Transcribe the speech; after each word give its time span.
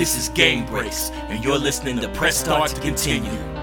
This 0.00 0.16
is 0.16 0.30
Game 0.30 0.64
Breaks, 0.64 1.10
and 1.28 1.44
you're 1.44 1.58
listening 1.58 1.98
to 1.98 2.08
Press 2.08 2.34
Start 2.34 2.70
to 2.70 2.80
continue. 2.80 3.59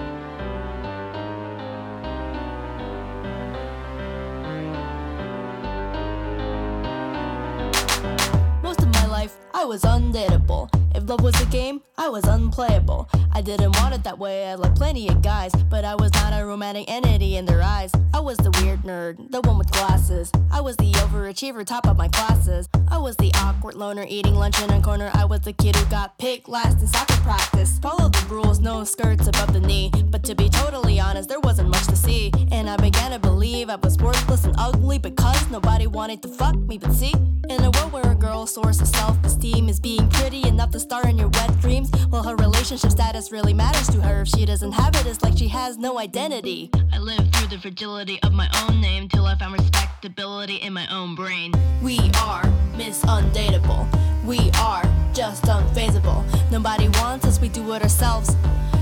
I 12.08 12.10
was 12.10 12.24
unplayable. 12.24 13.06
I 13.32 13.42
didn't 13.42 13.76
want 13.76 13.94
it 13.94 14.02
that 14.04 14.18
way, 14.18 14.46
I 14.46 14.54
like 14.54 14.74
plenty 14.74 15.08
of 15.08 15.20
guys, 15.20 15.52
but 15.68 15.84
I 15.84 15.94
was 15.94 16.10
not 16.14 16.32
a 16.32 16.42
romantic 16.46 16.90
entity 16.90 17.36
in 17.36 17.44
their 17.44 17.60
eyes. 17.60 17.92
I 18.14 18.20
was 18.20 18.38
the 18.38 18.50
weird 18.62 18.80
nerd, 18.80 19.30
the 19.30 19.42
one 19.42 19.58
with 19.58 19.70
glasses. 19.70 20.32
I 20.50 20.62
was 20.62 20.74
the 20.78 20.90
overachiever, 20.92 21.66
top 21.66 21.86
of 21.86 21.98
my 21.98 22.08
classes. 22.08 22.66
I 22.90 22.96
was 22.96 23.14
the 23.16 23.30
awkward 23.34 23.74
loner 23.74 24.06
eating 24.08 24.34
lunch 24.34 24.58
in 24.62 24.70
a 24.70 24.80
corner. 24.80 25.10
I 25.12 25.26
was 25.26 25.40
the 25.40 25.52
kid 25.52 25.76
who 25.76 25.84
got 25.90 26.16
picked 26.16 26.48
last 26.48 26.80
in 26.80 26.86
soccer 26.86 27.20
practice. 27.20 27.78
Follow 27.78 28.08
the 28.08 28.26
rules, 28.30 28.58
no 28.58 28.84
skirts 28.84 29.26
above 29.26 29.52
the 29.52 29.60
knee. 29.60 29.92
But 30.06 30.24
to 30.24 30.34
be 30.34 30.48
totally 30.48 30.98
honest, 30.98 31.28
there 31.28 31.40
wasn't 31.40 31.68
much 31.68 31.86
to 31.88 31.96
see. 31.96 32.32
And 32.50 32.70
I 32.70 32.76
began 32.78 33.10
to 33.10 33.18
believe 33.18 33.68
I 33.68 33.76
was 33.76 33.98
worthless 33.98 34.46
and 34.46 34.54
ugly 34.56 34.98
because 34.98 35.50
nobody 35.50 35.86
wanted 35.86 36.22
to 36.22 36.28
fuck 36.28 36.56
me. 36.56 36.78
But 36.78 36.92
see, 36.92 37.12
in 37.50 37.62
a 37.62 37.70
world 37.70 37.92
where 37.92 38.10
a 38.10 38.14
girl's 38.14 38.52
source 38.52 38.80
of 38.80 38.88
self 38.88 39.22
esteem 39.24 39.68
is 39.68 39.78
being 39.78 40.08
pretty 40.10 40.46
enough 40.48 40.70
to 40.70 40.80
star 40.80 41.06
in 41.06 41.18
your 41.18 41.28
wet 41.28 41.60
dreams, 41.60 41.90
well, 42.10 42.22
her 42.22 42.36
relationship 42.36 42.90
status 42.90 43.30
really 43.32 43.52
matters 43.52 43.86
to 43.88 44.00
her. 44.00 44.22
If 44.22 44.28
she 44.28 44.44
doesn't 44.46 44.72
have 44.72 44.94
it, 44.96 45.06
it's 45.06 45.22
like 45.22 45.36
she 45.36 45.48
has 45.48 45.78
no 45.78 45.98
identity. 45.98 46.70
I 46.92 46.98
lived 46.98 47.34
through 47.34 47.48
the 47.48 47.58
fragility 47.58 48.20
of 48.22 48.32
my 48.32 48.48
own 48.62 48.80
name 48.80 49.08
till 49.08 49.26
I 49.26 49.36
found 49.36 49.54
respectability 49.54 50.56
in 50.56 50.72
my 50.72 50.86
own 50.88 51.14
brain. 51.14 51.52
We 51.82 51.98
are 52.22 52.44
Miss 52.76 53.02
Undateable. 53.04 53.86
We 54.24 54.50
are 54.60 54.82
just 55.12 55.44
unfazable. 55.44 56.24
Nobody 56.50 56.88
wants 57.00 57.26
us, 57.26 57.40
we 57.40 57.48
do 57.48 57.72
it 57.72 57.82
ourselves. 57.82 58.36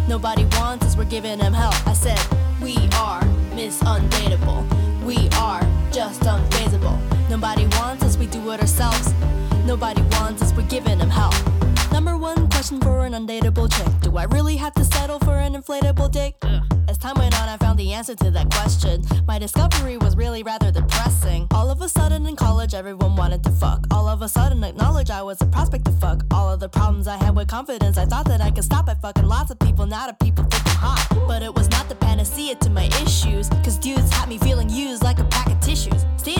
Nobody 0.08 0.44
wants 0.56 0.86
us, 0.86 0.96
we're 0.96 1.04
giving 1.04 1.38
them 1.38 1.52
help. 1.52 1.74
I 1.86 1.92
said, 1.92 2.18
We 2.62 2.76
are 2.94 3.24
Miss 3.54 3.80
Undateable. 3.82 4.64
We 5.04 5.28
are 5.38 5.62
just 5.92 6.22
unfazable. 6.22 6.98
Nobody 7.30 7.66
wants 7.78 8.04
us, 8.04 8.16
we 8.16 8.26
do 8.26 8.50
it 8.50 8.60
ourselves. 8.60 9.14
Nobody 9.64 10.02
wants 10.12 10.42
us, 10.42 10.52
we're 10.52 10.66
giving 10.68 10.98
them 10.98 11.10
help. 11.10 11.34
One 12.26 12.48
question 12.50 12.80
for 12.80 13.06
an 13.06 13.12
undateable 13.12 13.70
chick 13.72 13.86
Do 14.00 14.16
I 14.16 14.24
really 14.24 14.56
have 14.56 14.74
to 14.74 14.84
settle 14.84 15.20
for 15.20 15.38
an 15.38 15.54
inflatable 15.54 16.10
dick? 16.10 16.34
As 16.88 16.98
time 16.98 17.14
went 17.18 17.40
on, 17.40 17.48
I 17.48 17.56
found 17.56 17.78
the 17.78 17.92
answer 17.92 18.16
to 18.16 18.32
that 18.32 18.50
question. 18.50 19.04
My 19.28 19.38
discovery 19.38 19.96
was 19.96 20.16
really 20.16 20.42
rather 20.42 20.72
depressing. 20.72 21.46
All 21.52 21.70
of 21.70 21.82
a 21.82 21.88
sudden 21.88 22.26
in 22.26 22.34
college, 22.34 22.74
everyone 22.74 23.14
wanted 23.14 23.44
to 23.44 23.50
fuck. 23.50 23.86
All 23.92 24.08
of 24.08 24.22
a 24.22 24.28
sudden, 24.28 24.64
acknowledge 24.64 25.08
I 25.08 25.22
was 25.22 25.40
a 25.40 25.46
prospect 25.46 25.84
to 25.84 25.92
fuck. 25.92 26.24
All 26.32 26.52
of 26.52 26.58
the 26.58 26.68
problems 26.68 27.06
I 27.06 27.16
had 27.16 27.36
with 27.36 27.46
confidence, 27.46 27.96
I 27.96 28.06
thought 28.06 28.26
that 28.26 28.40
I 28.40 28.50
could 28.50 28.64
stop 28.64 28.88
at 28.88 29.00
fucking 29.00 29.26
lots 29.26 29.52
of 29.52 29.60
people. 29.60 29.86
Now 29.86 30.06
that 30.06 30.18
people 30.18 30.42
think 30.44 30.66
I'm 30.66 30.76
hot. 30.76 31.06
But 31.28 31.44
it 31.44 31.54
was 31.54 31.70
not 31.70 31.88
the 31.88 31.94
panacea 31.94 32.56
to 32.56 32.70
my 32.70 32.86
issues. 33.04 33.48
Cause 33.64 33.78
dudes 33.78 34.12
had 34.12 34.28
me 34.28 34.38
feeling 34.38 34.68
used 34.68 35.04
like 35.04 35.20
a 35.20 35.24
pack 35.24 35.46
of 35.46 35.60
tissues. 35.60 36.04
Stay 36.16 36.35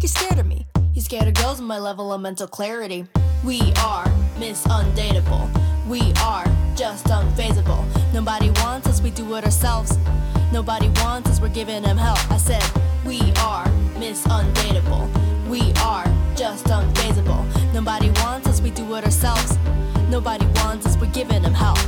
think? 0.00 0.02
You're 0.02 0.28
scared 0.28 0.40
of 0.40 0.46
me. 0.46 0.66
You 0.94 1.00
scared 1.00 1.28
of 1.28 1.34
girls 1.34 1.58
with 1.58 1.68
my 1.68 1.78
level 1.78 2.12
of 2.12 2.20
mental 2.20 2.46
clarity. 2.46 3.06
We 3.44 3.72
are 3.78 4.06
Miss 4.38 4.66
Undateable. 4.66 5.48
We 5.88 6.12
are 6.22 6.44
just 6.76 7.06
unfazable. 7.06 7.84
Nobody 8.12 8.50
wants 8.62 8.88
us, 8.88 9.00
we 9.00 9.10
do 9.10 9.34
it 9.36 9.44
ourselves. 9.44 9.98
Nobody 10.52 10.88
wants 11.00 11.30
us, 11.30 11.40
we're 11.40 11.48
giving 11.48 11.82
them 11.82 11.96
help. 11.96 12.18
I 12.30 12.36
said, 12.38 12.62
We 13.04 13.20
are 13.38 13.68
Miss 13.98 14.26
Undateable. 14.26 15.08
We 15.48 15.72
are 15.82 16.04
just 16.36 16.66
unfazable. 16.66 17.44
Nobody 17.72 18.10
wants 18.22 18.48
us, 18.48 18.60
we 18.60 18.70
do 18.70 18.94
it 18.94 19.04
ourselves. 19.04 19.58
Nobody 20.08 20.46
wants 20.56 20.86
us, 20.86 20.96
we're 20.96 21.12
giving 21.12 21.42
them 21.42 21.54
help. 21.54 21.78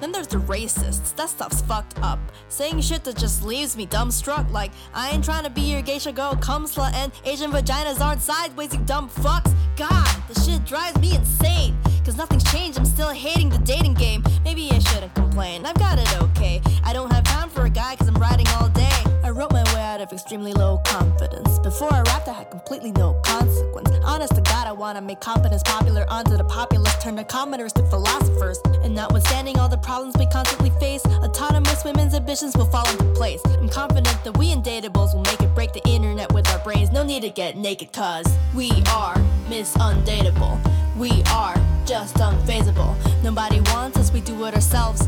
Then 0.00 0.12
there's 0.12 0.26
the 0.26 0.38
racists. 0.38 1.14
That 1.16 1.28
stuff's 1.28 1.60
fucked 1.62 2.00
up. 2.02 2.18
Saying 2.48 2.80
shit 2.80 3.04
that 3.04 3.16
just 3.16 3.44
leaves 3.44 3.76
me 3.76 3.86
dumbstruck. 3.86 4.50
Like, 4.50 4.72
I 4.94 5.10
ain't 5.10 5.24
trying 5.24 5.44
to 5.44 5.50
be 5.50 5.60
your 5.60 5.82
geisha 5.82 6.12
girl, 6.12 6.34
cum 6.36 6.66
slut, 6.66 6.92
and 6.94 7.12
Asian 7.24 7.50
vaginas 7.50 8.00
aren't 8.00 8.22
sideways, 8.22 8.72
you 8.72 8.80
dumb 8.80 9.08
fucks. 9.08 9.54
God, 9.76 10.08
the 10.28 10.40
shit 10.40 10.64
drives 10.64 10.98
me 11.00 11.14
insane. 11.14 11.76
Cause 12.04 12.16
nothing's 12.16 12.50
changed, 12.50 12.78
I'm 12.78 12.86
still 12.86 13.10
hating 13.10 13.50
the 13.50 13.58
dating 13.58 13.94
game. 13.94 14.24
Maybe 14.42 14.70
I 14.70 14.78
shouldn't 14.78 15.14
complain, 15.14 15.66
I've 15.66 15.78
got 15.78 15.98
it 15.98 16.22
okay. 16.22 16.62
I 16.82 16.92
don't 16.92 17.12
have 17.12 17.24
time 17.24 17.50
for 17.50 17.66
a 17.66 17.70
guy 17.70 17.94
cause 17.96 18.08
I'm 18.08 18.14
riding 18.14 18.48
all 18.58 18.68
day. 18.70 18.90
I 19.22 19.30
wrote 19.30 19.52
my 19.52 19.62
out 20.00 20.06
of 20.06 20.12
extremely 20.12 20.52
low 20.52 20.78
confidence. 20.84 21.58
Before 21.58 21.92
I 21.92 22.00
rapped, 22.02 22.28
I 22.28 22.32
had 22.32 22.50
completely 22.50 22.90
no 22.92 23.14
consequence. 23.22 23.90
Honest 24.02 24.34
to 24.34 24.40
God, 24.40 24.66
I 24.66 24.72
wanna 24.72 25.00
make 25.00 25.20
competence 25.20 25.62
popular 25.62 26.06
onto 26.08 26.36
the 26.36 26.44
populace, 26.44 26.94
turn 27.02 27.16
the 27.16 27.24
commoners 27.24 27.72
to 27.74 27.82
philosophers. 27.84 28.58
And 28.82 28.94
notwithstanding 28.94 29.58
all 29.58 29.68
the 29.68 29.78
problems 29.78 30.14
we 30.18 30.26
constantly 30.26 30.70
face, 30.80 31.04
autonomous 31.04 31.84
women's 31.84 32.14
ambitions 32.14 32.56
will 32.56 32.66
fall 32.66 32.88
into 32.88 33.04
place. 33.12 33.42
I'm 33.44 33.68
confident 33.68 34.24
that 34.24 34.38
we 34.38 34.54
indatables 34.54 35.14
will 35.14 35.22
make 35.22 35.40
it 35.42 35.54
break 35.54 35.72
the 35.72 35.86
internet 35.86 36.32
with 36.32 36.48
our 36.48 36.58
brains. 36.60 36.90
No 36.90 37.02
need 37.02 37.22
to 37.22 37.30
get 37.30 37.56
naked, 37.56 37.92
cause 37.92 38.26
we 38.54 38.70
are 38.90 39.16
Miss 39.48 39.76
Undateable. 39.76 40.58
We 40.96 41.22
are 41.30 41.56
just 41.84 42.14
unfazable. 42.16 42.94
Nobody 43.22 43.60
wants 43.72 43.98
us, 43.98 44.12
we 44.12 44.20
do 44.20 44.44
it 44.46 44.54
ourselves. 44.54 45.06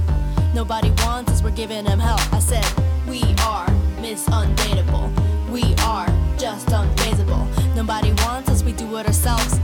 Nobody 0.55 0.91
wants 0.99 1.33
us, 1.33 1.43
we're 1.43 1.51
giving 1.51 1.85
them 1.85 1.99
help. 1.99 2.21
I 2.33 2.41
said, 2.41 2.67
we 3.09 3.23
are 3.41 3.67
Miss 4.03 4.27
Undateable. 4.31 5.09
We 5.49 5.63
are 5.85 6.09
just 6.37 6.67
unfazable. 6.67 7.47
Nobody 7.77 8.13
wants 8.25 8.51
us, 8.51 8.65
we 8.65 8.73
do 8.73 8.97
it 8.97 9.07
ourselves. 9.07 9.61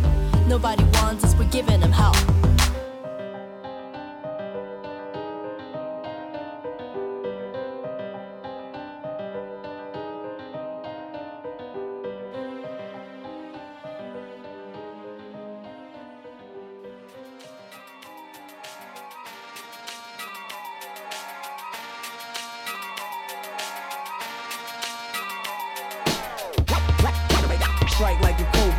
Nobody 0.46 0.84
wants 0.94 1.24
us, 1.24 1.34
we're 1.34 1.50
giving 1.50 1.80
them 1.80 1.90
help. 1.90 2.37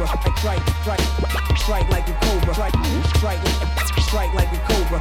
Cobra. 0.06 0.38
Strike, 0.38 0.62
strike, 0.82 1.58
strike 1.58 1.90
like 1.90 2.08
a 2.08 2.14
cobra. 2.22 2.54
Strike, 2.54 2.74
strike, 3.16 3.48
strike 4.00 4.34
like 4.34 4.52
a 4.54 4.60
cobra. 4.68 5.00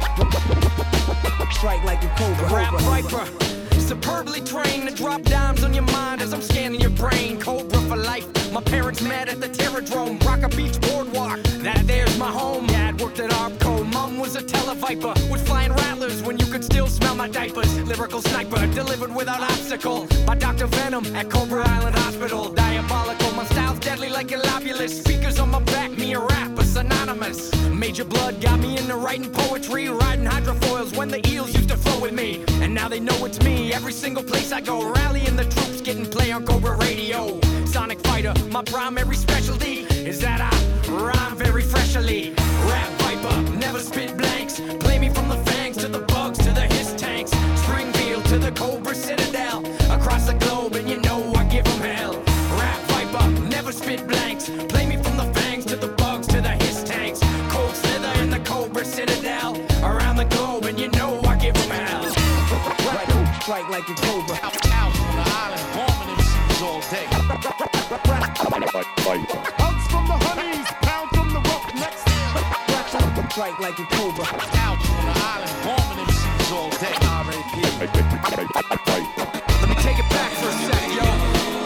Strike 1.51 1.83
like 1.83 2.03
a 2.03 2.09
cobra. 2.17 2.55
Rap 2.55 2.73
viper, 2.81 3.58
superbly 3.89 4.39
trained 4.41 4.87
to 4.87 4.93
drop 4.93 5.19
dimes 5.23 5.63
on 5.63 5.73
your 5.73 5.87
mind 5.97 6.21
as 6.21 6.31
I'm 6.31 6.43
scanning 6.43 6.79
your 6.79 6.91
brain. 6.91 7.39
Cobra 7.39 7.79
for 7.89 7.95
life. 7.95 8.27
My 8.53 8.61
parents 8.61 9.01
met 9.01 9.27
at 9.27 9.41
the 9.41 9.49
Terrordrome, 9.49 10.23
Rocker 10.23 10.47
Beach 10.55 10.79
Boardwalk. 10.79 11.41
That 11.65 11.87
there's 11.87 12.15
my 12.19 12.29
home. 12.29 12.67
Dad 12.67 13.01
worked 13.01 13.19
at 13.19 13.31
Arpco. 13.31 13.91
Mom 13.91 14.19
was 14.19 14.35
a 14.35 14.43
televiper 14.43 15.15
with 15.31 15.43
flying 15.47 15.73
rattlers 15.73 16.21
when 16.21 16.37
you 16.37 16.45
could 16.45 16.63
still 16.63 16.85
smell 16.85 17.15
my 17.15 17.27
diapers. 17.27 17.79
Lyrical 17.79 18.21
sniper 18.21 18.67
delivered 18.67 19.15
without 19.15 19.41
obstacle 19.41 20.07
by 20.23 20.35
Dr. 20.35 20.67
Venom 20.67 21.05
at 21.15 21.31
Cobra 21.31 21.67
Island 21.67 21.95
Hospital. 21.95 22.53
Diabolical, 22.53 23.31
my 23.31 23.45
style's 23.45 23.79
deadly 23.79 24.09
like 24.09 24.31
a 24.31 24.37
lobulus. 24.37 25.03
Speakers 25.03 25.39
on 25.39 25.49
my 25.49 25.63
back, 25.63 25.89
me 25.89 26.13
a 26.13 26.19
rapper, 26.19 26.63
synonymous. 26.63 27.58
Major 27.79 28.03
Bludd 28.03 28.41
got 28.41 28.59
me 28.59 28.77
into 28.77 28.97
writing 28.97 29.31
poetry, 29.31 29.87
riding 29.87 30.25
hydrofoils 30.25 30.97
when 30.97 31.07
the 31.07 31.25
eels 31.29 31.55
used 31.55 31.69
to 31.69 31.77
flow 31.77 32.01
with 32.01 32.11
me. 32.11 32.43
And 32.61 32.73
now 32.73 32.89
they 32.89 32.99
know 32.99 33.23
it's 33.23 33.41
me. 33.41 33.71
Every 33.73 33.93
single 33.93 34.21
place 34.21 34.51
I 34.51 34.59
go, 34.59 34.91
rallying 34.91 35.37
the 35.37 35.45
troops, 35.45 35.79
getting 35.79 36.05
play 36.05 36.33
on 36.33 36.45
Cobra 36.45 36.75
Radio. 36.75 37.39
Sonic 37.65 38.01
fighter, 38.01 38.33
my 38.51 38.63
primary 38.63 39.15
specialty 39.15 39.85
is 40.05 40.19
that 40.19 40.41
I 40.41 40.91
rhyme 40.91 41.37
very 41.37 41.61
freshly. 41.61 42.33
Rap 42.67 42.89
viper, 42.99 43.41
never 43.55 43.79
spit 43.79 44.17
blanks. 44.17 44.59
Play 44.81 44.99
me 44.99 45.07
from 45.07 45.29
the 45.29 45.37
fangs 45.49 45.77
to 45.77 45.87
the 45.87 45.99
bugs 45.99 46.37
to 46.39 46.51
the 46.51 46.67
hiss 46.73 46.93
tanks. 46.97 47.31
Springfield 47.61 48.25
to 48.25 48.39
the 48.39 48.51
Cobra 48.51 48.93
like 63.79 63.87
a 63.87 64.01
cobra. 64.01 64.35
out 64.43 64.91
on 64.99 65.15
the 65.15 65.23
island, 65.23 65.63
bombing 65.73 66.15
MCs 66.15 66.61
all 66.61 66.81
day. 66.91 67.07
Hugs 69.55 69.87
from 69.87 70.05
the 70.05 70.17
honeys, 70.25 70.67
pound 70.83 71.09
from 71.15 71.29
the 71.31 71.39
roughnecks. 71.39 72.03
strike 73.31 73.57
like 73.59 73.79
a 73.79 73.85
cobra. 73.95 74.25
Out 74.59 74.75
on 74.75 75.05
the 75.07 75.15
island, 75.31 75.53
bombing 75.63 76.05
MCs 76.05 76.51
all 76.51 76.69
day. 76.71 76.91
Let 79.61 79.69
me 79.69 79.75
take 79.75 79.99
it 79.99 80.09
back 80.09 80.31
for 80.33 80.49
a 80.49 80.55
sec, 80.67 80.83
yo. 80.97 81.05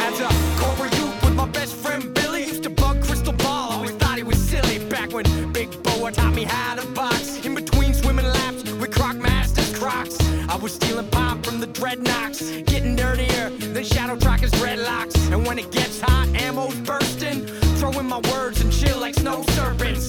As 0.06 0.19
a 0.19 0.30
Cobra 0.62 0.89
youth 0.98 1.24
with 1.24 1.36
my 1.36 1.48
best 1.48 1.75
friend 1.75 2.13
Billy, 2.13 2.44
used 2.44 2.63
to 2.63 2.69
bug 2.69 3.01
Crystal 3.01 3.33
Ball. 3.33 3.71
Always 3.71 3.92
thought 3.94 4.18
he 4.18 4.24
was 4.24 4.38
silly 4.38 4.77
back 4.88 5.12
when 5.13 5.25
Big 5.51 5.81
Boa 5.81 6.12
taught 6.12 6.36
me 6.36 6.44
how 6.44 6.75
to 6.75 6.86
box. 6.92 7.44
In 7.44 7.56
between 7.56 7.95
swimming 7.95 8.27
laps 8.27 8.71
with 8.71 8.92
Croc 8.92 9.16
Masters 9.16 9.75
Crocs, 9.75 10.19
I 10.48 10.57
was 10.57 10.74
stealing 10.74 11.09
pop 11.09 11.43
the 11.74 11.80
dreadnoughts, 11.80 12.52
getting 12.64 12.96
dirtier 12.96 13.50
than 13.50 13.84
Shadow 13.84 14.18
Tracker's 14.18 14.52
dreadlocks. 14.52 15.31
And 15.31 15.46
when 15.46 15.60
it 15.60 15.72
gets 15.72 16.02
hot, 16.02 16.28
ammo's 16.36 16.75
bursting. 16.81 17.46
Throwing 17.78 18.08
my 18.08 18.20
words 18.31 18.62
and 18.62 18.72
chill 18.72 19.00
like 19.00 19.16
snow 19.16 19.44
serpents. 19.50 20.08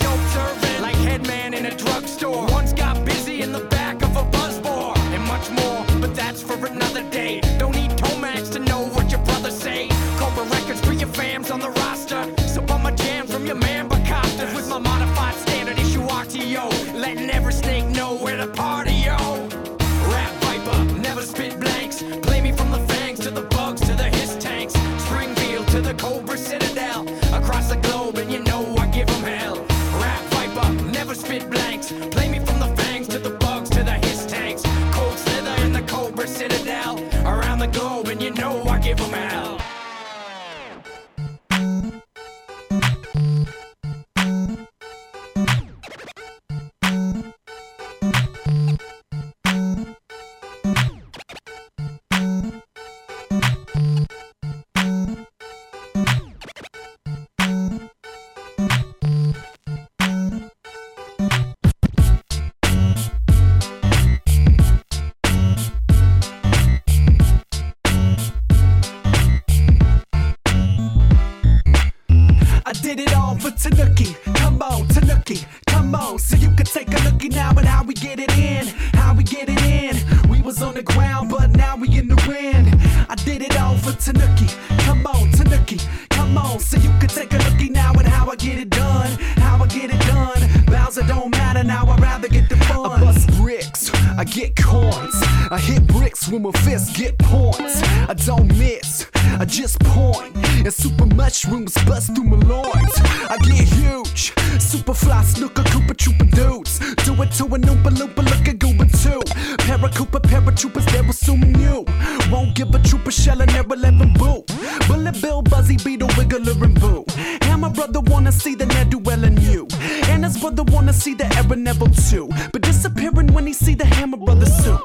Bowser 90.94 91.08
don't 91.08 91.30
matter 91.32 91.64
now, 91.64 91.86
I'd 91.86 92.00
rather 92.00 92.28
get 92.28 92.48
the 92.48 92.56
fun. 92.56 92.86
I 92.86 93.00
bust 93.00 93.26
bricks, 93.38 93.90
I 94.16 94.22
get 94.22 94.54
coins. 94.54 95.14
I 95.50 95.58
hit 95.58 95.86
bricks 95.88 96.28
when 96.28 96.42
my 96.42 96.52
fists 96.52 96.96
get 96.96 97.18
points. 97.18 97.82
I 98.08 98.14
don't 98.14 98.46
miss, 98.56 99.06
I 99.40 99.44
just 99.44 99.80
point. 99.80 100.36
And 100.36 100.72
super 100.72 101.06
mushrooms 101.06 101.74
bust 101.84 102.14
through 102.14 102.24
my 102.24 102.36
loins. 102.46 102.94
I 103.28 103.36
get 103.42 103.66
huge, 103.66 104.32
super 104.60 104.94
fly 104.94 105.22
snooker, 105.24 105.62
Koopa 105.62 105.94
Troopa 105.94 106.30
dudes. 106.30 106.78
Do 107.04 107.20
it 107.22 107.32
to 107.32 107.44
an 107.54 107.62
Oompa 107.62 107.90
Loompa, 107.90 108.22
look 108.22 108.46
at 108.46 108.60
Goober 108.60 108.86
too. 108.86 109.20
Paracooper, 109.66 110.20
paratroopers, 110.22 110.88
they're 110.92 111.10
assuming 111.10 111.58
you. 111.58 111.84
Won't 112.30 112.54
give 112.54 112.72
a 112.72 112.78
trooper 112.78 113.10
shell 113.10 113.40
and 113.40 113.52
never 113.52 113.74
let 113.74 113.98
them 113.98 114.12
boo. 114.12 114.44
Bullet 114.86 115.20
Bill, 115.20 115.42
Buzzy 115.42 115.76
Beetle, 115.76 116.08
Wiggler, 116.10 116.62
and 116.62 116.80
Boo. 116.80 117.04
And 117.48 117.62
my 117.62 117.68
brother 117.68 118.00
wanna 118.00 118.30
see 118.30 118.54
the 118.54 118.66
Neduel 118.66 119.24
and 119.24 119.40
you. 119.40 119.66
And 120.14 120.22
his 120.22 120.38
brother 120.38 120.62
wanna 120.62 120.92
see 120.92 121.14
the 121.14 121.26
Aaron 121.36 121.64
Neville 121.64 121.88
too. 121.88 122.28
But 122.52 122.62
disappearing 122.62 123.32
when 123.34 123.48
he 123.48 123.52
see 123.52 123.74
the 123.74 123.84
Hammer 123.84 124.16
Brothers 124.16 124.54
suit. 124.62 124.80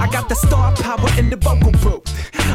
I 0.00 0.08
got 0.10 0.28
the 0.28 0.34
star 0.34 0.74
power 0.76 1.08
in 1.18 1.30
the 1.30 1.36
vocal 1.36 1.72
booth. 1.72 2.08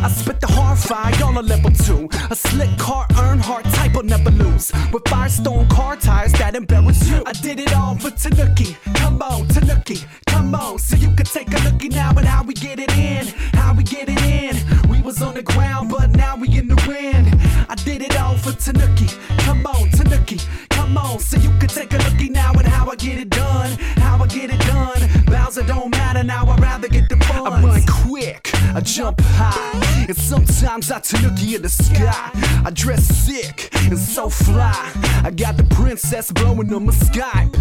I 0.03 0.09
spit 0.09 0.41
the 0.41 0.47
hard 0.47 0.77
fire, 0.77 1.13
y'all 1.15 1.37
are 1.37 1.43
level 1.43 1.71
two. 1.71 2.09
A 2.29 2.35
slick 2.35 2.77
car, 2.77 3.07
earn 3.19 3.39
hard 3.39 3.65
type, 3.65 3.93
will 3.95 4.03
never 4.03 4.31
lose. 4.31 4.71
With 4.91 5.07
Firestone 5.07 5.67
car 5.69 5.95
tires 5.95 6.33
that 6.33 6.55
embarrass 6.55 7.09
you. 7.09 7.23
I 7.25 7.31
did 7.33 7.59
it 7.59 7.73
all 7.73 7.95
for 7.95 8.11
Tanuki. 8.11 8.75
Come 8.95 9.21
on, 9.21 9.47
Tanuki. 9.47 9.99
Come 10.27 10.55
on, 10.55 10.77
so 10.79 10.95
you 10.97 11.07
can 11.15 11.25
take 11.25 11.47
a 11.53 11.59
looky 11.63 11.89
now 11.89 12.11
at 12.11 12.25
how 12.25 12.43
we 12.43 12.53
get 12.53 12.79
it 12.79 12.91
in. 12.97 13.27
How 13.53 13.73
we 13.73 13.83
get 13.83 14.09
it 14.09 14.21
in. 14.23 14.89
We 14.89 15.01
was 15.01 15.21
on 15.21 15.35
the 15.35 15.43
ground, 15.43 15.89
but 15.89 16.11
now 16.11 16.35
we 16.35 16.47
in 16.57 16.67
the 16.67 16.83
wind. 16.87 17.27
I 17.69 17.75
did 17.75 18.01
it 18.01 18.19
all 18.19 18.37
for 18.37 18.51
Tanuki. 18.51 19.07
Come 19.39 19.65
on, 19.65 19.89
Tanuki. 19.89 20.39
Come 20.69 20.97
on, 20.97 21.19
so 21.19 21.37
you 21.37 21.49
can 21.59 21.69
take 21.69 21.93
a 21.93 21.97
looky 21.97 22.29
now 22.29 22.51
at 22.53 22.65
how 22.65 22.89
I 22.89 22.95
get 22.95 23.19
it 23.19 23.29
done. 23.29 23.71
How 23.97 24.21
I 24.21 24.27
get 24.27 24.49
it 24.49 24.59
done. 24.61 25.01
Bowser 25.25 25.63
don't 25.63 25.91
matter 25.91 26.23
now, 26.23 26.45
I'd 26.47 26.59
rather 26.59 26.87
get 26.87 27.09
the. 27.09 27.22
I 27.31 27.61
run 27.61 27.83
quick, 27.87 28.49
I 28.75 28.81
jump 28.81 29.21
high, 29.21 30.05
and 30.07 30.15
sometimes 30.15 30.91
I 30.91 30.99
tanuki 30.99 31.55
in 31.55 31.61
the 31.61 31.69
sky. 31.69 32.29
I 32.65 32.71
dress 32.71 33.03
sick 33.05 33.69
and 33.89 33.97
so 33.99 34.29
fly. 34.29 34.91
I 35.23 35.31
got 35.31 35.57
the 35.57 35.63
princess 35.63 36.31
blowing 36.31 36.73
on 36.73 36.85
my 36.85 36.93
Skype. 36.93 37.51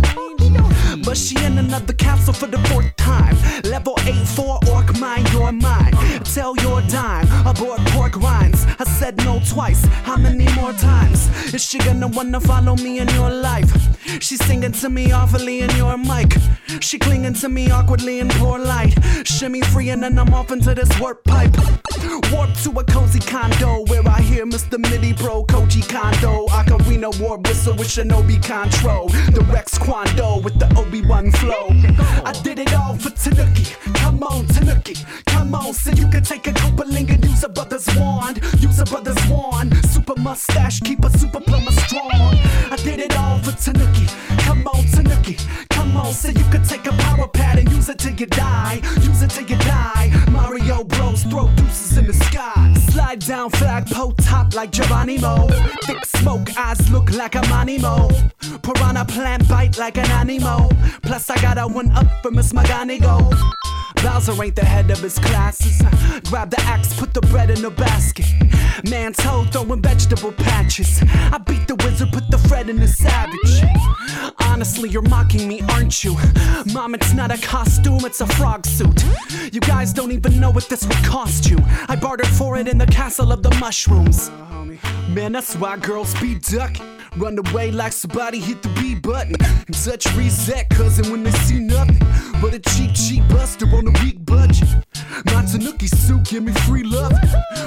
But 1.05 1.17
she 1.17 1.37
in 1.45 1.59
another 1.59 1.93
castle 1.95 2.35
for 2.35 2.47
the 2.47 2.59
fourth 2.69 2.95
time. 2.97 3.37
Level 3.65 3.95
8 4.03 4.15
4 4.15 4.59
orc 4.71 4.99
mine, 4.99 5.27
your 5.33 5.53
mine. 5.53 5.93
Tell 6.25 6.55
your 6.57 6.83
dime, 6.83 7.27
aboard 7.47 7.81
pork 7.89 8.17
rinds. 8.17 8.62
I 8.83 8.85
said 8.85 9.17
no 9.19 9.41
twice, 9.49 9.85
how 10.03 10.17
many 10.17 10.53
more 10.55 10.73
times? 10.73 11.29
Is 11.55 11.65
she 11.65 11.79
gonna 11.79 12.09
wanna 12.09 12.41
follow 12.41 12.75
me 12.75 12.99
in 12.99 13.09
your 13.11 13.31
life? 13.31 13.71
She's 14.21 14.45
singing 14.45 14.73
to 14.73 14.89
me 14.89 15.13
awfully 15.13 15.61
in 15.61 15.71
your 15.77 15.97
mic. 15.97 16.35
She 16.81 16.99
clinging 16.99 17.35
to 17.35 17.49
me 17.49 17.71
awkwardly 17.71 18.19
in 18.19 18.29
poor 18.29 18.59
light. 18.59 18.93
Shimmy 19.25 19.61
free 19.61 19.91
and 19.91 20.03
then 20.03 20.19
I'm 20.19 20.35
off 20.35 20.51
into 20.51 20.75
this 20.75 20.91
warp 20.99 21.23
pipe. 21.23 21.55
Warp 22.33 22.53
to 22.65 22.71
a 22.81 22.85
cozy 22.85 23.21
condo 23.21 23.85
where 23.87 24.03
I 24.09 24.21
hear 24.21 24.45
Mr. 24.47 24.79
Midi 24.79 25.13
Pro 25.13 25.45
Koji 25.45 25.89
Kondo. 25.89 26.47
Ocarina 26.49 27.21
war 27.21 27.39
whistle 27.39 27.77
with 27.77 27.87
Shinobi 27.87 28.43
control. 28.43 29.09
The 29.09 29.47
Rex 29.53 29.79
Kwon 29.79 30.07
Do 30.17 30.43
with 30.43 30.59
the 30.59 30.67
Obi-Wan 30.77 31.31
flow. 31.33 31.69
I 32.25 32.33
did 32.43 32.59
it 32.59 32.75
all 32.75 32.97
for 32.97 33.11
Tanuki. 33.11 33.75
Come 33.95 34.23
on, 34.25 34.47
Tanuki. 34.47 34.97
Come 35.27 35.55
on, 35.55 35.73
so 35.73 35.91
you 35.91 36.09
can 36.09 36.23
take 36.25 36.47
a 36.49 36.53
Koopaling 36.53 37.11
and 37.11 37.25
use 37.25 37.45
a 37.45 37.49
brother's 37.49 37.87
wand. 37.97 38.41
Super 40.13 40.25
mustache, 40.25 40.81
keep 40.81 41.03
a 41.07 41.19
super 41.19 41.41
plumber 41.41 41.73
strong. 41.73 42.11
I 42.71 42.77
did 42.85 43.01
it 43.01 43.17
all 43.17 43.39
for 43.39 43.53
Tanuki. 43.53 44.07
Come 44.41 44.67
on, 44.67 44.85
Tanuki. 44.85 45.39
Come 45.71 45.97
on, 45.97 46.13
so 46.13 46.29
you 46.29 46.45
could 46.51 46.67
take 46.67 46.87
a 46.87 46.93
power 46.93 47.27
pad 47.29 47.59
and 47.59 47.73
use 47.73 47.89
it 47.89 47.99
till 47.99 48.13
you 48.13 48.27
die. 48.27 48.83
Use 49.01 49.23
it 49.23 49.31
till 49.31 49.47
you 49.47 49.57
die. 49.57 50.11
Mario 50.31 50.85
Bros. 50.85 51.23
throw 51.25 51.49
deuces 51.57 51.97
in 51.97 52.07
the 52.07 52.13
sky. 52.13 52.75
Slide 52.91 53.21
down 53.21 53.49
flagpole 53.53 54.13
top 54.13 54.55
like 54.55 54.71
Geronimo. 54.71 55.47
Thick 55.85 56.05
smoke, 56.05 56.59
eyes 56.59 56.91
look 56.91 57.11
like 57.13 57.35
a 57.35 57.41
Manimo. 57.49 58.11
Piranha 58.63 59.07
plant 59.07 59.49
bite 59.49 59.79
like 59.79 59.97
an 59.97 60.11
animo. 60.11 60.69
Plus, 61.01 61.31
I 61.31 61.41
got 61.41 61.57
a 61.57 61.67
one 61.67 61.91
up 61.93 62.07
for 62.23 62.31
Miss 62.31 62.53
Maganigo. 62.53 63.33
Bowser 64.03 64.43
ain't 64.43 64.57
the 64.57 64.65
head 64.65 64.91
of 64.91 64.99
his 64.99 65.19
classes. 65.19 65.81
Grab 66.29 66.51
the 66.51 66.61
axe, 66.63 66.93
put 66.99 67.15
the 67.15 67.21
bread 67.23 67.51
in 67.51 67.63
the 67.63 67.71
basket. 67.71 68.27
Man's 68.89 69.21
hoe 69.21 69.45
throwing 69.45 69.81
vegetable 69.81 70.33
patches. 70.33 71.01
I 71.31 71.39
beat 71.39 71.69
the 71.69 71.77
wizard, 71.77 72.13
put 72.13 72.29
the 72.31 72.39
Fred 72.39 72.69
in 72.69 72.77
the 72.77 72.89
savage. 72.89 73.63
Honestly, 74.41 74.89
you're 74.89 75.03
mocking 75.03 75.47
me, 75.47 75.61
aren't 75.71 76.03
you? 76.03 76.17
Mom, 76.73 76.95
it's 76.95 77.13
not 77.13 77.31
a 77.31 77.39
costume, 77.39 78.05
it's 78.05 78.21
a 78.21 78.27
frog 78.27 78.67
suit. 78.67 79.05
You 79.53 79.61
guys 79.61 79.93
don't 79.93 80.13
even 80.13 80.41
know 80.41 80.51
what 80.51 80.69
this 80.69 80.85
would 80.85 81.05
cost 81.05 81.49
you. 81.49 81.59
I 81.89 81.97
bartered 81.97 82.27
for 82.27 82.57
it 82.59 82.67
in 82.67 82.79
the 82.79 82.87
castle 82.87 83.31
of 83.33 83.43
the 83.43 83.55
mushrooms. 83.57 84.31
Man, 85.09 85.33
that's 85.33 85.55
why 85.57 85.77
girls 85.77 86.15
be 86.21 86.35
ducking. 86.37 87.02
Run 87.17 87.39
away 87.39 87.71
like 87.71 87.93
somebody 87.93 88.41
hit 88.41 88.63
the 88.63 88.69
B 88.71 88.95
button. 88.95 89.37
And 89.67 89.75
touch 89.85 90.07
reset, 90.17 90.69
cousin, 90.71 91.11
when 91.11 91.23
they 91.23 91.31
see 91.31 91.59
nothing. 91.59 91.99
But 92.41 92.55
a 92.55 92.59
cheap, 92.59 92.95
cheap 92.95 93.29
buster 93.29 93.67
on 93.67 93.87
a 93.87 93.93
weak 94.03 94.25
budget. 94.25 94.69
My 95.27 95.45
Tanuki 95.45 95.87
suit, 95.87 96.25
give 96.25 96.43
me 96.43 96.53
free 96.67 96.85
love. 96.85 97.13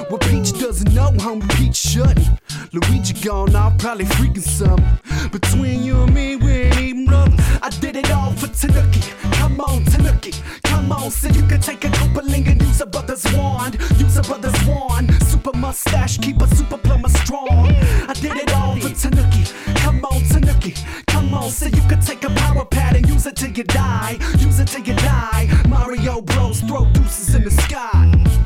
What 0.09 0.21
Peach 0.21 0.51
doesn't 0.59 0.93
know, 0.93 1.11
homie, 1.11 1.49
Peach 1.57 1.75
shouldn't. 1.75 2.27
Luigi 2.73 3.13
gone, 3.13 3.55
I'll 3.55 3.71
probably 3.77 4.05
freaking 4.05 4.41
some. 4.41 4.83
Between 5.31 5.83
you 5.83 6.01
and 6.01 6.13
me, 6.13 6.35
we 6.35 6.51
ain't 6.51 6.79
even 6.79 7.05
brothers. 7.05 7.39
I 7.61 7.69
did 7.69 7.95
it 7.95 8.11
all 8.11 8.31
for 8.33 8.47
Tanuki. 8.47 9.01
Come 9.33 9.61
on, 9.61 9.85
Tanuki. 9.85 10.33
Come 10.63 10.91
on, 10.91 11.11
so 11.11 11.29
you 11.29 11.45
can 11.47 11.61
take 11.61 11.85
a 11.85 11.89
Koopaling 11.89 12.47
and 12.47 12.61
use 12.61 12.81
a 12.81 12.85
brother's 12.85 13.25
wand. 13.33 13.77
Use 13.97 14.17
a 14.17 14.23
brother's 14.23 14.67
wand. 14.67 15.13
Super 15.45 15.59
mustache, 15.59 16.17
keep 16.17 16.41
a 16.41 16.47
super 16.55 16.75
plumber 16.75 17.07
strong. 17.07 17.67
I 18.07 18.13
did 18.15 18.35
it 18.35 18.51
all 18.55 18.75
for 18.77 18.89
Tanuki. 18.89 19.43
Come 19.75 20.03
on, 20.03 20.23
Tanuki. 20.23 20.73
Come 21.05 21.35
on, 21.35 21.51
so 21.51 21.67
you 21.67 21.83
could 21.87 22.01
take 22.01 22.23
a 22.23 22.29
power 22.29 22.65
pad 22.65 22.95
and 22.95 23.07
use 23.07 23.27
it 23.27 23.35
till 23.35 23.51
you 23.51 23.63
die. 23.63 24.17
Use 24.39 24.59
it 24.59 24.69
till 24.69 24.81
you 24.81 24.95
die. 24.95 25.47
Mario 25.69 26.21
Bros. 26.21 26.61
Throw 26.61 26.85
deuces 26.93 27.35
in 27.35 27.43
the 27.43 27.51
sky. 27.51 28.44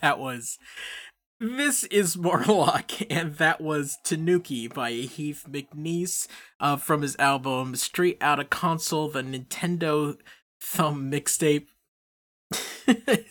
That 0.00 0.18
was 0.18 0.58
this 1.42 1.84
is 1.84 2.18
Morlock, 2.18 2.92
and 3.10 3.36
that 3.36 3.62
was 3.62 3.96
Tanuki 4.04 4.68
by 4.68 4.92
Heath 4.92 5.46
McNease 5.50 6.28
uh, 6.60 6.76
from 6.76 7.00
his 7.00 7.16
album 7.18 7.76
Straight 7.76 8.18
Outta 8.20 8.44
Console, 8.44 9.08
the 9.08 9.22
Nintendo 9.22 10.18
Thumb 10.60 11.10
mixtape. 11.10 11.68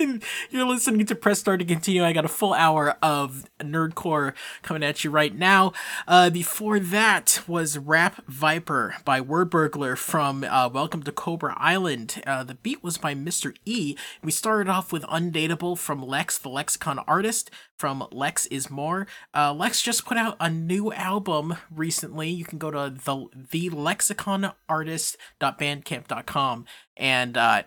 You're 0.49 0.65
listening 0.65 1.05
to 1.05 1.15
Press 1.15 1.39
Start 1.39 1.59
to 1.59 1.65
Continue. 1.65 2.03
I 2.03 2.11
got 2.13 2.25
a 2.25 2.29
full 2.29 2.53
hour 2.53 2.97
of 3.01 3.45
Nerdcore 3.59 4.33
coming 4.61 4.83
at 4.83 5.03
you 5.03 5.09
right 5.11 5.35
now. 5.35 5.73
Uh, 6.07 6.29
before 6.29 6.79
that 6.79 7.41
was 7.47 7.77
Rap 7.77 8.23
Viper 8.27 8.95
by 9.03 9.19
Wordburglar 9.21 9.97
from 9.97 10.43
uh, 10.43 10.69
Welcome 10.69 11.01
to 11.03 11.11
Cobra 11.11 11.55
Island. 11.57 12.21
Uh, 12.25 12.43
the 12.43 12.55
beat 12.55 12.83
was 12.83 12.97
by 12.97 13.13
Mr. 13.15 13.55
E. 13.65 13.95
We 14.23 14.31
started 14.31 14.69
off 14.69 14.93
with 14.93 15.03
Undateable 15.03 15.77
from 15.77 16.05
Lex, 16.05 16.37
the 16.37 16.49
Lexicon 16.49 16.99
artist 16.99 17.51
from 17.77 18.07
Lex 18.11 18.45
is 18.47 18.69
More. 18.69 19.07
Uh, 19.33 19.53
Lex 19.53 19.81
just 19.81 20.05
put 20.05 20.17
out 20.17 20.35
a 20.39 20.49
new 20.49 20.91
album 20.93 21.55
recently. 21.71 22.29
You 22.29 22.45
can 22.45 22.59
go 22.59 22.71
to 22.71 22.93
the 22.93 23.27
the 23.51 23.69
lexiconartist.bandcamp.com 23.69 26.65
and 26.97 27.37
uh, 27.37 27.63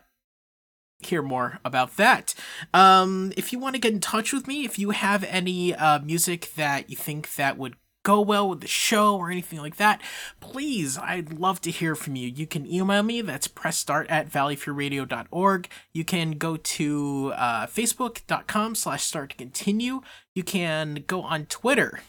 hear 1.07 1.23
more 1.23 1.61
about 1.65 1.97
that. 1.97 2.35
Um, 2.73 3.33
if 3.37 3.53
you 3.53 3.59
want 3.59 3.75
to 3.75 3.81
get 3.81 3.93
in 3.93 4.01
touch 4.01 4.33
with 4.33 4.47
me, 4.47 4.65
if 4.65 4.79
you 4.79 4.91
have 4.91 5.25
any 5.25 5.75
uh, 5.75 6.01
music 6.01 6.53
that 6.57 6.91
you 6.91 6.97
think 6.97 7.35
that 7.35 7.59
would 7.59 7.77
go 8.03 8.21
well 8.21 8.49
with 8.49 8.61
the 8.61 8.67
show 8.67 9.17
or 9.17 9.31
anything 9.31 9.61
like 9.61 9.77
that, 9.77 10.01
please, 10.41 10.99
I'd 10.99 11.33
love 11.33 11.61
to 11.63 11.71
hear 11.71 11.95
from 11.95 12.17
you. 12.17 12.29
You 12.29 12.47
can 12.47 12.67
email 12.67 13.03
me, 13.03 13.21
that's 13.21 13.49
pressstart 13.49 14.07
at 14.09 14.31
valleyfreeradio.org. 14.31 15.69
You 15.93 16.05
can 16.05 16.33
go 16.33 16.57
to 16.57 17.33
uh, 17.37 17.67
facebook.com 17.67 18.75
slash 18.75 19.05
start 19.05 19.31
to 19.31 19.37
continue. 19.37 20.03
You 20.35 20.43
can 20.43 21.05
go 21.07 21.23
on 21.23 21.47
Twitter 21.47 22.01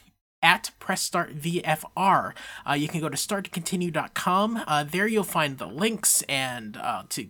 at 0.42 0.70
pressstartvfr. 0.78 2.32
Uh, 2.68 2.72
you 2.74 2.88
can 2.88 3.00
go 3.00 3.08
to 3.08 3.16
starttocontinue.com. 3.16 4.62
Uh, 4.66 4.84
there 4.84 5.06
you'll 5.06 5.24
find 5.24 5.58
the 5.58 5.66
links 5.66 6.22
and 6.22 6.76
uh, 6.76 7.04
to 7.08 7.28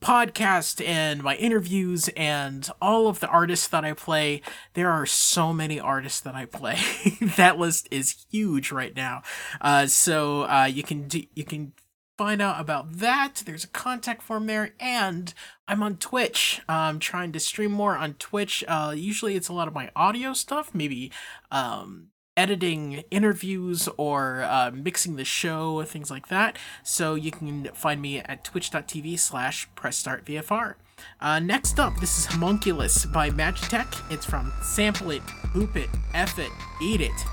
podcast 0.00 0.86
and 0.86 1.22
my 1.22 1.36
interviews 1.36 2.08
and 2.16 2.68
all 2.80 3.08
of 3.08 3.20
the 3.20 3.28
artists 3.28 3.66
that 3.68 3.84
I 3.84 3.92
play. 3.92 4.42
There 4.74 4.90
are 4.90 5.06
so 5.06 5.52
many 5.52 5.80
artists 5.80 6.20
that 6.20 6.34
I 6.34 6.44
play. 6.44 6.78
that 7.36 7.58
list 7.58 7.88
is 7.90 8.26
huge 8.30 8.70
right 8.70 8.94
now. 8.94 9.22
Uh, 9.60 9.86
so 9.86 10.42
uh, 10.42 10.68
you 10.72 10.82
can 10.82 11.08
do, 11.08 11.22
you 11.34 11.44
can 11.44 11.72
find 12.18 12.42
out 12.42 12.60
about 12.60 12.94
that. 12.94 13.42
There's 13.46 13.64
a 13.64 13.68
contact 13.68 14.22
form 14.22 14.46
there, 14.46 14.74
and 14.80 15.32
I'm 15.68 15.82
on 15.82 15.96
Twitch. 15.96 16.60
I'm 16.68 16.98
trying 16.98 17.32
to 17.32 17.40
stream 17.40 17.70
more 17.70 17.96
on 17.96 18.14
Twitch. 18.14 18.64
Uh, 18.66 18.92
usually 18.94 19.36
it's 19.36 19.48
a 19.48 19.52
lot 19.52 19.68
of 19.68 19.74
my 19.74 19.90
audio 19.94 20.32
stuff, 20.32 20.74
maybe 20.74 21.12
um, 21.50 22.08
editing 22.38 23.02
interviews 23.10 23.88
or 23.96 24.42
uh, 24.42 24.70
mixing 24.72 25.16
the 25.16 25.24
show, 25.24 25.82
things 25.82 26.08
like 26.08 26.28
that. 26.28 26.56
So 26.84 27.16
you 27.16 27.32
can 27.32 27.64
find 27.74 28.00
me 28.00 28.20
at 28.20 28.44
twitch.tv 28.44 29.18
slash 29.18 29.68
pressstartvfr. 29.76 30.74
Uh, 31.20 31.40
next 31.40 31.80
up, 31.80 31.98
this 32.00 32.16
is 32.16 32.26
Homunculus 32.26 33.06
by 33.06 33.30
MagiTek. 33.30 34.12
It's 34.12 34.24
from 34.24 34.52
Sample 34.62 35.10
It, 35.10 35.22
Loop 35.54 35.76
It, 35.76 35.90
F 36.14 36.38
It, 36.38 36.50
Eat 36.80 37.00
It. 37.00 37.24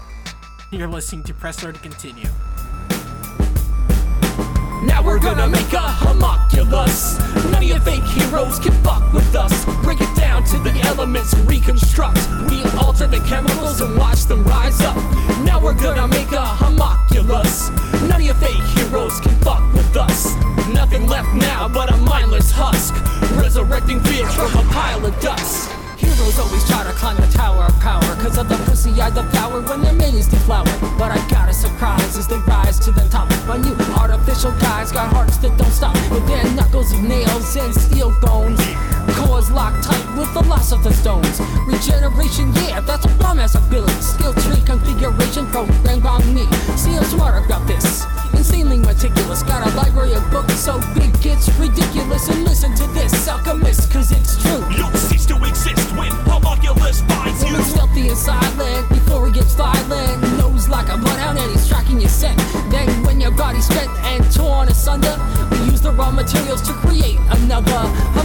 You're 0.71 0.87
listening 0.87 1.23
to 1.25 1.33
Press 1.35 1.57
Start 1.57 1.75
to 1.75 1.81
Continue. 1.81 2.27
Now 4.85 5.01
we're 5.01 5.19
gonna 5.19 5.47
make 5.47 5.73
a 5.73 5.79
homunculus. 5.79 7.17
None 7.45 7.55
of 7.55 7.63
your 7.63 7.79
fake 7.79 8.03
heroes 8.03 8.59
can 8.59 8.73
fuck 8.83 9.11
with 9.13 9.35
us. 9.35 9.65
Break 9.83 9.99
it 10.01 10.15
down 10.15 10.43
to 10.45 10.57
the 10.59 10.71
elements, 10.81 11.33
reconstruct. 11.39 12.19
We 12.49 12.63
alter 12.79 13.07
the 13.07 13.19
chemicals 13.27 13.81
and 13.81 13.97
watch 13.97 14.25
them 14.25 14.43
rise 14.43 14.81
up. 14.81 14.95
Now 15.43 15.59
we're 15.61 15.73
gonna 15.73 16.07
make 16.07 16.31
a 16.31 16.45
homunculus. 16.45 17.69
None 18.09 18.13
of 18.13 18.21
your 18.21 18.35
fake 18.35 18.63
heroes 18.77 19.19
can 19.19 19.35
fuck 19.39 19.63
with 19.73 19.95
us. 19.97 20.35
Nothing 20.67 21.07
left 21.07 21.33
now 21.33 21.67
but 21.67 21.91
a 21.91 21.97
mindless 21.97 22.51
husk. 22.51 22.93
Resurrecting 23.41 23.99
fear 24.01 24.27
from 24.27 24.53
a 24.53 24.63
pile 24.71 25.05
of 25.05 25.19
dust. 25.19 25.84
Heroes 26.15 26.39
always 26.39 26.65
try 26.65 26.83
to 26.83 26.91
climb 26.93 27.17
the 27.17 27.27
tower 27.27 27.65
of 27.65 27.79
power. 27.81 28.01
Cause 28.23 28.37
of 28.37 28.47
the 28.47 28.55
pussy 28.65 28.91
I 29.01 29.09
devour 29.09 29.61
when 29.61 29.81
their 29.81 29.93
manes 29.93 30.27
deflower. 30.27 30.63
But 30.97 31.11
I 31.11 31.17
got 31.27 31.49
a 31.49 31.53
surprise 31.53 32.17
as 32.17 32.27
they 32.27 32.37
rise 32.47 32.79
to 32.79 32.91
the 32.91 33.05
top. 33.09 33.29
My 33.47 33.57
new 33.57 33.75
artificial 33.99 34.51
guys 34.53 34.91
got 34.91 35.11
hearts 35.11 35.37
that 35.37 35.57
don't 35.57 35.71
stop. 35.71 35.95
With 36.11 36.25
their 36.27 36.43
knuckles 36.53 36.93
of 36.93 37.03
nails 37.03 37.55
and 37.57 37.73
steel 37.75 38.15
bones 38.21 38.61
Cores 39.13 39.51
locked 39.51 39.83
tight 39.83 40.17
with 40.17 40.33
the 40.33 40.41
loss 40.41 40.71
of 40.71 40.83
the 40.83 40.93
stones 40.93 41.39
Regeneration, 41.67 42.53
yeah, 42.55 42.79
that's 42.81 43.05
a 43.05 43.09
bomb 43.19 43.39
as 43.39 43.55
ability 43.55 44.01
Skill 44.01 44.33
tree 44.33 44.61
configuration 44.65 45.45
programmed 45.47 46.05
on 46.05 46.21
me 46.33 46.45
See, 46.77 46.95
I'm 46.95 47.03
smart 47.03 47.45
about 47.45 47.67
this 47.67 48.05
Insanely 48.33 48.77
meticulous 48.77 49.43
Got 49.43 49.67
a 49.67 49.75
library 49.75 50.13
of 50.13 50.29
books 50.31 50.53
so 50.53 50.79
big 50.93 51.13
it's 51.25 51.49
ridiculous 51.57 52.29
And 52.29 52.43
listen 52.43 52.75
to 52.75 52.87
this, 52.93 53.27
alchemist, 53.27 53.91
cause 53.91 54.11
it's 54.11 54.41
true 54.41 54.63
You'll 54.75 54.91
cease 54.93 55.25
to 55.27 55.35
exist 55.43 55.95
when 55.97 56.11
homunculus 56.29 57.01
finds 57.01 57.43
you. 57.43 57.51
Woman 57.51 57.65
stealthy 57.65 58.07
and 58.09 58.17
silent 58.17 58.89
before 58.89 59.27
he 59.27 59.33
gets 59.33 59.55
violent. 59.55 60.21
Nose 60.37 60.69
like 60.69 60.89
a 60.89 60.97
bloodhound 60.97 61.39
and 61.39 61.51
he's 61.51 61.67
tracking 61.67 61.99
your 61.99 62.09
scent. 62.09 62.37
Then 62.69 62.87
when 63.03 63.19
your 63.19 63.31
body's 63.31 63.65
spent 63.65 63.89
and 64.05 64.23
torn 64.33 64.67
asunder, 64.69 65.17
we 65.51 65.57
use 65.71 65.81
the 65.81 65.91
raw 65.91 66.11
materials 66.11 66.61
to 66.63 66.73
create 66.73 67.19
another. 67.29 68.15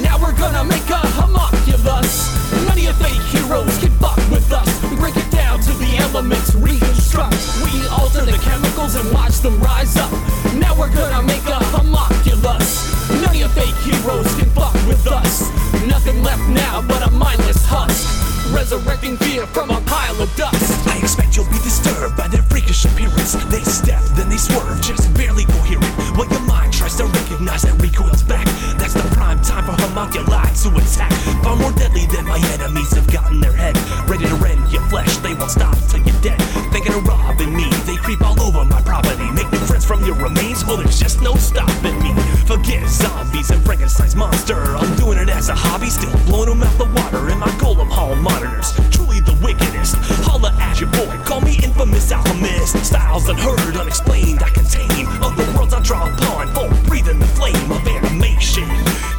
Now 0.00 0.16
we're 0.18 0.36
gonna 0.38 0.64
make 0.64 0.88
a 0.90 1.02
homunculus. 1.18 2.30
None 2.66 2.78
of 2.78 2.78
your 2.78 2.92
fake 2.94 3.22
heroes 3.34 3.78
can 3.78 3.90
fuck 3.98 4.16
with 4.30 4.52
us. 4.52 4.68
Break 4.98 5.16
it 5.16 5.30
down 5.30 5.60
to 5.60 5.72
the 5.74 5.96
elements, 5.98 6.54
reconstruct. 6.54 7.36
We 7.64 7.86
alter 7.88 8.24
the 8.24 8.38
chemicals 8.38 8.94
and 8.94 9.12
watch 9.12 9.38
them 9.38 9.60
rise 9.60 9.96
up. 9.96 10.12
Now 10.54 10.78
we're 10.78 10.94
gonna 10.94 11.22
make 11.22 11.44
a 11.46 11.58
homunculus. 11.74 12.88
None 13.10 13.30
of 13.30 13.36
your 13.36 13.48
fake 13.50 13.74
heroes 13.82 14.32
can 14.36 14.48
fuck 14.50 14.74
with 14.86 15.06
us. 15.06 15.50
Nothing 15.86 16.22
left 16.22 16.48
now 16.48 16.82
but 16.82 17.06
a 17.06 17.10
mindless 17.10 17.64
husk. 17.66 18.27
Resurrecting 18.52 19.16
fear 19.18 19.46
from 19.46 19.70
a 19.70 19.80
pile 19.82 20.20
of 20.20 20.34
dust. 20.34 20.88
I 20.88 20.98
expect 20.98 21.36
you'll 21.36 21.50
be 21.50 21.58
disturbed 21.58 22.16
by 22.16 22.28
their 22.28 22.42
freakish 22.42 22.84
appearance. 22.84 23.32
They 23.52 23.62
step, 23.62 24.02
then 24.16 24.28
they 24.28 24.36
swerve, 24.36 24.80
just 24.80 25.12
barely 25.14 25.44
coherent. 25.44 25.84
While 26.16 26.28
your 26.28 26.40
mind 26.40 26.72
tries 26.72 26.96
to 26.96 27.04
recognize 27.06 27.62
that 27.62 27.80
recoils 27.80 28.22
back. 28.22 28.46
That's 28.78 28.94
the 28.94 29.04
prime 29.14 29.40
time 29.42 29.64
for 29.64 29.72
homunculi 29.72 30.48
to 30.64 30.68
attack. 30.76 31.12
Far 31.44 31.56
more 31.56 31.72
deadly 31.72 32.06
than 32.06 32.24
my 32.24 32.38
enemies 32.56 32.92
have 32.94 33.06
gotten 33.12 33.40
their 33.40 33.52
head. 33.52 33.76
Ready 34.08 34.26
to 34.26 34.34
rend 34.36 34.72
your 34.72 34.82
flesh, 34.88 35.16
they 35.18 35.34
won't 35.34 35.50
stop 35.50 35.76
till 35.88 36.00
you're 36.00 36.20
dead. 36.20 36.40
Thinking 36.72 36.94
of 36.94 37.06
robbing 37.06 37.54
me, 37.54 37.68
they 37.84 37.96
creep 37.96 38.22
all 38.22 38.40
over 38.40 38.64
my 38.64 38.80
property. 38.82 39.30
Make 39.32 39.52
new 39.52 39.60
friends 39.68 39.84
from 39.84 40.04
your 40.04 40.16
remains, 40.16 40.64
well, 40.64 40.78
there's 40.78 40.98
just 40.98 41.20
no 41.20 41.34
stopping 41.36 42.00
me. 42.02 42.14
Forget 42.48 42.88
zombies 42.88 43.50
and 43.50 43.62
Frankenstein's 43.62 44.16
monster. 44.16 44.56
I'm 44.56 44.96
doing 44.96 45.18
it 45.18 45.28
as 45.28 45.50
a 45.50 45.54
hobby, 45.54 45.90
still 45.90 46.16
blowing 46.24 46.48
them 46.48 46.62
out 46.62 46.78
the 46.78 46.86
water 46.96 47.28
in 47.28 47.36
my 47.36 47.52
golem 47.60 47.92
hall 47.92 48.16
monitors. 48.16 48.72
Truly 48.88 49.20
the 49.20 49.36
wickedest. 49.44 49.96
Holla 50.24 50.56
at 50.56 50.80
your 50.80 50.88
boy, 50.88 51.12
call 51.28 51.42
me 51.42 51.60
infamous 51.62 52.10
alchemist. 52.10 52.82
Styles 52.86 53.28
unheard, 53.28 53.76
unexplained, 53.76 54.42
I 54.42 54.48
contain. 54.48 55.04
Other 55.20 55.44
worlds 55.52 55.74
I 55.74 55.82
draw 55.82 56.08
upon, 56.08 56.48
oh, 56.56 56.72
full 56.72 56.88
breathing 56.88 57.18
the 57.18 57.28
flame 57.36 57.70
of 57.70 57.86
animation. 57.86 58.64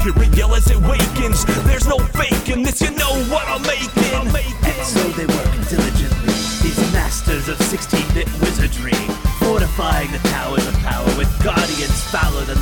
Hear 0.02 0.18
it 0.26 0.36
yell 0.36 0.56
as 0.56 0.66
it 0.72 0.82
wakens. 0.82 1.46
There's 1.70 1.86
no 1.86 2.00
faking 2.18 2.64
this, 2.64 2.82
you 2.82 2.90
know 2.98 3.14
what 3.30 3.46
I'm 3.46 3.62
making. 3.62 4.10
I'm 4.10 4.34
making. 4.34 4.58
And 4.66 4.82
so 4.82 5.06
they 5.14 5.30
work 5.30 5.54
diligently, 5.70 6.34
these 6.66 6.82
masters 6.98 7.48
of 7.48 7.60
16-bit 7.60 8.26
wizardry, 8.42 8.98
fortifying 9.38 10.10
the 10.10 10.22
towers 10.34 10.66
of 10.66 10.74
power 10.82 11.06
with 11.14 11.30
guardians 11.44 12.02
foul 12.10 12.42
than 12.50 12.58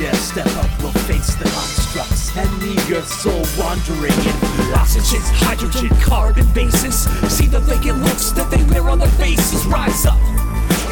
dare 0.00 0.14
step 0.14 0.46
up 0.56 0.70
we'll 0.80 0.92
face 1.04 1.34
the 1.34 1.44
constructs 1.44 2.34
and 2.34 2.62
leave 2.62 2.88
your 2.88 3.02
soul 3.02 3.44
wandering 3.58 4.16
in. 4.24 4.72
Oxygen, 4.72 5.20
hydrogen, 5.44 5.90
carbon 6.00 6.46
bases. 6.54 7.04
See 7.28 7.46
the 7.46 7.60
vacant 7.60 7.98
looks 8.02 8.30
that 8.32 8.50
they 8.50 8.62
wear 8.64 8.88
on 8.88 8.98
their 8.98 9.10
faces. 9.20 9.66
Rise 9.66 10.06
up, 10.06 10.18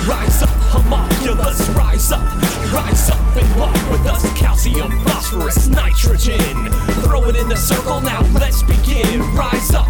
rise 0.06 0.42
up, 0.42 0.50
homunculus. 0.68 1.66
Rise 1.70 2.12
up, 2.12 2.20
rise 2.70 3.08
up 3.08 3.18
and 3.34 3.48
walk 3.58 3.72
with 3.90 4.04
us. 4.04 4.22
Calcium, 4.38 4.92
phosphorus, 5.04 5.68
nitrogen. 5.68 6.70
Throw 7.00 7.24
it 7.30 7.36
in 7.36 7.48
the 7.48 7.56
circle 7.56 8.02
now. 8.02 8.20
Let's 8.34 8.62
begin. 8.62 9.22
Rise 9.32 9.72
up, 9.72 9.88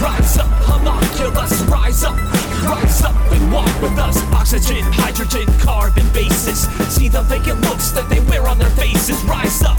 rise 0.00 0.38
up, 0.38 0.48
homunculus. 0.64 1.60
Rise 1.62 2.04
up, 2.04 2.16
rise 2.64 3.02
up 3.02 3.14
and 3.32 3.52
walk 3.52 3.72
with 3.82 3.98
us. 3.98 4.22
Oxygen, 4.32 4.84
hydrogen, 4.92 5.46
carbon 5.58 6.08
bases. 6.12 6.68
See 6.94 7.08
the 7.08 7.22
vacant 7.22 7.60
looks 7.62 7.90
that 7.92 8.08
they 8.08 8.20
wear 8.20 8.46
on 8.46 8.58
their 8.58 8.70
faces. 8.70 9.22
Rise 9.24 9.62
up. 9.62 9.78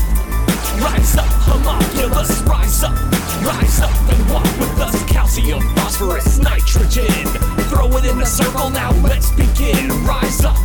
Rise 0.82 1.16
up, 1.18 1.26
homunculus, 1.46 2.42
rise 2.42 2.84
up, 2.84 2.96
rise 3.46 3.80
up 3.80 3.92
and 4.10 4.30
walk 4.30 4.44
with 4.60 4.80
us. 4.80 5.04
Calcium, 5.04 5.62
phosphorus, 5.76 6.40
nitrogen. 6.40 7.28
Throw 7.70 7.88
it 7.98 8.06
in 8.06 8.20
a 8.20 8.26
circle 8.26 8.70
now, 8.72 8.92
let's 9.02 9.32
begin. 9.32 9.90
Rise 10.04 10.44
up, 10.44 10.58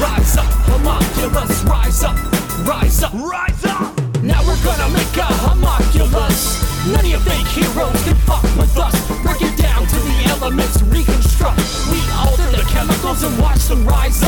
rise 0.00 0.36
up, 0.38 0.50
homunculus, 0.66 1.62
rise 1.64 2.02
up, 2.02 2.16
rise 2.66 3.02
up, 3.02 3.12
rise 3.12 3.42
up. 3.42 3.45
Chemicals 13.68 14.25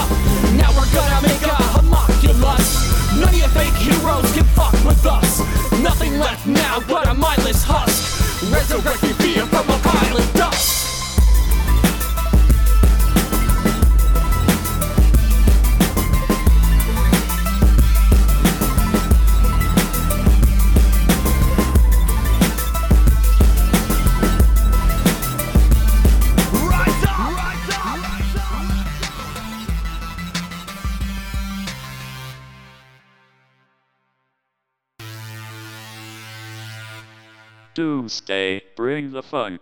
the 39.18 39.22
funk. 39.22 39.60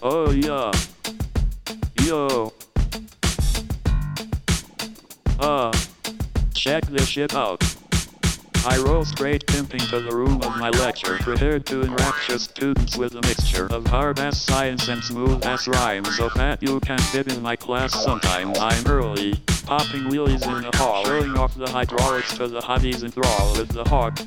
Oh 0.00 0.30
yeah. 0.30 0.72
Yo. 2.02 2.54
Uh. 5.38 5.72
Check 6.54 6.86
this 6.86 7.06
shit 7.06 7.34
out. 7.34 7.62
I 8.64 8.78
roll 8.78 9.04
straight 9.04 9.46
pimping 9.46 9.80
to 9.80 10.00
the 10.00 10.10
room 10.10 10.40
of 10.40 10.56
my 10.56 10.70
lecture, 10.70 11.18
prepared 11.18 11.66
to 11.66 11.82
enrapture 11.82 12.38
students 12.38 12.96
with 12.96 13.14
a 13.14 13.20
mixture 13.22 13.66
of 13.66 13.86
hard-ass 13.86 14.40
science 14.40 14.88
and 14.88 15.04
smooth-ass 15.04 15.68
rhymes 15.68 16.16
so 16.16 16.30
that 16.34 16.62
you 16.62 16.80
can 16.80 16.98
fit 16.98 17.30
in 17.30 17.42
my 17.42 17.56
class 17.56 17.92
sometime. 17.92 18.54
I'm 18.56 18.86
early, 18.86 19.34
popping 19.66 20.04
wheelies 20.04 20.44
in 20.48 20.62
the 20.62 20.76
hall, 20.76 21.04
showing 21.04 21.36
off 21.36 21.54
the 21.54 21.70
hydraulics 21.70 22.36
to 22.38 22.48
the 22.48 22.60
hotties 22.60 23.04
enthralled 23.04 23.58
with 23.58 23.68
the 23.68 23.84
hawk. 23.84 24.18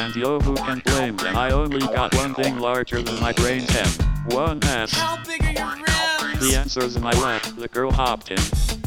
And 0.00 0.16
yo, 0.16 0.40
who 0.40 0.54
can 0.56 0.80
blame 0.86 1.16
them? 1.18 1.36
I 1.36 1.50
only 1.50 1.80
got 1.80 2.14
one 2.14 2.34
thing 2.34 2.58
larger 2.58 3.02
than 3.02 3.20
my 3.20 3.34
brain 3.34 3.66
can. 3.66 3.86
One 4.30 4.58
ass. 4.64 4.92
How 4.92 5.22
big 5.24 5.44
are 5.44 5.52
your 5.52 5.86
rims? 6.26 6.40
The 6.40 6.56
answer's 6.56 6.96
in 6.96 7.02
my 7.02 7.12
lap. 7.12 7.42
The 7.58 7.68
girl 7.68 7.92
hopped 7.92 8.30
in. 8.30 8.38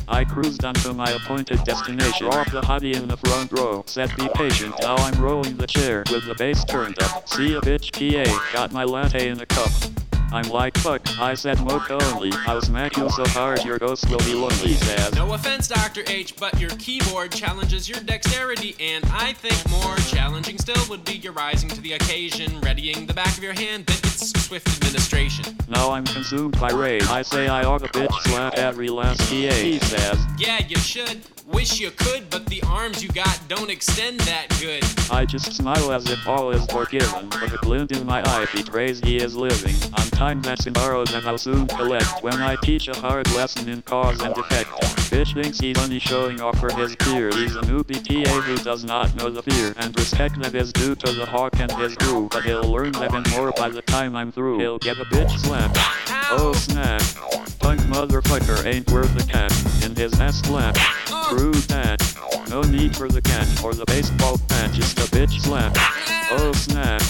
I 0.07 0.23
cruised 0.25 0.65
onto 0.65 0.91
my 0.91 1.11
appointed 1.11 1.63
destination. 1.65 2.31
Drop 2.31 2.49
the 2.49 2.61
hottie 2.61 2.95
in 2.95 3.07
the 3.07 3.17
front 3.17 3.51
row. 3.51 3.83
Said 3.85 4.11
be 4.17 4.27
patient. 4.33 4.73
Now 4.81 4.95
I'm 4.95 5.21
rolling 5.21 5.55
the 5.55 5.67
chair 5.67 6.03
with 6.11 6.25
the 6.25 6.33
bass 6.33 6.65
turned 6.65 6.99
up. 7.03 7.29
See 7.29 7.53
a 7.53 7.61
bitch 7.61 7.93
PA. 7.93 8.49
Got 8.51 8.71
my 8.71 8.83
latte 8.83 9.29
in 9.29 9.39
a 9.39 9.45
cup. 9.45 9.71
I'm 10.33 10.49
like 10.49 10.75
fuck. 10.79 11.01
I 11.19 11.35
said 11.35 11.59
mocha 11.63 11.99
only. 12.11 12.31
I'll 12.47 12.59
smack 12.59 12.97
you 12.97 13.07
so 13.11 13.23
hard 13.27 13.63
your 13.63 13.77
ghost 13.77 14.09
will 14.09 14.17
be 14.17 14.33
lonely. 14.33 14.73
Says. 14.73 15.13
No 15.13 15.31
offense, 15.31 15.67
Dr. 15.67 16.01
H, 16.07 16.35
but 16.37 16.59
your 16.59 16.71
keyboard 16.71 17.31
challenges 17.31 17.87
your 17.87 17.99
dexterity, 17.99 18.75
and 18.79 19.05
I 19.11 19.33
think 19.33 19.69
more 19.69 19.95
challenging 19.97 20.57
still 20.57 20.81
would 20.89 21.05
be 21.05 21.17
your 21.17 21.33
rising 21.33 21.69
to 21.69 21.81
the 21.81 21.93
occasion, 21.93 22.59
readying 22.61 23.05
the 23.05 23.13
back 23.13 23.37
of 23.37 23.43
your 23.43 23.53
hand 23.53 23.85
that 23.85 23.99
its 23.99 24.31
swift 24.47 24.67
administration. 24.69 25.55
Now 25.69 25.91
I'm 25.91 26.05
consumed 26.05 26.59
by 26.59 26.71
rage. 26.71 27.03
I 27.03 27.21
say 27.21 27.47
I 27.47 27.63
ought 27.63 27.83
to 27.83 27.89
bitch 27.89 28.13
slap 28.23 28.55
every 28.55 28.89
last 28.89 29.19
PA. 29.19 29.35
He 29.35 29.77
says. 29.77 30.17
Yeah, 30.39 30.65
you 30.67 30.77
should. 30.77 31.21
Wish 31.45 31.79
you 31.79 31.91
could, 31.91 32.29
but 32.29 32.45
the 32.45 32.61
arms 32.63 33.03
you 33.03 33.09
got 33.09 33.39
don't 33.49 33.69
extend 33.69 34.19
that 34.21 34.47
good. 34.61 34.83
I 35.11 35.25
just 35.25 35.51
smile 35.51 35.91
as 35.91 36.09
if 36.09 36.25
all 36.25 36.51
is 36.51 36.65
forgiven, 36.67 37.27
but 37.29 37.53
a 37.53 37.57
glint 37.57 37.91
in 37.91 38.05
my 38.05 38.21
eye 38.25 38.47
betrays 38.53 38.99
he 39.01 39.17
is 39.17 39.35
living. 39.35 39.75
On 39.99 40.07
time 40.11 40.41
that's 40.41 40.65
in 40.67 40.73
borrowed 40.73 41.11
and 41.11 41.27
I'll 41.27 41.37
soon 41.37 41.67
collect 41.67 42.23
when 42.23 42.41
I 42.41 42.55
teach 42.61 42.87
a 42.87 42.95
hard 42.95 43.29
lesson 43.33 43.67
in 43.67 43.81
cause 43.81 44.21
and 44.21 44.37
effect. 44.37 44.69
Bitch 45.11 45.33
thinks 45.33 45.59
he's 45.59 45.77
only 45.79 45.99
showing 45.99 46.39
off 46.39 46.57
for 46.59 46.73
his 46.73 46.95
peers. 46.95 47.35
He's 47.35 47.55
a 47.55 47.61
newbie 47.61 48.01
TA 48.01 48.41
who 48.41 48.57
does 48.57 48.85
not 48.85 49.13
know 49.15 49.29
the 49.29 49.43
fear, 49.43 49.73
and 49.77 49.97
respect 49.99 50.41
that 50.41 50.55
is 50.55 50.71
due 50.71 50.95
to 50.95 51.11
the 51.11 51.25
hawk 51.25 51.59
and 51.59 51.71
his 51.73 51.95
crew. 51.97 52.29
But 52.31 52.43
he'll 52.45 52.63
learn 52.63 52.93
that 52.93 53.13
and 53.13 53.29
more 53.31 53.51
by 53.51 53.69
the 53.69 53.81
time 53.81 54.15
I'm 54.15 54.31
through. 54.31 54.59
He'll 54.59 54.79
get 54.79 54.97
a 54.97 55.05
bitch 55.05 55.37
slap. 55.39 55.71
Oh 56.31 56.53
snap. 56.53 57.01
Punk 57.59 57.81
motherfucker 57.81 58.65
ain't 58.65 58.89
worth 58.91 59.15
a 59.21 59.27
cat. 59.29 59.51
In 59.83 59.95
his 59.95 60.19
ass 60.19 60.39
slap. 60.39 60.77
Screw 61.25 61.53
that. 61.53 61.99
No 62.49 62.61
need 62.61 62.95
for 62.95 63.07
the 63.07 63.21
cat 63.21 63.47
or 63.63 63.73
the 63.73 63.85
baseball 63.85 64.37
bat, 64.47 64.71
just 64.73 64.97
a 64.99 65.03
bitch 65.15 65.41
slap. 65.41 65.73
Oh 66.31 66.51
snap. 66.53 67.01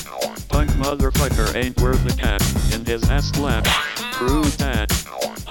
Punk 0.50 0.70
motherfucker 0.72 1.56
ain't 1.56 1.80
worth 1.82 2.06
a 2.06 2.16
cat. 2.16 2.42
In 2.74 2.86
his 2.86 3.10
ass 3.10 3.30
slap. 3.30 3.66
Screw 4.14 4.44
that. 4.44 4.92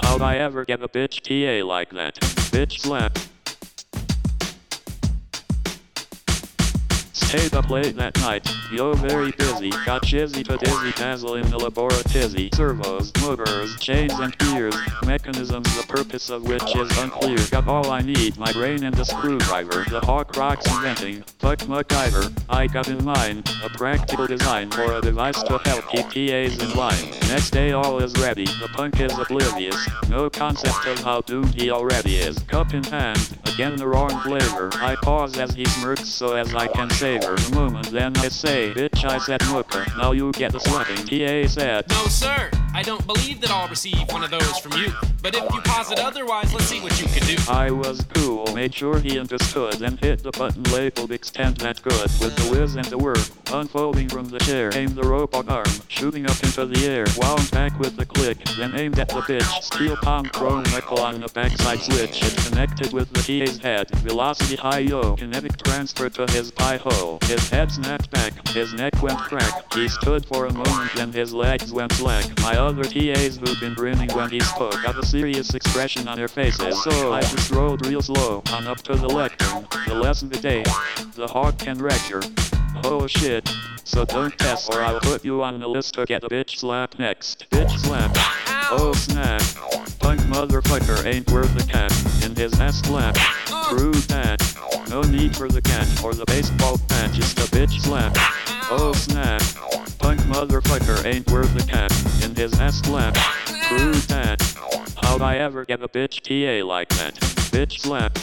How'd 0.01 0.21
I 0.21 0.37
ever 0.37 0.65
get 0.65 0.81
a 0.81 0.87
bitch 0.87 1.21
TA 1.21 1.65
like 1.65 1.89
that? 1.91 2.15
Bitch 2.51 2.79
slap. 2.79 3.17
Stayed 7.13 7.53
up 7.53 7.69
late 7.69 7.95
that 7.95 8.17
night, 8.21 8.47
yo 8.71 8.93
very 8.93 9.31
busy, 9.33 9.69
got 9.85 10.01
chizzy 10.01 10.43
to 10.43 10.57
dizzy 10.57 10.91
dazzle 10.93 11.35
in 11.35 11.47
the 11.51 11.59
laboratory. 11.59 12.49
Servos, 12.53 13.11
motors, 13.21 13.79
chains 13.79 14.13
and 14.13 14.35
gears, 14.39 14.75
mechanisms 15.05 15.77
the 15.77 15.85
purpose 15.87 16.31
of 16.31 16.47
which 16.47 16.75
is 16.75 16.97
unclear. 16.97 17.37
Got 17.51 17.67
all 17.67 17.91
I 17.91 18.01
need, 18.01 18.37
my 18.37 18.51
brain 18.51 18.83
and 18.83 18.99
a 18.99 19.05
screwdriver. 19.05 19.85
The 19.89 20.01
hawk 20.01 20.35
rocks 20.37 20.65
inventing, 20.65 21.21
fuck 21.37 21.59
MacGyver. 21.59 22.31
I 22.49 22.65
got 22.65 22.87
in 22.87 23.03
mind, 23.05 23.47
a 23.63 23.69
practical 23.69 24.25
design 24.25 24.71
for 24.71 24.93
a 24.93 25.01
device 25.01 25.41
to 25.43 25.59
help 25.59 25.87
keep 25.89 26.07
PAs 26.07 26.57
in 26.57 26.75
line. 26.75 27.11
Next 27.27 27.51
day 27.51 27.73
all 27.73 27.99
is 27.99 28.13
ready, 28.13 28.45
the 28.45 28.69
punk 28.73 28.99
is 28.99 29.15
oblivious. 29.17 29.77
No 30.09 30.31
concept 30.31 30.87
of 30.87 30.99
how 30.99 31.21
doomed 31.21 31.53
he 31.53 31.69
already 31.69 32.15
is. 32.15 32.39
Cup 32.39 32.73
in 32.73 32.83
hand, 32.85 33.37
again 33.53 33.75
the 33.75 33.87
wrong 33.87 34.19
flavor. 34.21 34.71
I 34.75 34.95
pause 34.95 35.37
as 35.37 35.53
he 35.53 35.65
smirks 35.65 36.09
so 36.09 36.35
as 36.35 36.55
I 36.55 36.67
can 36.67 36.89
the 37.03 37.51
moment. 37.53 37.91
Then 37.91 38.15
I 38.17 38.29
say, 38.29 38.71
bitch, 38.73 39.03
I 39.03 39.17
said 39.17 39.41
mooker. 39.51 39.85
Now 39.97 40.13
you 40.13 40.31
get 40.31 40.53
the 40.53 40.59
slapping. 40.59 41.05
TA 41.05 41.47
said. 41.49 41.89
No, 41.89 42.05
sir. 42.05 42.49
I 42.75 42.81
don't 42.81 43.05
believe 43.05 43.39
that 43.41 43.51
I'll 43.51 43.67
receive 43.67 44.11
one 44.11 44.23
of 44.23 44.31
those 44.31 44.57
from 44.57 44.71
you. 44.73 44.91
But 45.21 45.35
if 45.35 45.43
you 45.53 45.61
posit 45.61 45.99
otherwise, 45.99 46.51
let's 46.53 46.65
see 46.65 46.81
what 46.81 46.99
you 46.99 47.07
can 47.07 47.25
do. 47.27 47.35
I 47.47 47.69
was 47.69 48.03
cool, 48.15 48.51
made 48.53 48.73
sure 48.73 48.99
he 48.99 49.19
understood, 49.19 49.81
and 49.81 49.99
hit 49.99 50.23
the 50.23 50.31
button 50.31 50.63
labeled 50.63 51.11
extend 51.11 51.57
that 51.57 51.81
good 51.83 51.93
with 52.19 52.35
the 52.35 52.49
whiz 52.51 52.75
and 52.75 52.85
the 52.85 52.97
whir. 52.97 53.15
Unfolding 53.53 54.09
from 54.09 54.29
the 54.29 54.39
chair, 54.39 54.71
came 54.71 54.95
the 54.95 55.03
robot 55.03 55.47
arm, 55.47 55.69
shooting 55.87 56.25
up 56.25 56.43
into 56.43 56.65
the 56.65 56.87
air, 56.87 57.05
wound 57.17 57.49
back 57.51 57.77
with 57.79 57.95
the 57.95 58.05
click, 58.05 58.43
then 58.57 58.75
aimed 58.75 58.97
at 58.97 59.09
the 59.09 59.21
bitch. 59.21 59.61
Steel 59.61 59.95
palm 59.97 60.25
chrome 60.25 60.63
knuckle 60.63 60.99
on 60.99 61.21
the 61.21 61.27
backside 61.29 61.79
switch. 61.79 62.23
It 62.23 62.35
connected 62.49 62.91
with 62.91 63.13
the 63.13 63.21
TA's 63.21 63.59
head. 63.59 63.91
Velocity 63.99 64.55
high 64.55 64.79
yo, 64.79 65.15
kinetic 65.15 65.57
transfer 65.57 66.09
to 66.09 66.25
his 66.31 66.49
pie 66.49 66.77
hole. 66.77 67.19
His 67.23 67.47
head 67.49 67.71
snapped 67.71 68.09
back, 68.09 68.47
his 68.49 68.73
neck 68.73 69.01
went 69.03 69.19
crack. 69.19 69.71
He 69.73 69.87
stood 69.87 70.25
for 70.25 70.47
a 70.47 70.53
moment, 70.53 70.91
then 70.95 71.13
his 71.13 71.33
legs 71.33 71.71
went 71.71 71.91
slack. 71.93 72.25
My 72.41 72.57
other 72.63 72.83
TAs 72.83 73.35
who've 73.35 73.59
been 73.59 73.73
grinning 73.73 74.09
when 74.13 74.29
he 74.29 74.39
spoke 74.39 74.81
got 74.83 74.97
a 74.97 75.05
serious 75.05 75.53
expression 75.53 76.07
on 76.07 76.15
their 76.15 76.29
faces. 76.29 76.81
So 76.83 77.11
I 77.11 77.19
just 77.19 77.51
rode 77.51 77.85
real 77.85 78.01
slow 78.01 78.41
on 78.53 78.67
up 78.67 78.77
to 78.83 78.95
the 78.95 79.07
lectern. 79.07 79.67
The 79.85 79.95
lesson 79.95 80.29
today, 80.29 80.63
the 81.15 81.27
hawk 81.27 81.57
can 81.59 81.77
wreck 81.77 82.09
your 82.09 82.21
Oh 82.85 83.05
shit. 83.05 83.49
So 83.83 84.05
don't 84.05 84.37
test 84.39 84.73
or 84.73 84.81
I'll 84.81 85.01
put 85.01 85.25
you 85.25 85.43
on 85.43 85.59
the 85.59 85.67
list 85.67 85.95
to 85.95 86.05
get 86.05 86.23
a 86.23 86.29
bitch 86.29 86.57
slap 86.59 86.97
next. 86.97 87.49
Bitch 87.49 87.77
slap. 87.79 88.11
Oh 88.71 88.93
snap. 88.95 89.41
Punk 89.99 90.21
motherfucker 90.21 91.05
ain't 91.05 91.29
worth 91.31 91.53
a 91.61 91.67
cat. 91.69 91.91
In 92.23 92.35
his 92.35 92.59
ass 92.61 92.79
slap. 92.79 93.15
Oh. 93.49 93.75
Prove 93.75 94.07
that. 94.07 94.42
No 94.89 95.01
need 95.01 95.35
for 95.35 95.47
the 95.47 95.61
cat 95.61 95.87
or 96.03 96.13
the 96.13 96.25
baseball 96.25 96.79
bat, 96.87 97.11
just 97.11 97.37
a 97.39 97.43
bitch 97.55 97.81
slap. 97.81 98.15
Oh 98.69 98.93
snap. 98.93 99.41
Punk 99.99 100.19
motherfucker 100.21 101.05
ain't 101.05 101.29
worth 101.31 101.55
a 101.55 101.67
cat 101.67 101.91
in 102.23 102.35
his 102.35 102.59
ass 102.59 102.79
slap. 102.81 103.15
Screw 103.45 103.93
that. 103.93 104.41
How'd 105.01 105.21
I 105.21 105.37
ever 105.37 105.65
get 105.65 105.81
a 105.81 105.87
bitch 105.87 106.21
TA 106.21 106.65
like 106.65 106.89
that? 106.89 107.15
Bitch 107.51 107.79
slap. 107.79 108.17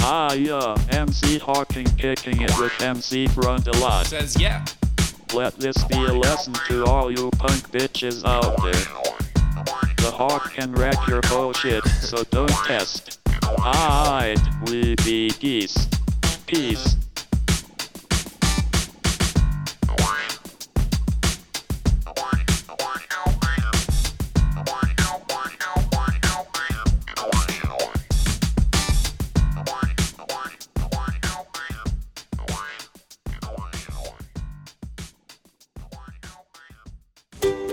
Ah 0.00 0.32
yeah, 0.34 0.76
MC 0.90 1.38
Hawking 1.38 1.86
kicking 1.96 2.40
it 2.40 2.52
with 2.58 2.80
MC 2.80 3.26
Frontalot. 3.26 4.06
Says 4.06 4.40
yeah. 4.40 4.64
Let 5.34 5.56
this 5.56 5.82
be 5.84 5.96
a 5.96 6.12
lesson 6.12 6.54
to 6.68 6.84
all 6.84 7.10
you 7.10 7.30
punk 7.38 7.70
bitches 7.72 8.24
out 8.24 8.62
there. 8.62 9.15
The 9.96 10.12
Hawk 10.12 10.52
can 10.52 10.72
wreck 10.72 10.96
your 11.08 11.20
bullshit, 11.22 11.84
so 11.86 12.22
don't 12.24 12.48
test. 12.66 13.18
Alright, 13.44 14.40
we 14.68 14.94
be 15.04 15.30
geese. 15.30 15.88
Peace. 16.46 16.96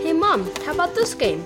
Hey, 0.03 0.11
Mom, 0.11 0.49
how 0.65 0.73
about 0.73 0.95
this 0.95 1.13
game? 1.13 1.45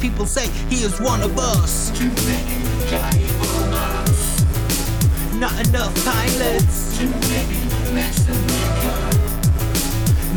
people 0.00 0.26
say 0.26 0.48
he 0.68 0.82
is 0.82 1.00
one 1.00 1.22
of 1.22 1.38
us. 1.38 1.90
Too 1.96 2.08
many 2.26 2.56
Not 5.38 5.52
enough 5.68 5.94
pilots. 6.04 6.98
Too 6.98 7.10
many 7.28 7.60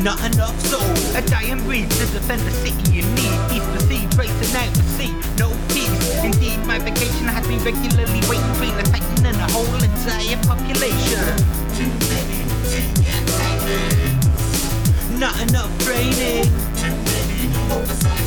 not 0.04 0.20
enough 0.34 0.60
soul. 0.68 0.82
A 1.16 1.22
dying 1.22 1.64
breed 1.64 1.90
to 1.90 2.06
defend 2.08 2.42
the 2.42 2.52
city 2.52 2.92
you 2.92 3.04
need. 3.16 3.40
East 3.56 3.72
the 3.72 3.80
sea, 3.88 4.06
tracing 4.12 4.56
out 4.58 4.74
the 4.74 4.84
sea. 4.98 5.14
No 5.40 5.50
peace. 5.70 6.24
Indeed, 6.24 6.60
my 6.66 6.78
vacation 6.80 7.26
has 7.28 7.48
me 7.48 7.58
regularly 7.60 8.20
waiting 8.28 8.52
between 8.52 8.74
a 8.74 8.84
titan 8.84 9.26
and 9.28 9.38
a 9.38 9.48
whole 9.54 9.82
entire 9.82 10.36
population. 10.44 11.24
Too 11.78 11.88
many 12.12 12.44
Not 15.18 15.40
enough 15.42 15.72
training. 15.86 16.52
Too 16.76 16.92
many 16.92 17.48
oversized 17.72 18.04
targets. 18.04 18.23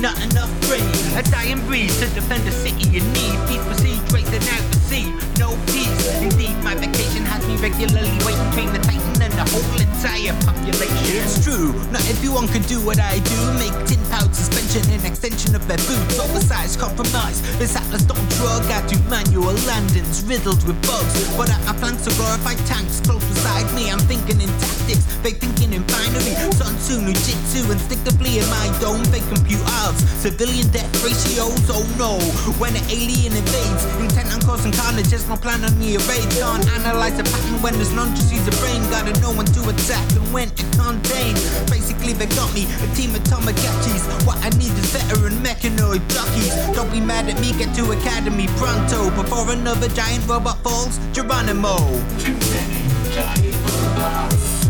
Not 0.00 0.16
enough 0.32 0.48
brain. 0.66 0.80
A 1.18 1.22
dying 1.22 1.60
breed 1.66 1.90
to 1.90 2.06
defend 2.14 2.44
the 2.44 2.52
city 2.52 2.88
you 2.88 3.02
need. 3.12 3.36
Peace 3.48 3.62
proceed, 3.66 4.00
tracing 4.08 4.48
out 4.48 4.64
the 4.72 4.78
sea. 4.88 5.12
No 5.38 5.58
peace. 5.66 6.22
Indeed, 6.22 6.56
my 6.64 6.74
vacation 6.74 7.26
has 7.26 7.46
me 7.46 7.56
regularly 7.56 8.08
waiting 8.24 8.48
between 8.48 8.72
the 8.72 8.78
titan 8.78 9.09
and 9.22 9.32
the 9.34 9.44
whole 9.52 9.80
entire 9.80 10.34
population. 10.44 11.20
It's 11.20 11.44
true, 11.44 11.72
not 11.92 12.04
everyone 12.08 12.48
can 12.48 12.62
do 12.62 12.80
what 12.80 12.98
I 12.98 13.18
do. 13.20 13.38
Make 13.58 13.74
tin 13.86 14.00
pound 14.10 14.34
suspension 14.34 14.82
and 14.90 15.04
extension 15.04 15.54
of 15.54 15.66
their 15.68 15.78
boots. 15.88 16.18
Oversized 16.18 16.78
compromise. 16.80 17.40
This 17.58 17.76
Atlas 17.76 18.04
don't 18.04 18.28
drug. 18.40 18.64
I 18.70 18.80
do 18.86 18.98
manual 19.08 19.54
landings 19.66 20.24
riddled 20.24 20.62
with 20.66 20.80
bugs. 20.86 21.14
But 21.36 21.48
my 21.66 21.74
plans 21.78 22.02
to 22.06 22.10
glorify 22.16 22.54
tanks 22.66 23.00
close 23.00 23.24
beside 23.28 23.68
me. 23.74 23.90
I'm 23.90 24.00
thinking 24.10 24.40
in 24.40 24.50
tactics, 24.58 25.04
they 25.22 25.32
thinking 25.32 25.72
in 25.72 25.82
binary. 25.84 26.34
Sun 26.56 26.74
Tzu, 26.80 27.00
Jitsu, 27.00 27.70
instinctively 27.70 28.38
in 28.38 28.46
my 28.48 28.66
dome. 28.80 29.04
They 29.12 29.20
compute 29.28 29.62
odds. 29.84 30.00
Civilian 30.20 30.68
death 30.70 30.90
ratios, 31.04 31.68
oh 31.70 31.84
no. 31.98 32.18
When 32.58 32.76
an 32.76 32.84
alien 32.90 33.36
invades, 33.36 33.84
intent 34.00 34.32
on 34.32 34.40
causing 34.42 34.72
carnage. 34.72 35.08
There's 35.08 35.28
no 35.28 35.36
plan 35.36 35.64
on 35.64 35.78
the 35.78 35.98
raid. 36.08 36.28
Can't 36.38 36.66
analyze 36.80 37.18
a 37.18 37.24
pattern 37.24 37.60
when 37.62 37.74
there's 37.74 37.92
none. 37.92 38.14
Just 38.14 38.32
use 38.32 38.44
the 38.44 38.54
brain. 38.62 38.80
Gotta 38.90 39.09
know 39.20 39.32
when 39.32 39.46
to 39.46 39.68
attack 39.68 40.06
and 40.12 40.32
when 40.32 40.50
to 40.50 40.64
contain. 40.76 41.34
Basically, 41.66 42.12
they 42.12 42.26
got 42.36 42.52
me 42.54 42.64
a 42.64 42.86
team 42.94 43.14
of 43.14 43.22
Tamagotchis. 43.24 44.04
What 44.26 44.38
I 44.44 44.50
need 44.50 44.72
is 44.78 44.90
veteran 44.94 45.34
mechanoid 45.42 46.02
jockeys. 46.08 46.54
Don't 46.74 46.90
be 46.92 47.00
mad 47.00 47.28
at 47.28 47.40
me, 47.40 47.52
get 47.52 47.74
to 47.76 47.90
academy 47.92 48.46
pronto. 48.56 49.10
Before 49.20 49.50
another 49.50 49.88
giant 49.88 50.26
robot 50.28 50.58
falls, 50.62 50.98
Geronimo. 51.12 51.76
Too 52.18 52.36
many 52.54 52.82
giant 53.10 53.56
robots. 53.66 54.68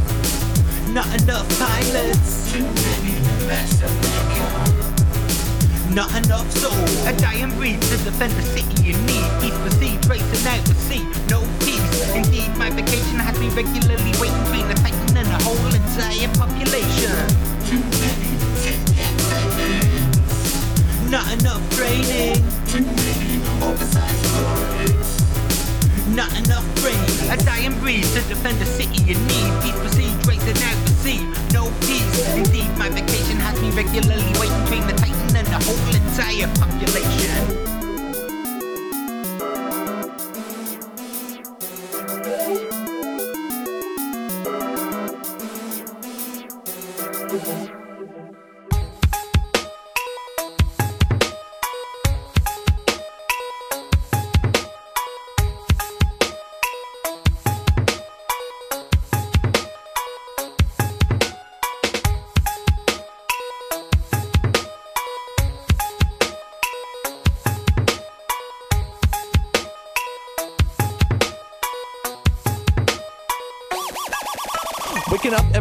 Not 0.88 1.08
enough 1.22 1.48
pilots. 1.58 2.52
Too 2.52 2.64
many 2.64 3.14
massive 3.46 4.29
Not 5.94 6.14
enough 6.14 6.48
soul. 6.52 6.72
A 7.08 7.12
dying 7.16 7.50
breed 7.56 7.82
to 7.82 7.96
defend 8.04 8.32
the 8.34 8.42
city 8.42 8.82
you 8.82 8.94
need. 9.10 9.26
East 9.42 9.58
the 9.64 9.70
sea, 9.72 9.98
tracing 10.02 10.46
out 10.46 10.64
the 10.64 10.74
sea. 10.74 11.02
No 11.28 11.42
peace. 11.66 12.14
Indeed, 12.14 12.56
my 12.56 12.70
vacation 12.70 13.18
has 13.18 13.38
me 13.40 13.48
regularly 13.50 14.12
waiting 14.22 14.38
between 14.44 14.68
the 14.68 14.74
titan 14.74 15.16
and 15.16 15.26
the 15.26 15.42
whole 15.42 15.58
entire 15.74 16.30
population. 16.38 17.18
Not 21.10 21.26
enough 21.32 21.62
training. 21.74 22.38
Not 26.14 26.30
enough 26.38 26.66
brain. 26.80 27.30
A 27.30 27.36
dying 27.36 27.76
breed 27.80 28.04
to 28.14 28.20
defend 28.30 28.58
the 28.60 28.66
city 28.66 29.02
you 29.02 29.18
need. 29.26 29.50
Peace 29.62 29.74
proceed, 29.82 29.99
as 30.28 30.84
the 30.84 30.90
sea. 31.02 31.20
No 31.52 31.70
peace. 31.80 32.34
Indeed, 32.34 32.70
my 32.76 32.88
vacation 32.88 33.36
has 33.38 33.60
me 33.60 33.70
regularly 33.70 34.32
waiting 34.38 34.62
between 34.64 34.86
the 34.86 34.94
Titan 34.94 35.36
and 35.36 35.46
the 35.46 35.58
whole 35.64 35.94
entire 35.94 36.48
population. 36.58 37.70
Thank 47.40 47.70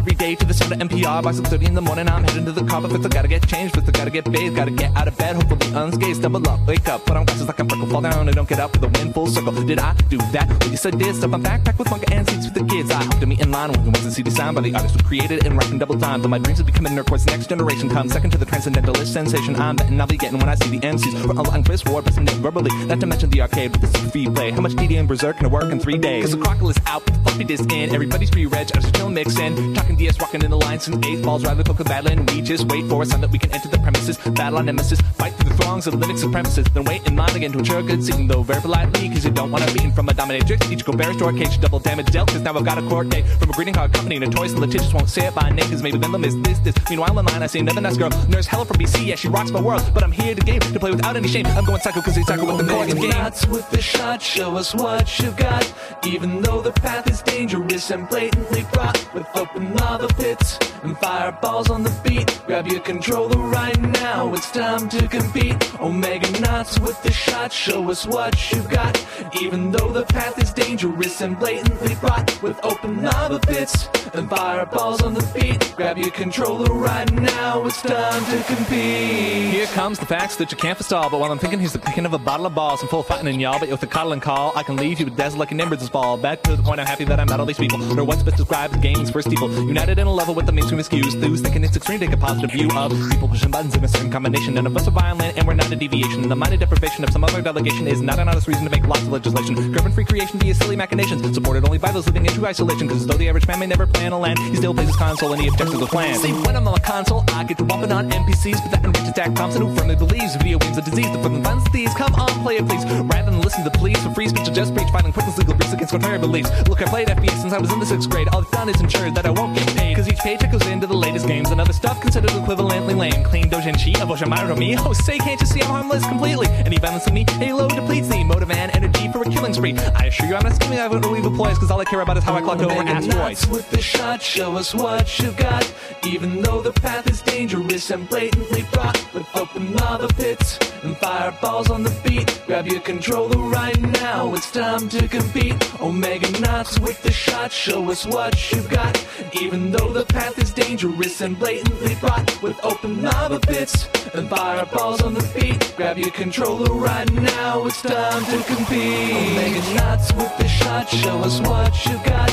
every 0.00 0.14
day 0.14 0.34
to 0.34 0.46
the 0.46 0.54
sound 0.54 0.72
of 0.72 0.78
NPR 0.78 1.22
by 1.22 1.30
6.30 1.30 1.68
in 1.68 1.74
the 1.74 1.80
morning. 1.82 2.08
I'm 2.08 2.24
heading 2.24 2.46
to 2.46 2.52
the 2.52 2.64
car, 2.64 2.80
but 2.80 2.90
first 2.90 3.04
I 3.04 3.08
gotta 3.10 3.28
get 3.28 3.46
changed. 3.46 3.74
First 3.74 3.86
I 3.86 3.90
gotta 3.90 4.10
get 4.10 4.24
bathed, 4.32 4.56
gotta 4.56 4.70
get 4.70 4.96
out 4.96 5.06
of 5.06 5.18
bed, 5.18 5.36
hopefully 5.36 5.74
unscathed. 5.74 6.16
Stumble 6.16 6.48
up, 6.48 6.66
wake 6.66 6.88
up, 6.88 7.04
put 7.04 7.18
on 7.18 7.26
glasses 7.26 7.46
like 7.46 7.60
I'm 7.60 7.68
freckle, 7.68 7.86
fall 7.86 8.00
down. 8.00 8.26
I 8.26 8.32
don't 8.32 8.48
get 8.48 8.60
up 8.60 8.72
with 8.72 8.82
a 8.82 8.88
wind 8.88 9.12
full 9.12 9.26
circle. 9.26 9.52
Did 9.52 9.78
I 9.78 9.92
do 10.08 10.16
that? 10.32 10.48
Well, 10.48 10.70
yes, 10.70 10.86
I 10.86 10.90
did. 10.90 11.14
Stuff 11.16 11.30
my 11.30 11.38
backpack 11.38 11.78
with 11.78 11.90
manga 11.90 12.10
and 12.14 12.26
seats 12.30 12.46
for 12.46 12.54
the 12.54 12.64
kids. 12.64 12.90
I 12.90 13.02
hopped 13.02 13.20
to 13.20 13.26
meet 13.26 13.40
in 13.40 13.50
line 13.50 13.72
when 13.72 13.94
see 13.94 14.22
the 14.22 14.30
sound 14.30 14.54
by 14.54 14.62
the 14.62 14.74
artist 14.74 14.96
who 14.96 15.02
created 15.06 15.44
and 15.44 15.54
rapping 15.58 15.78
double 15.78 15.98
time. 15.98 16.22
Though 16.22 16.28
my 16.28 16.38
dreams 16.38 16.60
of 16.60 16.66
becoming 16.66 16.96
a 16.96 17.02
nerdcore, 17.02 17.22
the 17.22 17.32
next 17.32 17.48
generation 17.50 17.90
comes 17.90 18.14
second 18.14 18.30
to 18.30 18.38
the 18.38 18.46
transcendentalist 18.46 19.12
sensation. 19.12 19.54
I'm 19.56 19.76
betting 19.76 20.00
I'll 20.00 20.06
be 20.06 20.16
getting 20.16 20.38
when 20.38 20.48
I 20.48 20.54
see 20.54 20.78
the 20.78 20.80
MCs. 20.80 21.26
We're 21.26 21.38
on 21.52 21.62
Chris 21.62 21.84
Ward, 21.84 22.04
pressing 22.04 22.24
it 22.24 22.40
verbally. 22.40 22.70
Not 22.86 23.00
to 23.00 23.06
mention 23.06 23.28
the 23.28 23.42
arcade 23.42 23.72
with 23.72 23.82
the 23.82 23.98
super 23.98 24.10
free 24.10 24.26
play. 24.28 24.50
How 24.50 24.62
much 24.62 24.72
DD 24.72 24.98
and 24.98 25.06
Berserk 25.06 25.36
can 25.36 25.46
I 25.46 25.50
work 25.50 25.70
in 25.70 25.78
three 25.78 25.98
days? 25.98 26.24
Cause 26.24 26.32
the 26.32 26.38
Crockle 26.38 26.70
is 26.70 26.78
out 26.86 27.04
with 27.04 27.22
floppy 27.22 27.44
disk 27.44 27.70
in. 27.70 27.94
Everybody's 27.94 28.30
pre-reg, 28.30 28.70
I 28.74 28.78
was 28.78 28.86
still 28.86 29.10
mixing. 29.10 29.74
Talking 29.74 29.89
DS, 29.96 30.20
rocking 30.20 30.42
in 30.42 30.50
the 30.50 30.56
lines 30.56 30.88
and 30.88 31.04
eight 31.04 31.22
balls, 31.22 31.44
rather 31.44 31.62
cook 31.62 31.80
a 31.80 31.84
battling. 31.84 32.26
We 32.26 32.42
just 32.42 32.68
wait 32.68 32.86
for 32.86 33.02
a 33.02 33.06
sign 33.06 33.20
that 33.20 33.30
we 33.30 33.38
can 33.38 33.52
enter 33.52 33.68
the 33.68 33.78
premises. 33.78 34.18
Battle 34.18 34.58
on 34.58 34.66
nemesis, 34.66 35.00
fight 35.18 35.36
throngs 35.70 35.86
of 35.86 35.94
Linux 35.94 36.24
supremacists. 36.24 36.72
Then 36.74 36.84
wait 36.84 37.06
in 37.06 37.14
line 37.14 37.36
again 37.36 37.52
to 37.52 37.58
ensure 37.58 37.82
good 37.82 38.02
seating, 38.02 38.26
though 38.26 38.42
very 38.42 38.60
politely. 38.60 39.08
Cause 39.08 39.24
you 39.24 39.30
don't 39.30 39.52
want 39.52 39.62
to 39.64 39.72
beaten 39.72 39.92
from 39.92 40.08
a 40.08 40.12
dominatrix. 40.12 40.68
Each 40.70 40.84
go 40.84 40.92
to 40.92 41.24
our 41.24 41.32
cage, 41.32 41.60
double 41.60 41.78
damage 41.78 42.10
dealt. 42.10 42.28
Cause 42.28 42.40
now 42.40 42.54
I've 42.54 42.64
got 42.64 42.78
a 42.78 42.82
court 42.88 43.08
date 43.08 43.24
from 43.38 43.50
a 43.50 43.52
greeting 43.52 43.74
card 43.74 43.92
company. 43.92 44.18
Notorious 44.18 44.52
and 44.52 44.60
litigious 44.60 44.92
won't 44.92 45.08
say 45.08 45.26
it 45.28 45.34
by 45.34 45.48
name. 45.50 45.70
Cause 45.70 45.82
maybe 45.82 45.98
then 45.98 46.10
they'll 46.10 46.20
miss 46.20 46.34
this, 46.42 46.58
this. 46.58 46.74
Meanwhile 46.90 47.16
in 47.20 47.26
line, 47.26 47.42
I 47.42 47.46
see 47.46 47.60
another 47.60 47.80
nice 47.80 47.96
girl. 47.96 48.10
Nurse 48.28 48.46
Hella 48.46 48.64
from 48.64 48.78
BC, 48.78 49.06
yeah, 49.06 49.14
she 49.14 49.28
rocks 49.28 49.52
my 49.52 49.60
world. 49.60 49.82
But 49.94 50.02
I'm 50.02 50.12
here 50.12 50.34
to 50.34 50.40
game, 50.40 50.60
to 50.60 50.80
play 50.80 50.90
without 50.90 51.16
any 51.16 51.28
shame. 51.28 51.46
I'm 51.46 51.64
going 51.64 51.80
psycho 51.80 52.00
cause 52.00 52.16
he's 52.16 52.26
psycho 52.26 52.46
with 52.46 52.66
the 52.66 52.72
chords 52.72 52.92
game. 52.92 53.10
Nuts 53.10 53.46
with 53.46 53.70
the 53.70 53.80
shot, 53.80 54.20
show 54.20 54.56
us 54.56 54.74
what 54.74 55.20
you've 55.20 55.36
got. 55.36 55.72
Even 56.04 56.42
though 56.42 56.60
the 56.60 56.72
path 56.72 57.08
is 57.08 57.22
dangerous 57.22 57.90
and 57.90 58.08
blatantly 58.08 58.62
fraught 58.72 59.14
with 59.14 59.26
open 59.36 59.72
lava 59.74 60.08
pits 60.08 60.58
and 60.82 60.98
fireballs 60.98 61.70
on 61.70 61.84
the 61.84 61.94
beat. 62.04 62.40
Grab 62.46 62.66
your 62.66 62.80
controller 62.80 63.38
right 63.38 63.80
now, 63.80 64.32
it's 64.34 64.50
time 64.50 64.88
to 64.88 65.06
compete. 65.06 65.59
Omega 65.80 66.30
knots 66.40 66.78
with 66.80 67.02
the 67.02 67.12
shot, 67.12 67.52
show 67.52 67.90
us 67.90 68.06
what 68.06 68.52
you've 68.52 68.68
got. 68.68 69.02
Even 69.40 69.70
though 69.70 69.92
the 69.92 70.04
path 70.04 70.40
is 70.42 70.52
dangerous 70.52 71.20
and 71.20 71.38
blatantly 71.38 71.94
fraught 71.94 72.42
with 72.42 72.58
open 72.64 73.02
lava 73.02 73.38
pits 73.38 73.88
and 74.14 74.28
fireballs 74.28 75.02
on 75.02 75.14
the 75.14 75.22
feet, 75.22 75.70
Grab 75.80 75.96
your 75.96 76.10
controller 76.10 76.74
right 76.74 77.10
now, 77.10 77.64
it's 77.64 77.80
time 77.80 78.22
to 78.26 78.54
compete. 78.54 79.50
Here 79.50 79.64
comes 79.68 79.98
the 79.98 80.04
facts 80.04 80.36
that 80.36 80.52
you 80.52 80.58
can't 80.58 80.76
forestall. 80.76 81.08
But 81.08 81.20
while 81.20 81.32
I'm 81.32 81.38
thinking 81.38 81.58
he's 81.58 81.72
the 81.72 81.78
picking 81.78 82.04
of 82.04 82.12
a 82.12 82.18
bottle 82.18 82.44
of 82.44 82.54
balls, 82.54 82.82
I'm 82.82 82.88
full 82.88 83.00
of 83.00 83.06
fighting 83.06 83.32
in 83.32 83.40
y'all. 83.40 83.58
But 83.58 83.70
with 83.70 83.82
a 83.82 83.86
cuddle 83.86 84.12
and 84.12 84.20
call, 84.20 84.52
I 84.54 84.62
can 84.62 84.76
leave 84.76 84.98
you 85.00 85.06
with 85.06 85.16
dazzle 85.16 85.38
like 85.38 85.52
an 85.52 85.58
embers 85.58 85.88
ball. 85.88 86.18
Back 86.18 86.42
to 86.42 86.54
the 86.54 86.62
point, 86.62 86.80
I'm 86.80 86.86
happy 86.86 87.04
that 87.04 87.18
I 87.18 87.24
met 87.24 87.40
all 87.40 87.46
these 87.46 87.56
people. 87.56 87.82
Or 87.98 88.04
what's 88.04 88.22
best 88.22 88.36
described 88.36 88.74
as 88.74 88.82
gaming's 88.82 89.10
first 89.10 89.30
people. 89.30 89.50
United 89.50 89.98
in 89.98 90.06
a 90.06 90.12
level 90.12 90.34
with 90.34 90.44
the 90.44 90.52
mainstream 90.52 90.80
excuse. 90.80 91.16
Those 91.16 91.40
thinking 91.40 91.64
it's 91.64 91.78
extreme, 91.78 92.00
take 92.00 92.12
a 92.12 92.18
positive 92.18 92.50
view 92.50 92.68
of 92.72 92.92
people 93.10 93.28
pushing 93.28 93.50
buttons 93.50 93.74
in 93.74 93.82
a 93.82 93.88
certain 93.88 94.10
combination. 94.10 94.52
None 94.52 94.66
of 94.66 94.76
us 94.76 94.86
are 94.86 94.90
violent, 94.90 95.38
and 95.38 95.46
not 95.54 95.70
a 95.72 95.76
deviation. 95.76 96.28
The 96.28 96.36
minor 96.36 96.56
deprivation 96.56 97.04
of 97.04 97.10
some 97.10 97.24
other 97.24 97.42
delegation 97.42 97.86
is 97.86 98.00
not 98.00 98.18
an 98.18 98.28
honest 98.28 98.46
reason 98.48 98.64
to 98.64 98.70
make 98.70 98.86
lots 98.86 99.02
of 99.02 99.12
legislation. 99.12 99.54
Driven 99.54 99.92
free 99.92 100.04
creation 100.04 100.38
via 100.38 100.54
silly 100.54 100.76
machinations, 100.76 101.22
supported 101.34 101.64
only 101.64 101.78
by 101.78 101.90
those 101.92 102.06
living 102.06 102.26
in 102.26 102.32
true 102.32 102.46
isolation. 102.46 102.86
Because 102.86 103.06
though 103.06 103.16
the 103.16 103.28
average 103.28 103.46
man 103.46 103.60
may 103.60 103.66
never 103.66 103.86
plan 103.86 104.12
a 104.12 104.18
land, 104.18 104.38
he 104.38 104.56
still 104.56 104.74
plays 104.74 104.88
his 104.88 104.96
console 104.96 105.32
and 105.32 105.40
he 105.42 105.48
objects 105.48 105.72
to 105.72 105.78
the 105.78 105.86
plan. 105.86 106.14
See, 106.18 106.32
when 106.32 106.56
I'm 106.56 106.66
on 106.66 106.74
a 106.74 106.80
console, 106.80 107.24
I 107.28 107.44
get 107.44 107.58
to 107.58 107.64
bumping 107.64 107.92
on 107.92 108.10
NPCs, 108.10 108.62
but 108.62 108.70
that 108.72 108.84
enriches 108.84 109.08
attack 109.08 109.34
Thompson, 109.34 109.62
who 109.62 109.74
firmly 109.76 109.96
believes 109.96 110.36
video 110.36 110.58
games 110.58 110.78
are 110.78 110.82
disease. 110.82 111.10
The 111.10 111.22
further 111.22 111.42
funds 111.42 111.64
these, 111.72 111.92
come 111.94 112.14
on, 112.14 112.28
play 112.42 112.56
it 112.56 112.66
please. 112.66 112.84
Rather 112.84 113.30
than 113.30 113.40
listen 113.40 113.64
to 113.64 113.70
pleas 113.70 113.98
for 114.02 114.12
free 114.14 114.28
speech 114.28 114.48
or 114.48 114.52
just 114.52 114.74
preach, 114.74 114.88
filing 114.90 115.12
quick 115.12 115.26
legal 115.36 115.54
briefs 115.54 115.72
against 115.72 115.92
contrary 115.92 116.18
beliefs. 116.18 116.50
Look, 116.68 116.82
I 116.82 116.86
played 116.86 117.08
FPS 117.08 117.40
since 117.40 117.52
I 117.52 117.58
was 117.58 117.72
in 117.72 117.80
the 117.80 117.86
sixth 117.86 118.08
grade. 118.10 118.28
All 118.28 118.40
it's 118.42 118.50
done 118.50 118.68
is 118.68 118.80
ensured 118.80 119.14
that 119.14 119.26
I 119.26 119.30
won't 119.30 119.56
get 119.56 119.66
paid. 119.76 119.96
Cause 119.96 120.08
each 120.08 120.18
paycheck 120.18 120.52
goes 120.52 120.66
into 120.66 120.86
the 120.86 120.96
latest 120.96 121.26
games 121.26 121.50
and 121.50 121.60
other 121.60 121.72
stuff 121.72 122.00
considered 122.00 122.30
equivalently 122.30 122.96
lame. 122.96 123.24
Clean 123.24 123.48
Dojinshi, 123.50 123.94
Aboshamaru 123.94 124.56
me. 124.56 124.76
Oh, 124.78 124.92
say, 124.92 125.18
can't 125.18 125.39
you 125.40 125.46
see 125.46 125.62
I'm 125.62 125.68
harmless 125.68 126.06
completely? 126.06 126.46
Any 126.48 126.78
violence 126.78 127.06
in 127.06 127.14
me, 127.14 127.24
Halo 127.28 127.68
depletes 127.68 128.08
the 128.08 128.24
motive 128.24 128.50
and 128.50 128.74
energy 128.74 129.10
for 129.12 129.22
a 129.22 129.24
killing 129.24 129.54
spree. 129.54 129.76
I 129.76 130.06
assure 130.06 130.26
you 130.26 130.36
I'm 130.36 130.42
not 130.42 130.54
scheming, 130.54 130.78
I 130.78 130.88
won't 130.88 131.04
really 131.04 131.22
deploy 131.22 131.54
cause 131.54 131.70
all 131.70 131.80
I 131.80 131.84
care 131.84 132.00
about 132.00 132.16
is 132.16 132.24
how 132.24 132.34
I 132.34 132.40
clock 132.40 132.58
over 132.60 132.72
Omega 132.72 132.90
asteroids. 132.90 133.46
with 133.48 133.70
the 133.70 133.80
shot, 133.80 134.22
show 134.22 134.56
us 134.56 134.74
what 134.74 135.18
you've 135.18 135.36
got. 135.36 135.72
Even 136.06 136.42
though 136.42 136.62
the 136.62 136.72
path 136.72 137.08
is 137.08 137.22
dangerous 137.22 137.90
and 137.90 138.08
blatantly 138.08 138.62
fraught 138.62 139.14
with 139.14 139.26
open 139.36 139.74
lava 139.74 140.08
pits 140.08 140.58
and 140.82 140.96
fireballs 140.96 141.70
on 141.70 141.82
the 141.82 141.94
beat. 142.04 142.42
Grab 142.46 142.66
your 142.66 142.80
controller 142.80 143.38
right 143.48 143.80
now, 144.02 144.34
it's 144.34 144.50
time 144.50 144.88
to 144.88 145.06
compete. 145.08 145.54
Omega 145.80 146.30
knots 146.40 146.78
with 146.80 147.02
the 147.02 147.12
shot, 147.12 147.52
show 147.52 147.90
us 147.90 148.06
what 148.06 148.52
you've 148.52 148.68
got. 148.68 148.96
Even 149.40 149.70
though 149.70 149.92
the 149.92 150.04
path 150.06 150.38
is 150.38 150.52
dangerous 150.52 151.20
and 151.20 151.38
blatantly 151.38 151.94
fraught 151.94 152.42
with 152.42 152.58
open 152.64 153.02
lava 153.02 153.40
pits 153.40 153.88
and 154.14 154.28
fireballs 154.28 155.02
on 155.02 155.14
the 155.14 155.22
beat. 155.34 155.74
Grab 155.76 155.98
your 155.98 156.10
controller 156.10 156.72
right 156.74 157.10
now, 157.12 157.66
it's 157.66 157.82
time 157.82 158.24
to 158.26 158.42
compete. 158.44 159.14
Omega 159.14 159.74
knots 159.74 160.12
with 160.14 160.36
the 160.38 160.48
shot, 160.48 160.88
show 160.88 161.18
us 161.18 161.40
what 161.40 161.72
you 161.86 161.96
got. 162.04 162.30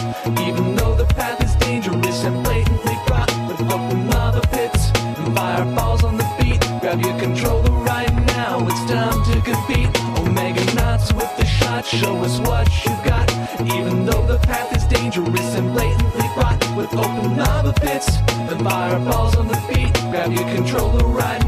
Even 0.48 0.76
though 0.76 0.96
the 0.96 1.06
path 1.06 1.42
is 1.44 1.56
dangerous 1.56 2.24
and 2.24 2.44
blatantly 2.44 2.98
fraught 3.06 3.32
with 3.48 3.62
open 3.62 4.10
lava 4.10 4.42
pits 4.48 4.92
and 4.96 5.36
fireballs 5.36 6.04
on 6.04 6.18
the 6.18 6.28
beat. 6.40 6.60
Grab 6.82 7.02
your 7.02 7.18
controller 7.20 7.72
right 7.84 8.14
now, 8.38 8.66
it's 8.68 8.92
time 8.92 9.24
to 9.32 9.42
compete. 9.42 9.90
Omega 10.20 10.64
knots 10.76 11.14
with 11.14 11.32
the 11.38 11.46
shot, 11.46 11.86
show 11.86 12.16
us 12.18 12.40
what 12.40 12.68
you 12.86 12.92
got. 13.04 13.30
Even 13.62 14.06
though 14.06 14.26
the 14.26 14.38
path 14.40 14.76
is 14.76 14.86
dangerous 14.86 15.56
and 15.56 15.74
blatantly 15.74 16.28
fraught 16.36 16.60
with 16.76 16.94
open 16.94 17.38
lava 17.38 17.74
pits 17.74 18.18
and 18.52 18.62
fireballs 18.64 19.36
on 19.36 19.48
the 19.48 19.62
beat. 19.70 19.94
Grab 20.12 20.32
your 20.32 20.48
controller 20.56 21.06
right 21.06 21.42
now, 21.42 21.47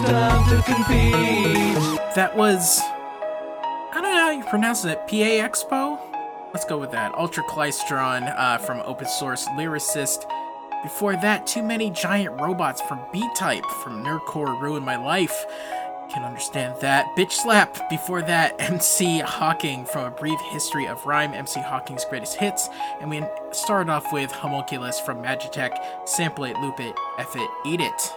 time 0.00 0.48
to 0.48 0.62
compete. 0.62 2.14
That 2.14 2.36
was. 2.36 2.80
I 2.80 4.00
don't 4.00 4.04
know 4.04 4.14
how 4.14 4.30
you 4.30 4.44
pronounce 4.44 4.84
it. 4.84 4.98
PA 5.06 5.14
Expo? 5.14 5.98
Let's 6.52 6.64
go 6.64 6.78
with 6.78 6.90
that. 6.92 7.12
Ultraklystron 7.12 8.34
uh, 8.38 8.58
from 8.58 8.82
Open 8.84 9.06
Source 9.06 9.46
Lyricist. 9.56 10.30
Before 10.82 11.14
that, 11.16 11.46
Too 11.46 11.62
Many 11.62 11.90
Giant 11.90 12.40
Robots 12.40 12.80
from 12.82 13.00
B 13.12 13.26
Type 13.36 13.64
from 13.82 14.04
Nerdcore 14.04 14.60
Ruined 14.60 14.84
My 14.84 14.96
Life. 14.96 15.46
Can 16.12 16.24
understand 16.24 16.74
that. 16.80 17.06
Bitch 17.16 17.32
Slap. 17.32 17.88
Before 17.88 18.20
that, 18.22 18.56
MC 18.58 19.20
Hawking 19.20 19.86
from 19.86 20.06
A 20.06 20.10
Brief 20.10 20.40
History 20.50 20.86
of 20.86 21.06
Rhyme, 21.06 21.32
MC 21.32 21.60
Hawking's 21.60 22.04
Greatest 22.04 22.36
Hits. 22.36 22.68
And 23.00 23.08
we 23.08 23.22
started 23.52 23.90
off 23.90 24.12
with 24.12 24.30
Homunculus 24.30 25.00
from 25.00 25.22
MagiTek. 25.22 26.06
Sample 26.06 26.44
it, 26.44 26.56
loop 26.58 26.80
it, 26.80 26.94
F 27.18 27.34
it, 27.36 27.50
eat 27.64 27.80
it. 27.80 28.12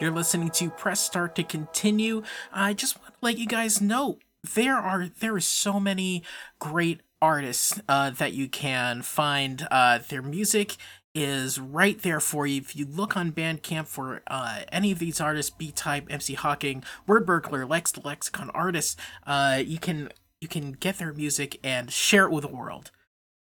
You're 0.00 0.10
listening 0.10 0.50
to 0.50 0.70
Press 0.70 1.00
Start 1.00 1.36
to 1.36 1.44
continue. 1.44 2.22
I 2.52 2.74
just 2.74 3.00
want 3.00 3.14
to 3.14 3.18
let 3.22 3.38
you 3.38 3.46
guys 3.46 3.80
know 3.80 4.18
there 4.54 4.76
are 4.76 5.08
there 5.20 5.36
is 5.36 5.46
so 5.46 5.78
many 5.78 6.24
great 6.58 7.00
artists 7.22 7.80
uh, 7.88 8.10
that 8.10 8.32
you 8.32 8.48
can 8.48 9.02
find. 9.02 9.68
Uh, 9.70 10.00
their 10.08 10.20
music 10.20 10.76
is 11.14 11.60
right 11.60 12.02
there 12.02 12.18
for 12.18 12.44
you. 12.44 12.60
If 12.60 12.74
you 12.74 12.86
look 12.86 13.16
on 13.16 13.30
Bandcamp 13.30 13.86
for 13.86 14.22
uh, 14.26 14.62
any 14.72 14.90
of 14.90 14.98
these 14.98 15.20
artists, 15.20 15.54
BType, 15.56 16.10
MC 16.10 16.34
Hawking, 16.34 16.82
Wordburglar, 17.06 17.68
Lex 17.68 17.92
the 17.92 18.00
Lexicon 18.00 18.50
artists, 18.50 18.96
uh, 19.28 19.62
you 19.64 19.78
can 19.78 20.10
you 20.40 20.48
can 20.48 20.72
get 20.72 20.98
their 20.98 21.12
music 21.12 21.60
and 21.62 21.92
share 21.92 22.24
it 22.24 22.32
with 22.32 22.42
the 22.42 22.48
world. 22.48 22.90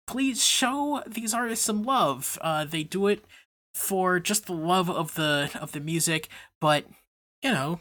Please 0.07 0.47
show 0.47 1.03
these 1.09 1.35
artists 1.35 1.65
some 1.65 1.83
love. 1.83 2.39
Uh, 2.41 2.65
they 2.65 2.85
do 2.85 3.09
it 3.09 3.25
for 3.77 4.19
just 4.19 4.47
the 4.47 4.55
love 4.55 4.89
of 4.89 5.15
the 5.15 5.51
of 5.61 5.73
the 5.73 5.81
music, 5.81 6.29
but 6.61 6.87
you 7.43 7.53
know, 7.53 7.81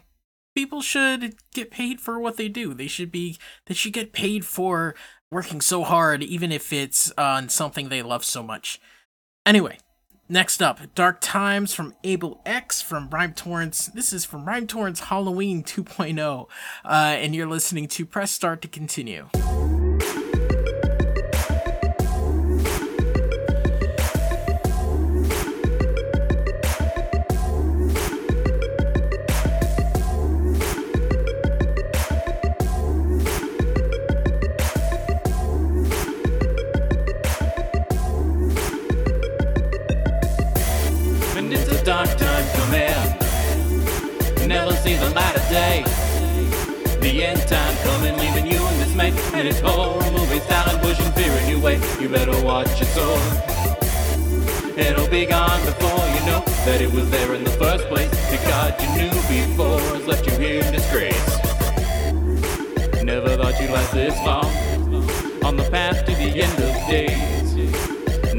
people 0.54 0.82
should 0.82 1.36
get 1.54 1.72
paid 1.72 2.02
for 2.02 2.20
what 2.20 2.36
they 2.36 2.50
do. 2.50 2.74
They 2.74 2.88
should 2.88 3.12
be 3.12 3.38
they 3.66 3.74
should 3.74 3.94
get 3.94 4.12
paid 4.12 4.46
for 4.46 4.94
working 5.32 5.62
so 5.62 5.84
hard, 5.84 6.22
even 6.22 6.52
if 6.52 6.74
it's 6.74 7.12
on 7.18 7.48
something 7.48 7.88
they 7.88 8.02
love 8.02 8.26
so 8.26 8.44
much. 8.44 8.80
Anyway, 9.46 9.78
next 10.28 10.62
up, 10.62 10.82
Dark 10.96 11.22
Times 11.22 11.74
from 11.74 11.96
Able 12.04 12.42
X 12.46 12.82
from 12.82 13.10
Rhyme 13.10 13.34
Torrents. 13.34 13.88
This 13.88 14.12
is 14.12 14.26
from 14.26 14.46
Rhyme 14.46 14.68
Torrents 14.68 15.00
Halloween 15.00 15.64
2.0, 15.64 16.48
uh, 16.84 16.88
and 16.88 17.34
you're 17.34 17.48
listening 17.48 17.88
to 17.88 18.06
Press 18.06 18.32
Start 18.32 18.62
to 18.64 18.68
continue. 18.68 19.30
Dark 41.86 42.18
time 42.18 42.48
coming, 42.56 42.90
never 44.48 44.72
see 44.78 44.96
the 44.96 45.10
light 45.12 45.36
of 45.36 45.48
day. 45.50 45.84
The 47.00 47.24
end 47.24 47.42
time 47.42 47.78
coming, 47.84 48.18
leaving 48.18 48.48
you 48.48 48.58
in 48.58 48.80
dismay. 48.80 49.14
And 49.36 49.48
it's 49.48 49.60
horror 49.60 50.02
movie 50.12 50.40
style 50.40 50.68
and 50.68 50.82
pushing 50.82 51.12
fear 51.12 51.32
in 51.32 51.48
your 51.48 51.60
way. 51.60 51.80
You 52.02 52.10
better 52.10 52.44
watch 52.44 52.80
your 52.80 52.90
soul. 52.90 53.20
It'll 54.76 55.08
be 55.10 55.28
gone 55.28 55.64
before 55.64 56.04
you 56.16 56.26
know 56.26 56.44
that 56.66 56.82
it 56.82 56.92
was 56.92 57.08
there 57.12 57.36
in 57.36 57.44
the 57.44 57.52
first 57.52 57.86
place. 57.86 58.10
The 58.32 58.38
God 58.48 58.82
you 58.82 58.90
knew 58.98 59.14
before 59.30 59.80
has 59.96 60.08
left 60.08 60.26
you 60.26 60.34
here 60.40 60.64
in 60.64 60.74
disgrace. 60.74 61.38
Never 63.04 63.38
thought 63.38 63.62
you'd 63.62 63.70
last 63.70 63.94
this 63.94 64.18
long 64.26 64.52
on 65.44 65.56
the 65.56 65.70
path 65.70 66.04
to 66.06 66.16
the 66.16 66.42
end 66.42 66.64
of 66.64 66.90
days. 66.90 67.35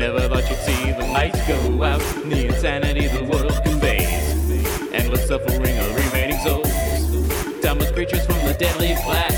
Never 0.06 0.28
thought 0.28 0.48
you'd 0.48 0.58
see 0.60 0.92
the 0.92 1.04
lights 1.12 1.48
go 1.48 1.82
out, 1.82 1.98
the 1.98 2.46
insanity 2.46 3.08
the 3.08 3.24
world 3.24 3.60
conveys. 3.64 4.92
Endless 4.92 5.26
suffering 5.26 5.76
of 5.78 5.96
remaining 5.96 6.38
souls, 6.46 7.60
timeless 7.60 7.90
creatures 7.90 8.24
from 8.24 8.38
the 8.46 8.54
deadly 8.56 8.94
black. 9.04 9.32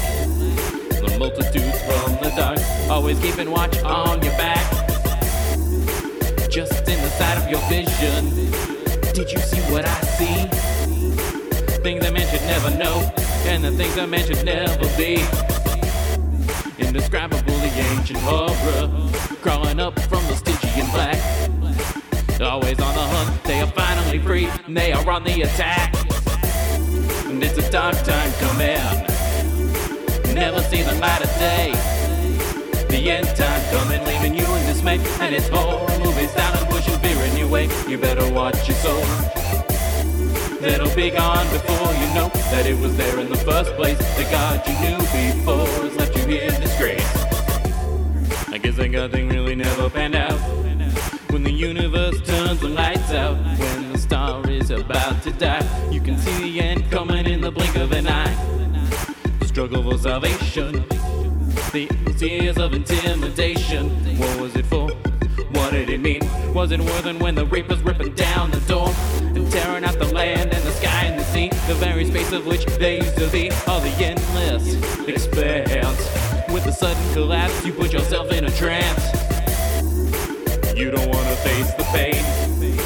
The 0.90 1.16
multitudes 1.18 1.80
from 1.88 2.12
the 2.22 2.30
dark, 2.36 2.58
always 2.90 3.18
keeping 3.18 3.50
watch 3.50 3.78
on 3.78 4.22
your 4.22 4.36
back. 4.36 4.60
Just 6.50 6.86
in 6.86 7.00
the 7.00 7.10
side 7.16 7.38
of 7.38 7.48
your 7.48 7.62
vision, 7.70 8.28
did 9.14 9.32
you 9.32 9.38
see 9.38 9.62
what 9.72 9.86
I 9.86 10.00
see? 10.18 10.48
Things 11.80 12.02
that 12.02 12.12
man 12.12 12.28
should 12.28 12.42
never 12.42 12.76
know, 12.76 13.10
and 13.46 13.64
the 13.64 13.70
things 13.70 13.94
that 13.94 14.10
man 14.10 14.26
should 14.26 14.44
never 14.44 14.86
be. 14.98 15.24
Indescribably 16.78 17.54
ancient 17.98 18.18
horror, 18.20 18.90
crawling 19.42 19.80
up 19.80 19.94
the 19.94 20.07
black. 20.90 21.18
Always 22.40 22.78
on 22.80 22.94
the 22.94 23.00
hunt, 23.00 23.44
they 23.44 23.60
are 23.60 23.66
finally 23.66 24.18
free, 24.20 24.46
and 24.66 24.76
they 24.76 24.92
are 24.92 25.10
on 25.10 25.24
the 25.24 25.42
attack. 25.42 25.94
And 27.26 27.42
it's 27.42 27.58
a 27.58 27.70
dark 27.70 27.96
time 28.04 28.32
coming, 28.38 28.78
never 30.34 30.60
see 30.62 30.82
the 30.82 30.94
light 30.94 31.20
of 31.20 31.30
day. 31.38 31.72
The 32.88 33.10
end 33.10 33.26
time 33.36 33.62
coming, 33.72 34.04
leaving 34.06 34.34
you 34.34 34.44
in 34.44 34.66
dismay, 34.66 34.98
and 35.20 35.34
it's 35.34 35.48
horror 35.48 35.98
movies 35.98 36.32
down 36.34 36.56
and 36.56 36.66
pushing 36.70 36.96
fear 37.00 37.16
in 37.24 37.36
your 37.36 37.48
way. 37.48 37.68
You 37.88 37.98
better 37.98 38.32
watch 38.32 38.68
your 38.68 38.76
soul. 38.76 39.02
It'll 40.62 40.94
be 40.94 41.10
gone 41.10 41.46
before 41.52 41.92
you 41.94 42.14
know 42.14 42.28
that 42.52 42.66
it 42.66 42.78
was 42.80 42.96
there 42.96 43.18
in 43.18 43.28
the 43.28 43.36
first 43.36 43.72
place. 43.74 43.98
The 44.16 44.24
God 44.30 44.66
you 44.66 44.74
knew 44.80 44.98
before 44.98 45.66
has 45.84 45.96
left 45.96 46.16
you 46.16 46.22
in 46.38 46.60
disgrace. 46.60 47.16
I 48.48 48.58
guess 48.58 48.76
that 48.76 48.88
God 48.88 49.12
thing 49.12 49.28
really 49.28 49.54
never 49.54 49.90
panned 49.90 50.14
out. 50.14 50.57
When 51.30 51.42
the 51.42 51.52
universe 51.52 52.20
turns 52.22 52.60
the 52.60 52.68
lights 52.68 53.12
out, 53.12 53.36
when 53.58 53.92
the 53.92 53.98
star 53.98 54.48
is 54.48 54.70
about 54.70 55.22
to 55.24 55.30
die, 55.32 55.62
you 55.90 56.00
can 56.00 56.16
see 56.16 56.40
the 56.40 56.60
end 56.60 56.90
coming 56.90 57.26
in 57.26 57.42
the 57.42 57.50
blink 57.50 57.76
of 57.76 57.92
an 57.92 58.08
eye. 58.08 58.34
The 59.38 59.46
struggle 59.46 59.82
for 59.82 59.98
salvation, 59.98 60.84
the 61.72 61.86
tears 62.18 62.56
of 62.56 62.72
intimidation. 62.72 63.90
What 64.18 64.40
was 64.40 64.56
it 64.56 64.64
for? 64.66 64.88
What 65.52 65.72
did 65.72 65.90
it 65.90 66.00
mean? 66.00 66.22
Was 66.54 66.72
it 66.72 66.80
worth 66.80 67.04
it 67.04 67.20
when 67.20 67.34
the 67.34 67.44
reapers 67.44 67.82
ripping 67.82 68.14
down 68.14 68.50
the 68.50 68.60
door 68.60 68.88
and 69.20 69.50
tearing 69.52 69.84
out 69.84 69.98
the 69.98 70.12
land 70.12 70.54
and 70.54 70.62
the 70.64 70.72
sky 70.72 71.04
and 71.04 71.20
the 71.20 71.24
sea, 71.24 71.50
the 71.66 71.74
very 71.74 72.06
space 72.06 72.32
of 72.32 72.46
which 72.46 72.64
they 72.78 72.96
used 72.96 73.18
to 73.18 73.28
be? 73.28 73.50
All 73.66 73.80
the 73.80 73.92
endless 74.02 74.74
expanse. 75.06 76.00
With 76.50 76.66
a 76.66 76.72
sudden 76.72 77.12
collapse, 77.12 77.64
you 77.66 77.72
put 77.74 77.92
yourself 77.92 78.32
in 78.32 78.46
a 78.46 78.50
trance. 78.50 79.17
You 80.78 80.92
don't 80.92 81.08
wanna 81.08 81.34
face 81.42 81.74
the 81.74 81.82
pain 81.90 82.22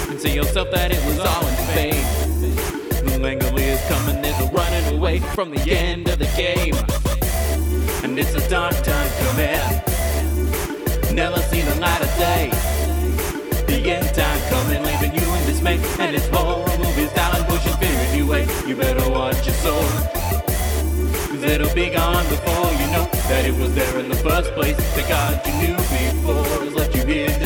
and 0.08 0.18
see 0.18 0.32
yourself 0.34 0.70
that 0.70 0.90
it 0.92 1.04
was 1.04 1.18
all 1.18 1.46
in 1.46 1.54
vain. 1.76 2.02
The 3.04 3.18
Langley 3.18 3.64
is 3.64 3.82
coming, 3.84 4.22
there's 4.22 4.40
a 4.40 4.46
running 4.46 4.96
away 4.96 5.18
from 5.36 5.50
the 5.50 5.60
end 5.70 6.08
of 6.08 6.18
the 6.18 6.24
game. 6.34 6.74
And 8.02 8.18
it's 8.18 8.32
a 8.32 8.48
dark 8.48 8.72
time 8.82 9.10
coming. 9.20 9.60
Never 11.14 11.36
seen 11.52 11.66
the 11.66 11.74
light 11.80 12.00
of 12.00 12.08
day. 12.16 12.48
The 13.66 13.90
end 13.90 14.08
time 14.14 14.40
coming, 14.48 14.82
leaving 14.84 15.12
you 15.12 15.28
in 15.34 15.44
dismay. 15.44 15.76
And 15.98 16.16
it's 16.16 16.28
horror 16.28 16.64
movies, 16.78 17.10
Dylan 17.10 17.46
Bush 17.46 17.66
and 17.66 17.76
fear 17.78 17.98
in 18.08 18.16
you 18.16 18.26
way. 18.26 18.46
You 18.66 18.74
better 18.74 19.10
watch 19.10 19.44
your 19.44 19.54
soul. 19.56 19.84
Cause 21.28 21.42
it'll 21.44 21.74
be 21.74 21.90
gone 21.90 22.26
before 22.30 22.72
you 22.72 22.86
know 22.90 23.21
that 23.32 23.46
it 23.46 23.54
was 23.54 23.74
there 23.74 23.98
in 23.98 24.10
the 24.10 24.16
first 24.16 24.52
place. 24.52 24.76
The 24.94 25.00
God 25.08 25.40
you 25.46 25.54
knew 25.60 25.76
before 25.76 26.44
has 26.64 26.74
left 26.74 26.94
you 26.94 27.02
in 27.02 27.40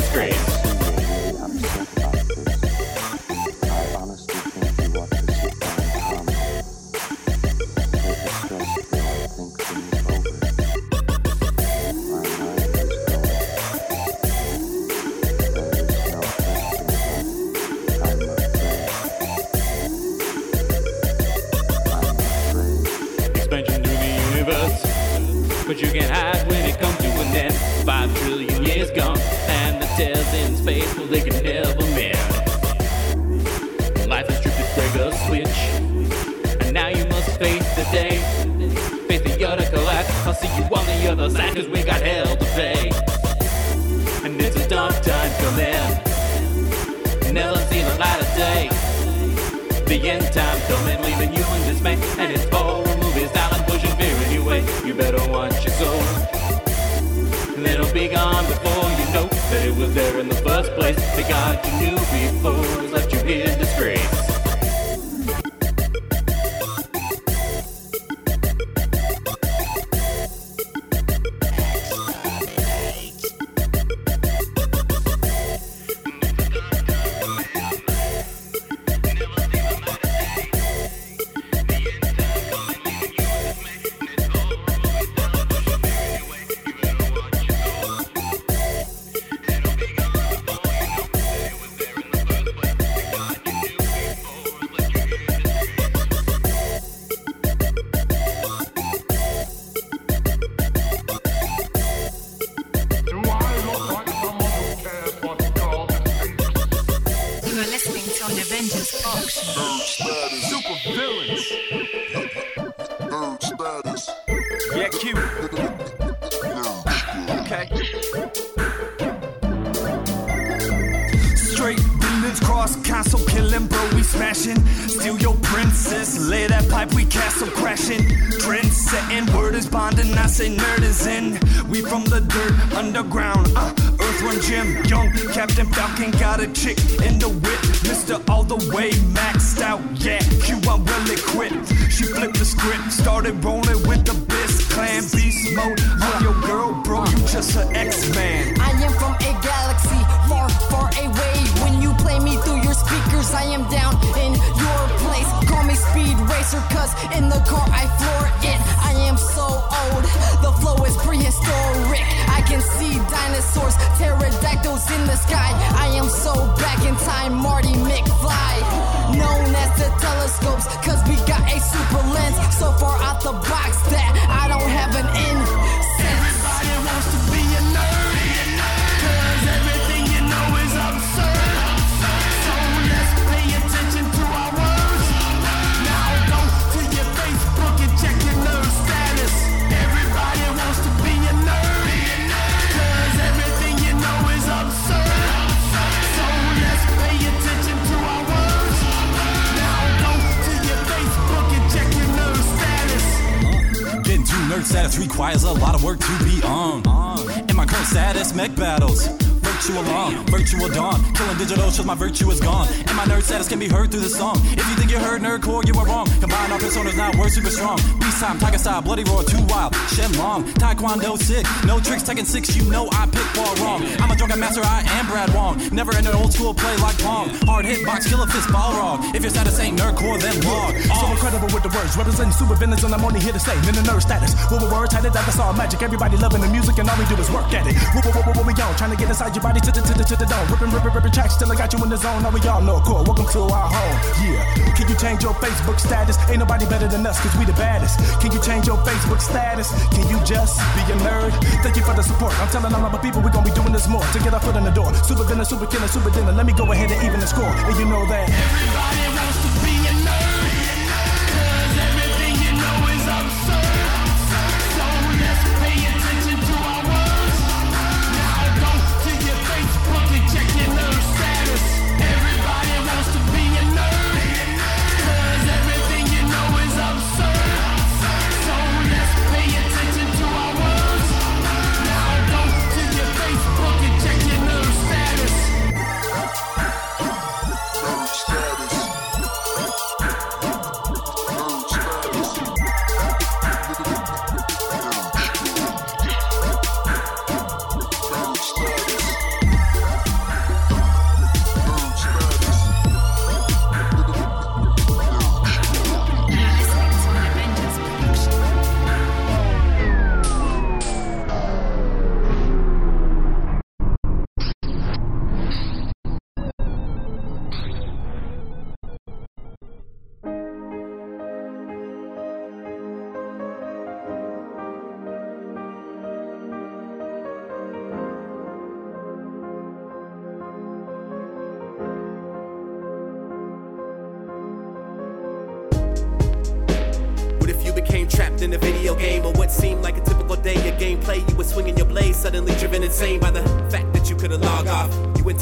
virtual 210.47 210.69
dawn. 210.69 211.26
Digital 211.39 211.71
shows 211.71 211.85
my 211.85 211.95
virtue 211.95 212.31
is 212.31 212.41
gone. 212.41 212.67
And 212.89 212.97
my 212.97 213.05
nerd 213.05 213.23
status 213.23 213.49
can 213.49 213.59
be 213.59 213.69
heard 213.69 213.91
through 213.91 214.01
the 214.01 214.09
song. 214.09 214.41
If 214.57 214.65
you 214.69 214.75
think 214.77 214.91
you 214.91 214.99
heard 214.99 215.21
nerdcore, 215.21 215.67
you 215.67 215.75
are 215.79 215.87
wrong. 215.87 216.07
Combine 216.21 216.51
our 216.51 216.59
personas 216.59 216.97
now, 216.97 217.13
we're 217.19 217.29
super 217.29 217.51
strong. 217.51 217.77
Beast 218.01 218.21
time, 218.21 218.39
tiger 218.39 218.59
style, 218.59 218.81
bloody 218.81 219.05
roar, 219.05 219.23
too 219.23 219.43
wild. 219.49 219.75
Shen 219.93 220.11
long, 220.17 220.45
taekwondo 220.57 221.19
sick. 221.19 221.45
No 221.67 221.79
tricks, 221.81 222.03
taking 222.03 222.25
six, 222.25 222.57
you 222.57 222.65
know 222.71 222.89
I 222.93 223.07
pick 223.07 223.29
ball 223.37 223.55
wrong. 223.57 223.85
I'm 224.01 224.11
a 224.11 224.17
drunken 224.17 224.41
master, 224.41 224.63
I 224.65 224.81
am 224.97 225.07
Brad 225.07 225.33
Wong. 225.35 225.61
Never 225.73 225.93
in 225.99 226.07
an 226.07 226.15
old 226.15 226.33
school 226.33 226.55
play 226.55 226.77
like 226.79 226.97
Pong. 226.99 227.29
Hard 227.45 227.67
hit 227.67 227.85
box, 227.85 228.09
kill 228.09 228.23
a 228.23 228.27
fist, 228.27 228.51
ball 228.51 228.73
wrong. 228.73 229.15
If 229.15 229.21
your 229.23 229.31
status 229.31 229.61
ain't 229.61 229.79
nerdcore, 229.79 230.19
then 230.21 230.41
log. 230.41 230.75
So 231.01 231.07
incredible 231.13 231.53
with 231.53 231.63
the 231.63 231.73
words, 231.77 231.97
representing 231.97 232.33
super 232.33 232.55
villains, 232.57 232.83
and 232.85 232.95
I'm 232.95 233.05
only 233.05 233.21
here 233.21 233.33
to 233.33 233.41
stay 233.41 233.57
in 233.69 233.75
the 233.77 233.85
nerd 233.85 234.01
status. 234.01 234.33
What 234.51 234.63
were 234.63 234.73
words, 234.73 234.95
had 234.95 235.05
it, 235.05 235.13
that's 235.13 235.39
all 235.39 235.53
magic. 235.53 235.83
Everybody 235.83 236.17
loving 236.17 236.41
the 236.41 236.49
music, 236.49 236.79
and 236.79 236.89
all 236.89 236.97
we 236.97 237.05
do 237.07 237.17
is 237.21 237.31
work 237.31 237.53
at 237.53 237.67
it. 237.67 237.77
What 237.93 238.07
we 238.47 238.53
on? 238.53 238.77
Trying 238.77 238.91
to 238.91 238.97
get 238.97 239.09
inside 239.09 239.35
your 239.35 239.43
body 239.43 239.61
to 239.61 239.71
the, 239.71 239.83
to 239.83 239.93
the, 239.93 240.05
to 240.05 240.17
the 240.17 240.27
dome. 240.27 240.47
Ripping, 240.49 240.71
ripping, 240.71 240.93
ripping 240.93 241.13
tracks 241.27 241.37
till 241.37 241.51
I 241.51 241.57
got 241.57 241.73
you 241.73 241.83
in 241.83 241.91
the 241.91 241.97
zone. 241.97 242.23
Now 242.23 242.31
we 242.31 242.41
all 242.49 242.63
know 242.63 242.81
cool. 242.81 243.03
Welcome 243.05 243.27
to 243.33 243.41
our 243.51 243.69
home. 243.69 243.99
Yeah. 244.23 244.43
Can 244.75 244.89
you 244.89 244.97
change 244.97 245.23
your 245.23 245.35
Facebook 245.35 245.79
status? 245.81 246.17
Ain't 246.31 246.39
nobody 246.39 246.67
better 246.67 246.89
than 246.89 247.07
us, 247.07 247.21
cause 247.21 247.35
we 247.39 247.45
the 247.45 247.53
baddest. 247.55 247.99
Can 248.21 248.33
you 248.33 248.41
change 248.41 248.67
your 248.67 248.79
Facebook 248.79 249.21
status? 249.21 249.71
Can 249.91 250.07
you 250.09 250.19
just 250.25 250.59
be 250.75 250.83
a 250.93 250.97
nerd? 251.03 251.33
Thank 251.63 251.77
you 251.77 251.83
for 251.83 251.95
the 251.95 252.03
support. 252.03 252.33
I'm 252.41 252.49
telling 252.51 252.73
all 252.75 252.91
my 252.91 252.99
people 252.99 253.23
we're 253.23 253.35
gonna 253.35 253.49
be 253.49 253.55
doing 253.55 253.73
this 253.73 253.89
more 253.89 254.05
to 254.05 254.19
get 254.21 254.35
our 254.35 254.41
foot 254.41 254.57
in 254.57 254.65
the 254.65 254.71
door. 254.71 254.93
Super 255.03 255.25
villain, 255.25 255.45
super 255.45 255.67
killer, 255.67 255.89
super 255.89 256.11
dinner. 256.11 256.33
Let 256.33 256.47
me 256.47 256.53
go 256.53 256.71
ahead 256.73 256.91
and 256.91 257.03
even 257.03 257.21
the 257.21 257.27
score. 257.27 257.51
And 257.51 257.77
you 257.79 257.87
know 257.87 258.07
that. 258.07 258.29
Everybody 258.31 259.26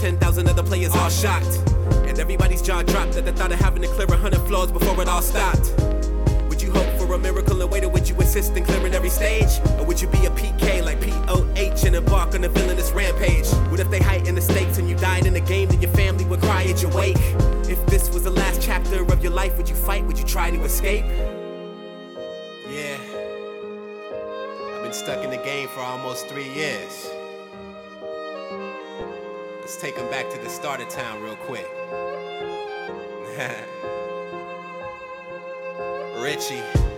10,000 0.05 0.47
other 0.51 0.63
players 0.63 0.95
all 0.95 1.09
shocked. 1.09 1.63
And 2.07 2.19
everybody's 2.19 2.61
jaw 2.61 2.83
dropped 2.83 3.17
at 3.17 3.25
the 3.25 3.33
thought 3.33 3.53
of 3.53 3.59
having 3.59 3.81
to 3.81 3.89
clear 3.89 4.07
a 4.07 4.17
hundred 4.19 4.41
floors 4.41 4.71
before 4.71 5.01
it 5.01 5.09
all 5.09 5.23
stopped. 5.23 5.73
Would 6.51 6.61
you 6.61 6.71
hope 6.73 6.87
for 6.99 7.15
a 7.15 7.19
miracle 7.19 7.63
and 7.63 7.73
wait, 7.73 7.85
or 7.85 7.89
would 7.89 8.07
you 8.07 8.15
insist 8.17 8.55
in 8.55 8.65
clearing 8.65 8.93
every 8.93 9.09
stage? 9.09 9.49
Or 9.79 9.87
would 9.87 10.03
you 10.03 10.09
be 10.09 10.27
a 10.27 10.31
PK 10.33 10.85
like 10.85 11.01
POH 11.01 11.87
and 11.87 11.97
embark 11.97 12.35
on 12.35 12.45
a 12.45 12.51
villainous 12.51 12.93
rampage? 12.93 13.47
What 13.71 13.81
if 13.81 13.91
they 13.91 13.99
heightened 13.99 14.37
the 14.37 14.43
stakes 14.43 14.77
and 14.77 14.91
you 14.91 14.95
died 14.95 15.25
in 15.25 15.33
the 15.33 15.41
game, 15.41 15.71
then 15.71 15.81
your 15.81 15.93
family 15.93 16.27
would 16.27 16.43
cry 16.43 16.65
at 16.65 16.83
your 16.83 16.95
wake? 16.95 17.17
If 17.67 17.87
this 17.87 18.11
was 18.13 18.25
the 18.25 18.31
last 18.31 18.61
chapter 18.61 19.03
of 19.03 19.23
your 19.23 19.33
life, 19.33 19.57
would 19.57 19.71
you 19.71 19.75
fight? 19.75 20.05
Would 20.05 20.19
you 20.19 20.27
try 20.27 20.51
to 20.51 20.63
escape? 20.65 21.07
Yeah. 22.69 22.99
I've 24.69 24.83
been 24.83 24.93
stuck 24.93 25.25
in 25.25 25.31
the 25.31 25.41
game 25.43 25.69
for 25.69 25.81
almost 25.81 26.29
three 26.29 26.53
years. 26.53 27.09
Let's 29.65 29.77
take 29.77 29.97
them 29.97 30.11
back 30.11 30.29
to 30.29 30.37
the 30.37 30.51
start 30.51 30.83
of 30.83 30.91
town 30.91 31.23
real 31.23 31.37
quick. 31.37 31.65
Richie. 36.23 36.94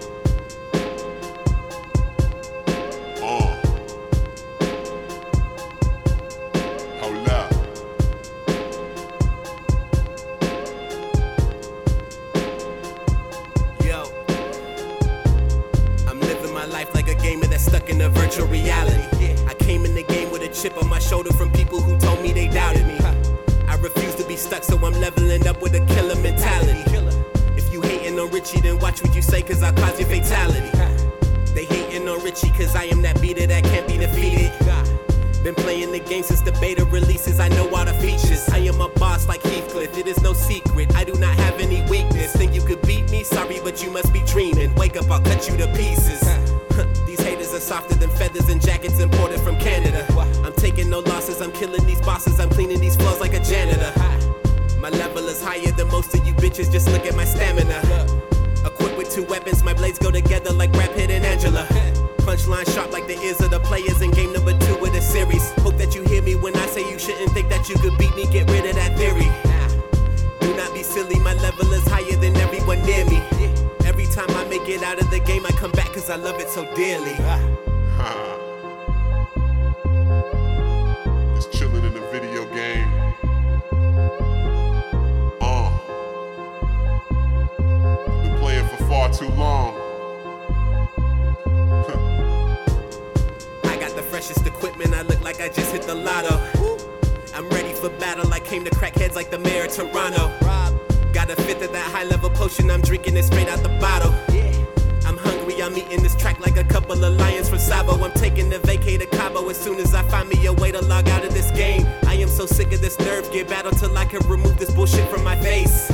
To 108.76 109.06
Cabo 109.06 109.48
as 109.48 109.58
soon 109.58 109.80
as 109.80 109.94
I 109.94 110.02
find 110.04 110.28
me 110.28 110.46
a 110.46 110.52
way 110.52 110.70
to 110.70 110.80
log 110.80 111.08
out 111.08 111.24
of 111.24 111.34
this 111.34 111.50
game. 111.50 111.84
I 112.06 112.14
am 112.14 112.28
so 112.28 112.46
sick 112.46 112.72
of 112.72 112.80
this 112.80 112.98
nerve 113.00 113.30
gear 113.32 113.44
battle 113.44 113.72
till 113.72 113.96
I 113.98 114.04
can 114.04 114.20
remove 114.28 114.58
this 114.58 114.70
bullshit 114.70 115.08
from 115.08 115.24
my 115.24 115.34
face. 115.36 115.90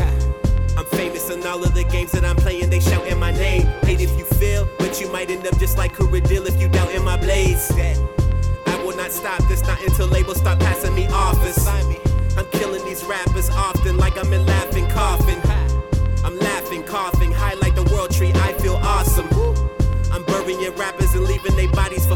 I'm 0.77 0.85
famous 0.85 1.31
in 1.31 1.45
all 1.47 1.65
of 1.65 1.75
the 1.75 1.85
games 1.85 2.13
that 2.13 2.25
I'm 2.25 2.37
playing, 2.37 2.69
they 2.71 2.81
shouting 2.81 3.19
my 3.19 3.31
name. 3.33 3.67
Hate 3.83 4.01
if 4.01 4.11
you 4.19 4.25
feel, 4.25 4.69
but 4.79 5.01
you 5.01 5.11
might 5.11 5.31
end 5.31 5.47
up 5.47 5.59
just 5.59 5.79
like 5.79 5.95
Kuradeel 5.95 6.47
if 6.47 6.61
you 6.61 6.69
doubt 6.69 6.93
in 6.93 7.03
my 7.03 7.17
blades. 7.17 7.73
I 7.73 8.85
will 8.85 8.97
not 8.97 9.11
stop 9.11 9.43
this, 9.49 9.67
not 9.67 9.83
until 9.83 10.09
labels 10.09 10.39
stop 10.39 10.61
passing 10.61 10.95
me 10.95 11.07
office. 11.09 11.67
I'm 12.37 12.47
killing 12.51 12.85
these 12.85 13.05
rappers 13.05 13.49
often 13.49 13.97
like 13.97 14.19
I'm 14.19 14.33
in 14.33 14.45
laughing 14.45 14.87
coffin. 14.91 15.41
I'm 16.25 16.39
laughing, 16.39 16.83
coughing, 16.85 17.33
high 17.33 17.55
like 17.55 17.75
the 17.75 17.85
world 17.85 18.11
tree, 18.11 18.33
I 18.35 18.53
feel 18.55 18.77
awesome. 18.77 19.29
I'm 20.13 20.25
burying 20.25 20.75
rappers 20.75 21.15
and 21.15 21.25
leaving 21.25 21.57
their 21.57 21.71
bodies 21.71 22.07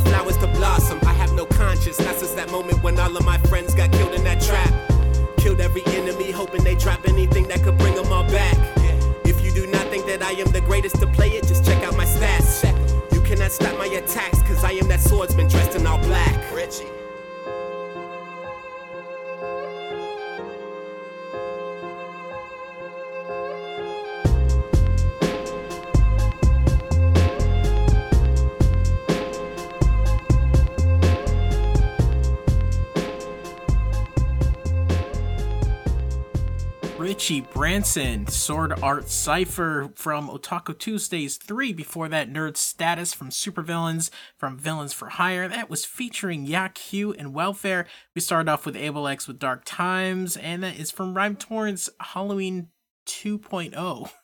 conscience, 1.76 2.00
not 2.00 2.16
since 2.16 2.32
that 2.32 2.50
moment 2.50 2.82
when 2.82 2.98
all 2.98 3.14
of 3.16 3.24
my 3.24 3.38
friends 3.48 3.74
got 3.74 3.92
killed 3.92 4.14
in 4.14 4.24
that 4.24 4.40
trap. 4.40 4.72
Killed 5.38 5.60
every 5.60 5.84
enemy, 5.86 6.30
hoping 6.30 6.64
they 6.64 6.74
drop 6.74 7.06
anything 7.06 7.46
that 7.48 7.62
could 7.62 7.76
bring 7.78 7.94
them 7.94 8.10
all 8.12 8.24
back. 8.24 8.56
If 9.24 9.44
you 9.44 9.52
do 9.52 9.66
not 9.66 9.86
think 9.88 10.06
that 10.06 10.22
I 10.22 10.32
am 10.32 10.50
the 10.52 10.60
greatest 10.60 11.00
to 11.00 11.06
play 11.06 11.30
it, 11.30 11.46
just 11.46 11.64
check 11.64 11.82
out 11.84 11.96
my 11.96 12.04
stats. 12.04 12.64
You 13.12 13.20
cannot 13.20 13.52
stop 13.52 13.76
my 13.78 13.86
attacks, 13.86 14.42
cause 14.42 14.64
I 14.64 14.72
am 14.72 14.88
that 14.88 15.00
swordsman 15.00 15.48
dressed 15.48 15.76
in 15.76 15.86
all 15.86 15.98
black. 15.98 16.54
Richie. 16.54 16.86
Richie 37.06 37.42
Branson, 37.42 38.26
Sword 38.26 38.72
Art 38.82 39.08
Cypher 39.08 39.92
from 39.94 40.28
Otaku 40.28 40.76
Tuesdays 40.76 41.36
3. 41.36 41.72
Before 41.72 42.08
that, 42.08 42.32
Nerd 42.32 42.56
Status 42.56 43.14
from 43.14 43.30
Soup 43.30 43.56
Or 43.56 43.62
Villainz 43.62 44.10
from 44.36 44.58
Villainz 44.58 44.92
For 44.92 45.10
Hire. 45.10 45.46
That 45.46 45.70
was 45.70 45.84
featuring 45.84 46.46
Ya-Q 46.46 47.12
and 47.12 47.32
Welfare. 47.32 47.86
We 48.16 48.20
started 48.20 48.50
off 48.50 48.66
with 48.66 48.74
Able-X 48.74 49.28
with 49.28 49.38
Dark 49.38 49.62
Times, 49.64 50.36
and 50.36 50.64
that 50.64 50.80
is 50.80 50.90
from 50.90 51.14
Rhyme 51.14 51.36
Torrent's 51.36 51.88
Halloween 52.00 52.70
2.0. 53.06 54.10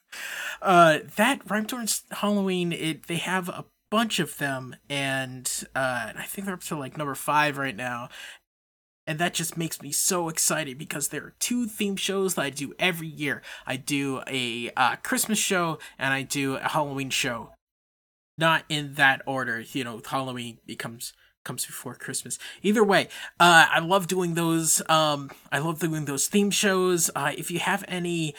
Uh, 0.60 0.98
that 1.16 1.40
Rhyme 1.50 1.64
Torrent's 1.64 2.02
Halloween, 2.10 2.70
it 2.70 3.06
they 3.06 3.16
have 3.16 3.48
a 3.48 3.64
bunch 3.90 4.20
of 4.20 4.36
them, 4.38 4.76
and 4.90 5.50
uh, 5.74 6.12
I 6.16 6.24
think 6.26 6.44
they're 6.44 6.54
up 6.54 6.62
to 6.64 6.76
like 6.76 6.98
number 6.98 7.14
five 7.14 7.56
right 7.56 7.74
now. 7.74 8.10
And 9.06 9.18
that 9.18 9.34
just 9.34 9.56
makes 9.56 9.82
me 9.82 9.90
so 9.90 10.28
excited 10.28 10.78
because 10.78 11.08
there 11.08 11.24
are 11.24 11.34
two 11.40 11.66
theme 11.66 11.96
shows 11.96 12.34
that 12.34 12.42
I 12.42 12.50
do 12.50 12.72
every 12.78 13.08
year. 13.08 13.42
I 13.66 13.76
do 13.76 14.22
a 14.28 14.70
uh, 14.76 14.96
Christmas 14.96 15.38
show 15.38 15.78
and 15.98 16.14
I 16.14 16.22
do 16.22 16.56
a 16.56 16.68
Halloween 16.68 17.10
show. 17.10 17.50
Not 18.38 18.64
in 18.68 18.94
that 18.94 19.22
order, 19.26 19.60
you 19.60 19.84
know, 19.84 20.00
Halloween 20.04 20.58
becomes 20.66 21.12
comes 21.44 21.66
before 21.66 21.94
Christmas. 21.96 22.38
Either 22.62 22.84
way, 22.84 23.08
uh, 23.40 23.66
I 23.70 23.80
love 23.80 24.06
doing 24.06 24.34
those. 24.34 24.80
Um, 24.88 25.30
I 25.50 25.58
love 25.58 25.80
doing 25.80 26.04
those 26.04 26.28
theme 26.28 26.50
shows. 26.50 27.10
Uh, 27.16 27.32
if 27.36 27.50
you 27.50 27.58
have 27.58 27.84
any 27.88 28.34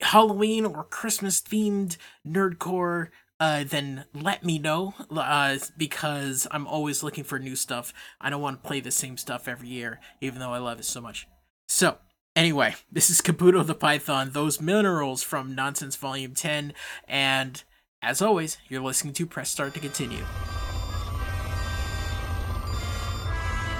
Halloween 0.00 0.64
or 0.64 0.84
Christmas 0.84 1.40
themed 1.40 1.96
nerdcore 2.26 3.08
uh, 3.42 3.64
then 3.64 4.04
let 4.14 4.44
me 4.44 4.56
know 4.56 4.94
uh, 5.10 5.58
because 5.76 6.46
I'm 6.52 6.64
always 6.64 7.02
looking 7.02 7.24
for 7.24 7.40
new 7.40 7.56
stuff. 7.56 7.92
I 8.20 8.30
don't 8.30 8.40
want 8.40 8.62
to 8.62 8.68
play 8.68 8.78
the 8.78 8.92
same 8.92 9.16
stuff 9.16 9.48
every 9.48 9.66
year, 9.66 9.98
even 10.20 10.38
though 10.38 10.52
I 10.52 10.58
love 10.58 10.78
it 10.78 10.84
so 10.84 11.00
much. 11.00 11.26
So, 11.66 11.98
anyway, 12.36 12.76
this 12.92 13.10
is 13.10 13.20
Kabuto 13.20 13.66
the 13.66 13.74
Python, 13.74 14.30
those 14.32 14.60
minerals 14.60 15.24
from 15.24 15.56
Noncents 15.56 15.96
Volume 15.96 16.34
10, 16.34 16.72
and 17.08 17.64
as 18.00 18.22
always, 18.22 18.58
you're 18.68 18.80
listening 18.80 19.12
to 19.14 19.26
Press 19.26 19.50
Start 19.50 19.74
to 19.74 19.80
continue. 19.80 20.22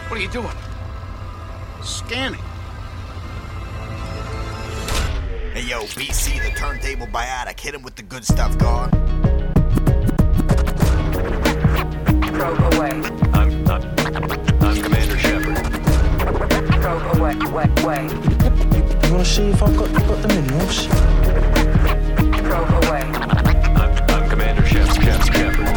What 0.08 0.18
are 0.18 0.22
you 0.22 0.28
doing? 0.28 0.56
Scanning. 1.84 2.42
Hey 5.54 5.68
yo, 5.68 5.84
BC, 5.84 6.42
the 6.42 6.50
turntable 6.58 7.06
biotic. 7.06 7.60
Hit 7.60 7.76
him 7.76 7.82
with 7.82 7.94
the 7.94 8.02
good 8.02 8.24
stuff, 8.24 8.58
God. 8.58 9.41
Probe 12.42 12.74
away. 12.74 12.90
I'm, 13.34 13.70
I'm, 13.70 13.82
I'm 14.62 14.82
Commander 14.82 15.16
Shepard. 15.16 15.54
Probe 16.82 17.16
away. 17.16 17.36
Way. 17.52 17.68
Way. 17.84 18.02
You 19.06 19.12
wanna 19.12 19.24
see 19.24 19.50
if 19.50 19.62
I've 19.62 19.76
got, 19.76 19.92
got 19.92 20.22
the 20.22 20.26
minerals? 20.26 20.88
Probe 22.42 22.68
away. 22.82 23.02
I'm, 23.78 24.10
I'm 24.10 24.28
Commander 24.28 24.66
Shep, 24.66 24.88
Shep, 24.88 25.22
Shepard. 25.32 25.68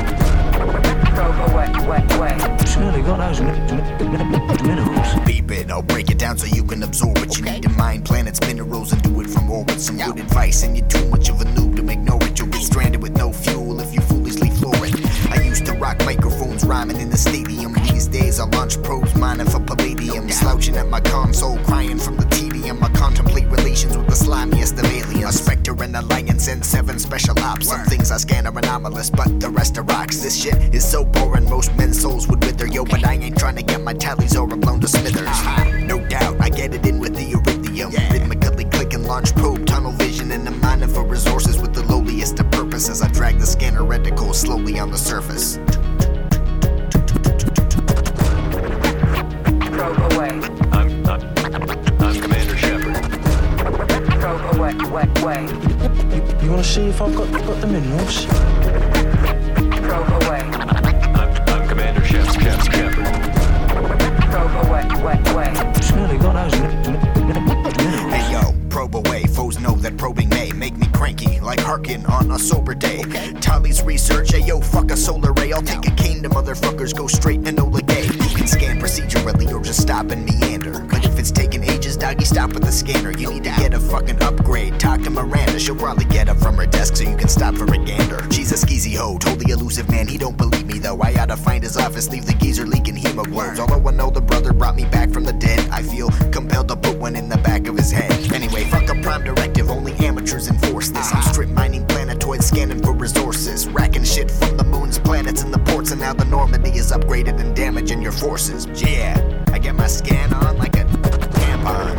Probe 1.13 1.51
away. 1.51 1.69
Way. 1.87 2.01
Way. 2.17 2.65
Surely 2.65 3.03
got 3.03 3.17
those 3.17 3.41
mi- 3.41 3.51
mi- 4.09 4.67
minerals. 4.67 5.19
Beep 5.23 5.51
it, 5.51 5.69
I'll 5.69 5.83
break 5.83 6.09
it 6.09 6.17
down 6.17 6.39
so 6.39 6.47
you 6.47 6.63
can 6.63 6.81
absorb 6.81 7.19
it. 7.19 7.37
You 7.37 7.43
need 7.45 7.61
to 7.61 7.69
mine 7.69 8.01
planets, 8.01 8.41
minerals, 8.41 8.91
and 8.91 9.03
do 9.03 9.21
it 9.21 9.29
from 9.29 9.51
orbit. 9.51 9.79
Some 9.79 9.97
good 9.97 10.17
advice, 10.17 10.63
and 10.63 10.75
you're 10.75 10.87
too 10.87 11.07
much 11.09 11.29
of 11.29 11.39
a 11.41 11.45
noob 11.45 11.75
to 11.75 11.87
ignore 11.91 12.23
it. 12.23 12.39
You'll 12.39 12.47
get 12.47 12.63
stranded 12.63 13.03
with 13.03 13.15
no 13.15 13.31
fuel 13.31 13.79
if 13.81 13.93
you 13.93 14.01
rock 15.75 16.03
microphones 16.05 16.65
rhyming 16.65 16.99
in 16.99 17.09
the 17.09 17.17
stadium. 17.17 17.73
These 17.83 18.07
days 18.07 18.39
I 18.39 18.45
launch 18.45 18.81
probes 18.83 19.15
mining 19.15 19.47
for 19.47 19.59
palladium. 19.59 20.29
Slouching 20.29 20.75
at 20.77 20.87
my 20.87 21.01
console, 21.01 21.57
crying 21.59 21.99
from 21.99 22.17
the 22.17 22.25
tedium. 22.25 22.83
I 22.83 22.89
contemplate 22.89 23.47
relations 23.47 23.97
with 23.97 24.07
the 24.07 24.15
slimiest 24.15 24.79
of 24.79 24.85
aliens. 24.85 25.35
A 25.35 25.37
specter 25.37 25.75
and 25.83 25.95
alliance 25.95 26.47
and 26.47 26.63
seven 26.65 26.99
special 26.99 27.39
ops. 27.39 27.69
Some 27.69 27.83
things 27.85 28.11
I 28.11 28.17
scan 28.17 28.47
are 28.47 28.57
anomalous, 28.57 29.09
but 29.09 29.39
the 29.39 29.49
rest 29.49 29.77
are 29.77 29.83
rocks. 29.83 30.17
This 30.21 30.41
shit 30.41 30.55
is 30.73 30.85
so 30.89 31.03
boring, 31.03 31.49
most 31.49 31.75
men's 31.77 32.01
souls 32.01 32.27
would 32.27 32.43
wither. 32.43 32.67
Yo, 32.67 32.85
but 32.85 33.05
I 33.05 33.13
ain't 33.13 33.37
trying 33.37 33.55
to 33.55 33.63
get 33.63 33.81
my 33.81 33.93
tallies 33.93 34.35
over 34.35 34.55
blown 34.55 34.79
to 34.81 34.87
smithers. 34.87 35.27
Uh-huh. 35.27 35.61
Uh-huh. 35.61 35.79
No 35.85 35.99
doubt, 36.07 36.35
I 36.41 36.49
get 36.49 36.73
it 36.73 36.85
in 36.85 36.99
with 36.99 37.15
the 37.15 37.31
iridium. 37.31 37.91
Rhythmically 38.11 38.65
click 38.65 38.93
and 38.93 39.05
launch 39.05 39.33
probe, 39.35 39.65
tunnel 39.65 39.91
vision, 39.91 40.31
and 40.31 40.47
I'm 40.47 40.59
mining 40.59 40.89
for 40.89 41.03
resources 41.03 41.59
with 41.59 41.73
the 41.73 41.83
lowliest 41.83 42.39
of 42.39 42.54
purposes. 42.75 43.01
I 43.01 43.07
drag 43.07 43.39
the 43.39 43.45
scanner 43.45 43.83
reticle 43.83 44.35
slowly 44.35 44.79
on 44.79 44.91
the 44.91 44.97
surface. 44.97 45.59
Probe 49.71 50.11
away. 50.11 50.29
I'm, 50.73 51.07
I'm, 51.07 51.21
I'm 52.03 52.21
Commander 52.21 52.57
Shepard. 52.57 52.95
Probe 54.19 54.55
away. 54.57 54.73
Way. 54.91 55.07
Way. 55.23 56.43
You 56.43 56.49
wanna 56.49 56.65
see 56.65 56.87
if 56.87 57.01
I've 57.01 57.15
got, 57.15 57.31
got 57.31 57.61
the 57.61 57.67
minerals? 57.67 58.25
Probe 59.87 60.11
away. 60.23 60.41
I'm, 61.21 61.29
I'm 61.47 61.69
Commander 61.69 62.03
Shep, 62.03 62.27
Shep, 62.41 62.59
Shepard. 62.73 63.05
Probe 64.31 64.67
away. 64.67 64.83
Way. 65.01 65.17
Way. 65.33 65.51
Surely 65.81 66.17
got 66.17 66.49
those 66.51 66.94
Harkin 71.75 72.05
on 72.05 72.31
a 72.31 72.39
sober 72.39 72.73
day. 72.73 73.03
Tully's 73.41 73.83
research, 73.83 74.31
hey 74.31 74.39
yo, 74.39 74.61
fuck 74.61 74.91
a 74.91 74.95
solar 74.95 75.33
ray. 75.33 75.51
I'll 75.51 75.61
take 75.61 75.85
a 75.85 75.91
cane 75.91 76.23
to 76.23 76.29
motherfuckers, 76.29 76.95
go 76.95 77.05
straight 77.05 77.45
and 77.45 77.59
Ola 77.59 77.81
gay. 77.81 78.05
You 78.05 78.33
can 78.33 78.47
scan 78.47 78.79
procedurally 78.79 79.53
or 79.53 79.61
just 79.61 79.81
stop 79.81 80.09
and 80.11 80.23
meander. 80.23 80.79
But 80.79 81.03
if 81.03 81.19
it's 81.19 81.31
taking 81.31 81.65
ages, 81.65 81.97
doggy, 81.97 82.23
stop 82.23 82.53
with 82.53 82.63
the 82.63 82.71
scanner. 82.71 83.11
You 83.11 83.29
need 83.29 83.43
to 83.43 83.49
get 83.49 83.73
a 83.73 83.79
fucking 83.81 84.23
upgrade. 84.23 84.79
Talk 84.79 85.01
to 85.01 85.09
Miranda, 85.09 85.59
she'll 85.59 85.75
probably 85.75 86.05
get 86.05 86.29
up 86.29 86.37
from 86.37 86.55
her 86.55 86.65
desk 86.65 86.95
so 86.95 87.03
you 87.03 87.17
can 87.17 87.27
stop 87.27 87.55
for 87.55 87.65
a 87.65 87.77
gander. 87.77 88.25
She's 88.31 88.53
a 88.53 88.65
skeezy 88.65 88.95
hoe, 88.95 89.17
totally 89.17 89.51
Illusive 89.51 89.89
Man. 89.91 90.07
He 90.07 90.17
don't 90.17 90.37
believe 90.37 90.67
me 90.67 90.79
though. 90.79 91.01
I 91.01 91.11
oughta 91.15 91.35
find 91.35 91.61
his 91.61 91.75
office, 91.75 92.09
leave 92.09 92.25
the 92.25 92.35
geezer 92.35 92.65
leaking 92.65 92.95
hemoglobes. 92.95 93.59
Although 93.59 93.85
I 93.85 93.91
know 93.91 94.09
the 94.09 94.21
brother 94.21 94.53
brought 94.53 94.77
me 94.77 94.85
back 94.85 95.09
from 95.09 95.25
the 95.25 95.33
dead, 95.33 95.67
I 95.71 95.81
feel 95.81 96.09
compelled 96.31 96.69
to 96.69 96.77
put 96.77 96.97
one 96.99 97.17
in 97.17 97.27
the 97.27 97.37
back 97.39 97.67
of 97.67 97.75
his 97.75 97.91
head. 97.91 98.13
Anyway, 98.31 98.63
fuck 98.63 98.87
a 98.87 98.95
prime 99.01 99.25
directive, 99.25 99.54
Normandy 107.15 107.31
is 107.31 107.45
and 107.45 107.55
damaging 107.55 108.01
your 108.01 108.11
forces. 108.11 108.67
Yeah, 108.81 109.15
I 109.53 109.59
get 109.59 109.73
my 109.75 109.87
scan 109.87 110.33
on 110.33 110.57
like 110.57 110.75
a 110.75 110.83
tampon. 110.83 111.95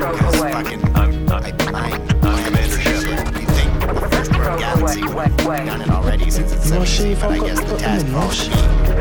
Cause 0.00 0.36
fucking, 0.36 0.84
I'm, 0.94 1.28
I'm, 1.28 1.32
I 1.32 1.72
mine 1.72 2.00
I'm 2.22 2.44
Commander 2.44 2.80
Shepard. 2.80 3.40
You 3.40 3.46
think 3.46 3.80
the 3.80 4.08
first 4.10 4.32
world 4.36 4.60
galaxy 4.60 5.02
would 5.02 5.16
have 5.16 5.36
done 5.38 5.82
it 5.82 5.90
already 5.90 6.30
since 6.30 6.52
it's 6.52 6.70
You 6.70 7.16
70s, 7.16 7.20
but 7.20 7.30
I 7.32 7.38
guess 7.38 7.58
the 7.58 7.66
got 7.66 7.72
the 7.72 7.78
task 7.78 8.06
minerals? 8.06 8.46
force 8.46 8.91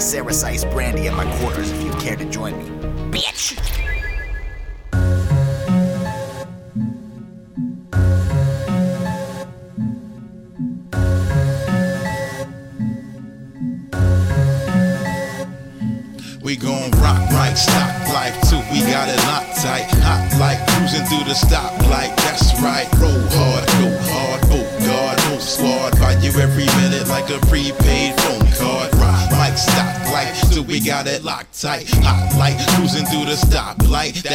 Bottle 0.00 0.44
Ice 0.44 0.64
Brandy 0.64 1.08
at 1.08 1.14
my 1.14 1.26
quarters 1.38 1.70
if 1.70 1.82
you 1.82 1.92
care 1.94 2.16
to 2.16 2.24
join 2.24 2.56
me. 2.58 2.79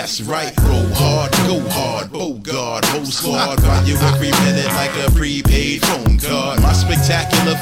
That's 0.05 0.21
right. 0.21 0.53
Roll 0.59 0.85
hard, 0.93 1.31
go 1.47 1.59
hard. 1.71 2.14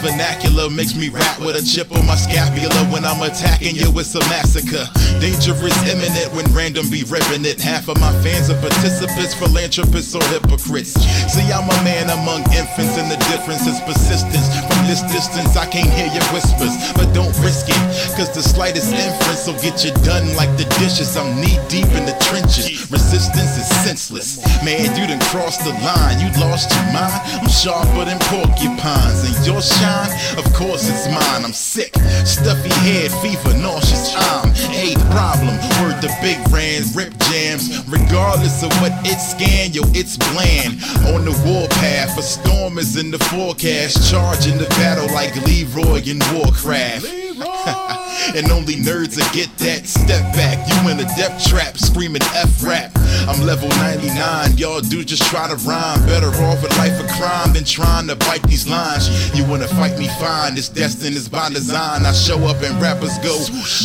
Vernacular 0.01 0.69
makes 0.69 0.95
me 0.95 1.09
rap 1.09 1.39
with 1.39 1.55
a 1.55 1.63
chip 1.63 1.91
on 1.91 2.05
my 2.05 2.15
scapula 2.15 2.73
when 2.89 3.05
I'm 3.05 3.21
attacking 3.21 3.75
you. 3.75 3.91
It's 3.99 4.15
a 4.15 4.23
massacre. 4.31 4.85
Dangerous, 5.19 5.75
imminent 5.85 6.33
when 6.33 6.47
random 6.53 6.89
be 6.89 7.03
ripping 7.03 7.45
it. 7.45 7.61
Half 7.61 7.87
of 7.89 7.99
my 7.99 8.11
fans 8.23 8.49
are 8.49 8.59
participants, 8.59 9.33
philanthropists, 9.35 10.15
or 10.15 10.23
hypocrites. 10.31 10.95
See, 11.29 11.45
I'm 11.51 11.67
a 11.67 11.77
man 11.83 12.09
among 12.09 12.47
infants, 12.55 12.97
and 12.97 13.09
the 13.11 13.19
difference 13.29 13.67
is 13.67 13.79
persistence. 13.83 14.47
From 14.67 14.87
this 14.87 15.03
distance, 15.11 15.55
I 15.55 15.65
can't 15.67 15.89
hear 15.91 16.07
your 16.07 16.25
whispers, 16.33 16.73
but 16.95 17.11
don't 17.13 17.35
risk 17.43 17.69
it. 17.69 17.81
Cause 18.15 18.33
the 18.33 18.43
slightest 18.43 18.93
inference 18.93 19.47
will 19.47 19.59
get 19.61 19.83
you 19.83 19.91
done 20.03 20.35
like 20.35 20.51
the 20.57 20.65
dishes. 20.79 21.15
I'm 21.17 21.39
knee 21.39 21.59
deep 21.67 21.89
in 21.93 22.05
the 22.05 22.15
trenches. 22.23 22.89
Resistance 22.91 23.57
is 23.57 23.67
senseless. 23.83 24.39
Man, 24.63 24.95
you 24.95 25.07
done 25.07 25.21
crossed 25.31 25.63
the 25.63 25.75
line, 25.83 26.19
you 26.19 26.29
lost 26.39 26.71
your 26.71 26.87
mind. 26.93 27.21
I'm 27.41 27.49
sharper 27.49 28.05
than 28.05 28.19
porcupines, 28.31 29.23
and 29.25 29.35
your 29.45 29.61
shine, 29.83 30.11
of 30.37 30.45
course, 30.53 30.87
it's 30.87 31.07
mine. 31.07 31.43
I'm 31.43 31.53
sick, 31.53 31.93
stuffy 32.25 32.73
head, 32.87 33.11
fever, 33.21 33.55
nauseous. 33.57 34.15
I'm 34.15 34.49
a 34.71 34.95
problem. 35.11 35.55
Word 35.81 35.99
the 36.01 36.11
big 36.21 36.39
brands, 36.49 36.95
rip 36.95 37.11
jams. 37.27 37.85
Regardless 37.87 38.63
of 38.63 38.71
what 38.81 38.93
it's 39.03 39.31
scan, 39.31 39.73
yo, 39.73 39.83
it's 39.93 40.17
bland. 40.17 40.79
On 41.13 41.25
the 41.25 41.35
warpath, 41.45 42.17
a 42.17 42.21
storm 42.21 42.77
is 42.77 42.95
in 42.95 43.11
the 43.11 43.19
forecast. 43.19 44.09
Charging 44.09 44.57
the 44.57 44.69
battle 44.79 45.07
like 45.13 45.35
Leroy 45.45 46.01
in 46.05 46.19
Warcraft. 46.33 47.05
and 48.35 48.49
only 48.51 48.75
nerds 48.75 49.15
that 49.15 49.29
get 49.33 49.49
that 49.57 49.85
step 49.85 50.23
back. 50.33 50.57
You 50.69 50.91
in 50.91 50.99
a 50.99 51.07
death 51.15 51.43
trap, 51.45 51.77
screaming 51.77 52.21
F 52.33 52.63
rap. 52.63 52.91
I'm 53.27 53.45
level 53.45 53.69
99, 53.69 54.57
y'all 54.57 54.81
do 54.81 55.03
just 55.03 55.23
try 55.23 55.47
to 55.47 55.55
rhyme. 55.67 56.05
Better 56.05 56.27
off 56.27 56.63
a 56.63 56.67
life 56.79 56.99
of 56.99 57.07
crime 57.17 57.53
than 57.53 57.63
trying 57.63 58.07
to 58.07 58.15
bite 58.15 58.43
these 58.43 58.67
lines. 58.67 59.09
You 59.37 59.45
wanna 59.45 59.67
fight 59.67 59.97
me 59.97 60.07
fine, 60.19 60.57
it's 60.57 60.69
destined, 60.69 61.15
it's 61.15 61.27
by 61.27 61.49
design. 61.49 62.05
I 62.05 62.11
show 62.11 62.39
up 62.45 62.61
and 62.61 62.79
rappers 62.81 63.17
go 63.19 63.35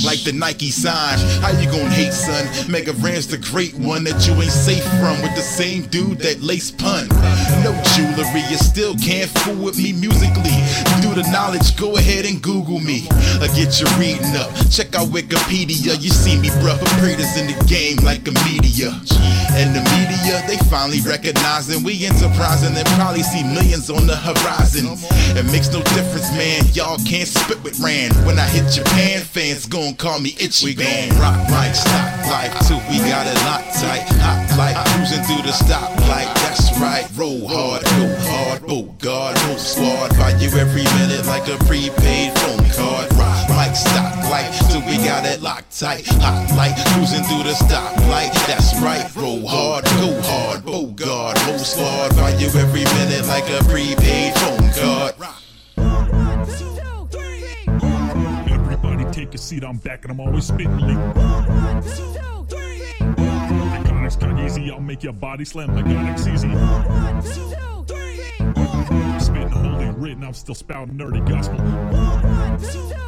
like 0.05 0.23
the 0.25 0.33
Nike 0.33 0.71
sign. 0.71 1.19
How 1.41 1.51
you 1.61 1.71
gon' 1.71 1.91
hate, 1.91 2.13
son? 2.13 2.47
Mega 2.71 2.93
Ran's 2.95 3.27
the 3.27 3.39
great 3.39 3.75
one 3.75 4.05
that 4.05 4.27
you 4.27 4.35
ain't 4.35 4.53
safe 4.53 4.85
from 5.01 5.21
with 5.23 5.35
the 5.35 5.43
same 5.43 5.83
dude 5.87 6.19
that 6.19 6.41
lace 6.43 6.71
pun. 6.71 7.09
No 7.63 7.73
jewelry, 7.95 8.43
you 8.51 8.57
still 8.57 8.95
can't 8.97 9.31
fool 9.41 9.65
with 9.65 9.79
me 9.79 9.93
musically. 9.93 10.57
Do 11.03 11.15
the 11.15 11.29
knowledge, 11.31 11.77
go 11.77 11.97
ahead 11.97 12.25
and 12.25 12.43
Google 12.43 12.81
me. 12.81 13.07
Or 13.41 13.49
get 13.55 13.81
your 13.81 13.91
reading 13.99 14.37
up. 14.37 14.51
Check 14.71 14.95
out 14.95 15.09
Wikipedia, 15.09 16.01
you 16.01 16.11
see 16.11 16.39
me, 16.39 16.49
bruh. 16.61 16.79
Operators 16.79 17.37
in 17.37 17.47
the 17.47 17.65
game 17.67 17.97
like 18.05 18.27
a 18.29 18.33
media. 18.47 18.95
And 19.59 19.75
the 19.75 19.83
media, 19.99 20.43
they 20.47 20.57
finally 20.71 21.01
recognizing 21.01 21.83
we 21.83 22.07
enterprising 22.07 22.77
and 22.77 22.87
probably 22.95 23.23
see 23.23 23.43
millions 23.43 23.91
on 23.91 24.07
the 24.07 24.17
horizon. 24.17 24.95
It 25.37 25.47
makes 25.51 25.73
no 25.73 25.83
difference, 25.95 26.31
man. 26.33 26.63
Y'all 26.73 26.99
can't 27.05 27.29
spit 27.29 27.63
with 27.63 27.81
Ran. 27.81 28.15
When 28.25 28.39
I 28.39 28.47
hit 28.47 28.71
Japan, 28.71 29.21
fans 29.21 29.67
gon' 29.67 29.95
call 29.95 30.21
me 30.21 30.37
itchy. 30.39 30.67
We 30.67 30.75
gon' 30.75 31.11
rock 31.19 31.39
like 31.51 31.75
stock 31.75 32.13
life 32.31 32.55
too. 32.69 32.79
We 32.91 32.99
got 33.09 33.27
it 33.27 33.39
locked 33.49 33.75
tight. 33.81 34.07
Hot 34.23 34.47
like 34.59 34.77
cruising 34.95 35.23
through 35.25 35.43
the 35.43 35.55
stoplight. 35.55 36.31
That's 36.43 36.71
right. 36.79 37.07
Roll 37.17 37.49
hard, 37.49 37.83
go 37.83 38.07
hard. 38.31 38.63
Oh 38.69 38.95
God, 38.99 39.35
no 39.49 39.57
squad. 39.57 40.11
Buy 40.19 40.39
you 40.39 40.51
every 40.59 40.85
minute 40.99 41.27
like 41.27 41.49
a 41.49 41.59
prepaid 41.67 42.37
phone 42.39 42.65
card. 42.71 43.13
Rock 43.15 43.49
like 43.51 43.75
stock 43.75 44.18
life 44.31 44.59
too. 44.71 44.81
We 44.81 44.97
got 44.99 45.25
it 45.25 45.41
locked 45.43 45.79
tight. 45.79 46.07
Hot 46.07 46.49
like 46.57 46.77
cruising 46.93 47.25
through 47.25 47.45
the 47.45 47.55
stoplight. 47.55 48.33
That's 48.47 48.79
right. 48.81 49.05
Roll 49.17 49.47
hard, 49.47 49.85
go 49.85 50.21
hard. 50.23 50.63
Oh 50.67 50.87
God, 50.87 51.37
no 51.47 51.57
squad. 51.57 52.15
Buy 52.17 52.35
you 52.37 52.49
every 52.49 52.85
minute 52.85 53.27
like 53.27 53.49
a 53.51 53.63
prepaid 53.65 54.35
phone 54.39 54.71
card. 54.73 55.15
Everybody 58.51 59.05
take 59.13 59.35
a 59.35 59.39
seat, 59.39 59.65
I'm 59.65 59.79
back 59.79 60.05
and 60.05 60.13
I'm 60.13 60.21
always 60.21 60.47
spitting 60.47 60.79
leak. 60.79 60.99
Iconics 63.79 64.19
cut 64.21 64.39
easy, 64.45 64.71
I'll 64.71 64.81
make 64.81 65.03
your 65.03 65.13
body 65.13 65.45
slam 65.45 65.75
like 65.75 65.87
Onyx 65.87 66.27
easy. 66.27 66.51
Spitting 69.19 69.49
holy 69.49 69.91
written, 69.91 70.25
I'm 70.25 70.35
still 70.35 70.55
spouting 70.55 70.95
nerdy 70.95 71.27
gospel. 71.29 71.61
Every 71.61 72.81
word 72.83 73.08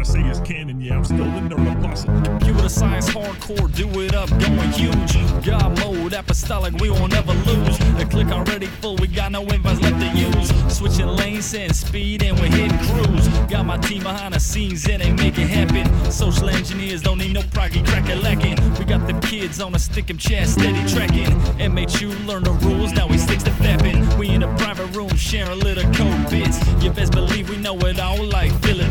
I 0.00 0.02
say 0.02 0.20
is 0.20 0.40
canon, 0.40 0.80
yeah, 0.80 0.96
I'm 0.96 1.04
still 1.04 1.22
in 1.22 1.50
the 1.50 1.56
apostle. 1.56 2.14
Computer 2.22 2.70
science 2.70 3.10
hardcore, 3.10 3.70
do 3.74 3.86
it 4.00 4.14
up, 4.14 4.30
going 4.30 4.72
huge. 4.72 5.44
God 5.44 5.78
mode, 5.78 6.14
apostolic, 6.14 6.72
we 6.80 6.88
won't 6.88 7.12
ever 7.12 7.34
lose. 7.34 7.76
The 7.98 8.06
click 8.08 8.28
already 8.28 8.66
full, 8.66 8.96
we 8.96 9.08
got 9.08 9.30
no 9.30 9.42
invites 9.42 9.80
left 9.82 10.00
to 10.00 10.18
use. 10.18 10.74
Switching 10.74 11.06
lanes 11.06 11.52
and 11.52 11.76
speed, 11.76 12.22
and 12.22 12.38
we're 12.40 12.46
hitting 12.46 12.78
cruise. 12.78 13.28
Got 13.50 13.66
my 13.66 13.76
team 13.76 14.02
behind 14.02 14.32
the 14.32 14.40
scenes, 14.40 14.88
and 14.88 15.02
they 15.02 15.12
make 15.12 15.36
it 15.36 15.48
happen. 15.48 15.84
Social 16.10 16.48
engineers 16.48 17.02
don't 17.02 17.18
need 17.18 17.34
no 17.34 17.42
proggy 17.42 17.86
cracker 17.86 18.16
lacking. 18.16 18.56
We 18.78 18.86
got 18.86 19.06
them 19.06 19.20
kids 19.20 19.60
on 19.60 19.74
a 19.74 19.78
stick, 19.78 20.04
stick 20.04 20.10
'em 20.10 20.16
chest, 20.16 20.54
steady 20.54 20.82
tracking. 20.88 21.30
MHU 21.58 22.08
learn 22.26 22.44
the 22.44 22.52
rules, 22.52 22.92
now 22.92 23.06
he 23.08 23.18
sticks 23.18 23.42
to 23.42 23.50
fapping. 23.50 24.16
We 24.16 24.30
in 24.30 24.42
a 24.42 24.56
private 24.56 24.96
room, 24.96 25.14
sharing 25.16 25.60
little 25.60 25.84
code 25.92 26.30
bits. 26.30 26.58
You 26.82 26.90
best 26.90 27.12
believe 27.12 27.50
we 27.50 27.58
know 27.58 27.76
it 27.80 28.00
all, 28.00 28.24
like 28.24 28.50
feeling 28.62 28.89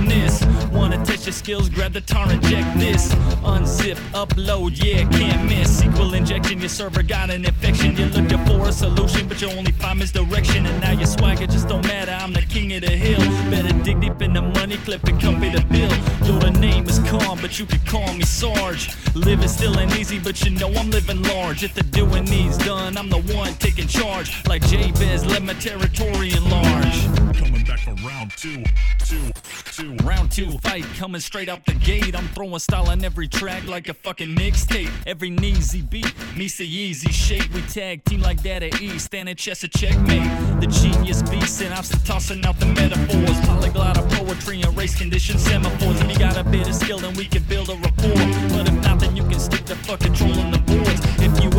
Test 1.05 1.25
your 1.25 1.33
skills, 1.33 1.69
grab 1.69 1.93
the 1.93 2.01
tar, 2.01 2.31
inject 2.31 2.77
this. 2.79 3.13
Unzip, 3.43 3.95
upload, 4.13 4.83
yeah, 4.83 5.07
can't 5.09 5.47
miss. 5.47 5.81
SQL 5.81 6.13
injection, 6.15 6.59
your 6.59 6.69
server 6.69 7.03
got 7.03 7.29
an 7.29 7.45
infection. 7.45 7.95
You're 7.95 8.09
looking 8.09 8.45
for 8.45 8.67
a 8.67 8.71
solution, 8.71 9.27
but 9.27 9.41
you 9.41 9.49
only 9.49 9.71
find 9.73 9.99
misdirection. 9.99 10.65
And 10.65 10.81
now 10.81 10.91
your 10.91 11.07
swagger 11.07 11.47
just 11.47 11.67
don't 11.67 11.85
matter, 11.85 12.11
I'm 12.11 12.33
the 12.33 12.41
king 12.41 12.73
of 12.73 12.81
the 12.81 12.91
hill. 12.91 13.19
Better 13.49 13.73
dig 13.83 14.01
deep 14.01 14.21
in 14.21 14.33
the 14.33 14.41
money 14.41 14.77
clip 14.77 15.03
and 15.05 15.19
come 15.19 15.39
pay 15.39 15.51
the 15.51 15.61
bill. 15.65 15.89
Yo, 16.27 16.39
the 16.39 16.51
name 16.59 16.87
is 16.87 16.99
calm, 17.09 17.39
but 17.41 17.59
you 17.59 17.65
can 17.65 17.79
call 17.85 18.13
me 18.13 18.23
Sarge. 18.23 18.95
Living 19.15 19.47
still 19.47 19.79
ain't 19.79 19.95
easy, 19.97 20.19
but 20.19 20.43
you 20.43 20.51
know 20.51 20.71
I'm 20.73 20.89
living 20.91 21.21
large. 21.23 21.63
If 21.63 21.73
the 21.73 21.83
doing 21.83 22.25
needs 22.25 22.57
done, 22.57 22.97
I'm 22.97 23.09
the 23.09 23.21
one 23.33 23.53
taking 23.55 23.87
charge. 23.87 24.45
Like 24.47 24.61
Jabez, 24.67 25.25
let 25.25 25.43
my 25.43 25.53
territory 25.53 26.31
enlarge. 26.33 27.05
Coming 27.37 27.63
back 27.63 27.79
for 27.79 27.93
round 28.05 28.31
two, 28.35 28.63
two, 29.05 29.31
two. 29.71 29.95
Round 30.03 30.31
two 30.31 30.51
fight 30.59 30.85
coming 30.95 31.21
straight 31.21 31.49
out 31.49 31.65
the 31.65 31.73
gate. 31.73 32.15
I'm 32.15 32.27
throwing 32.29 32.59
style 32.59 32.89
on 32.89 33.03
every 33.03 33.27
track 33.27 33.67
like 33.67 33.89
a 33.89 33.93
fucking 33.93 34.35
mixtape. 34.35 34.89
Every 35.05 35.29
easy 35.41 35.81
beat, 35.81 36.13
me 36.35 36.47
say 36.47 36.65
easy 36.65 37.11
shape. 37.11 37.51
We 37.53 37.61
tag 37.63 38.03
team 38.05 38.21
like 38.21 38.41
that 38.43 38.63
at 38.63 38.81
E, 38.81 38.97
standing 38.99 39.35
chest 39.35 39.61
to 39.61 39.67
checkmate. 39.67 40.23
The 40.61 40.67
genius 40.67 41.21
beast, 41.23 41.61
and 41.61 41.73
I'm 41.73 41.83
still 41.83 41.99
tossing 42.05 42.45
out 42.45 42.59
the 42.59 42.67
metaphors. 42.67 43.39
Polyglot 43.47 43.97
of 43.97 44.09
poetry 44.11 44.61
and 44.61 44.75
race 44.77 44.95
condition 44.97 45.37
semaphores. 45.37 46.01
If 46.01 46.11
you 46.11 46.19
got 46.19 46.37
a 46.37 46.43
bit 46.43 46.67
of 46.67 46.75
skill, 46.75 46.99
then 46.99 47.13
we 47.15 47.25
can 47.25 47.43
build 47.43 47.69
a 47.69 47.75
rapport. 47.75 48.13
But 48.49 48.67
if 48.67 48.83
not, 48.83 48.99
then 48.99 49.15
you 49.15 49.23
can 49.23 49.39
stick 49.39 49.65
to 49.65 49.75
fucking 49.75 50.13
trolling 50.13 50.51
the 50.51 50.59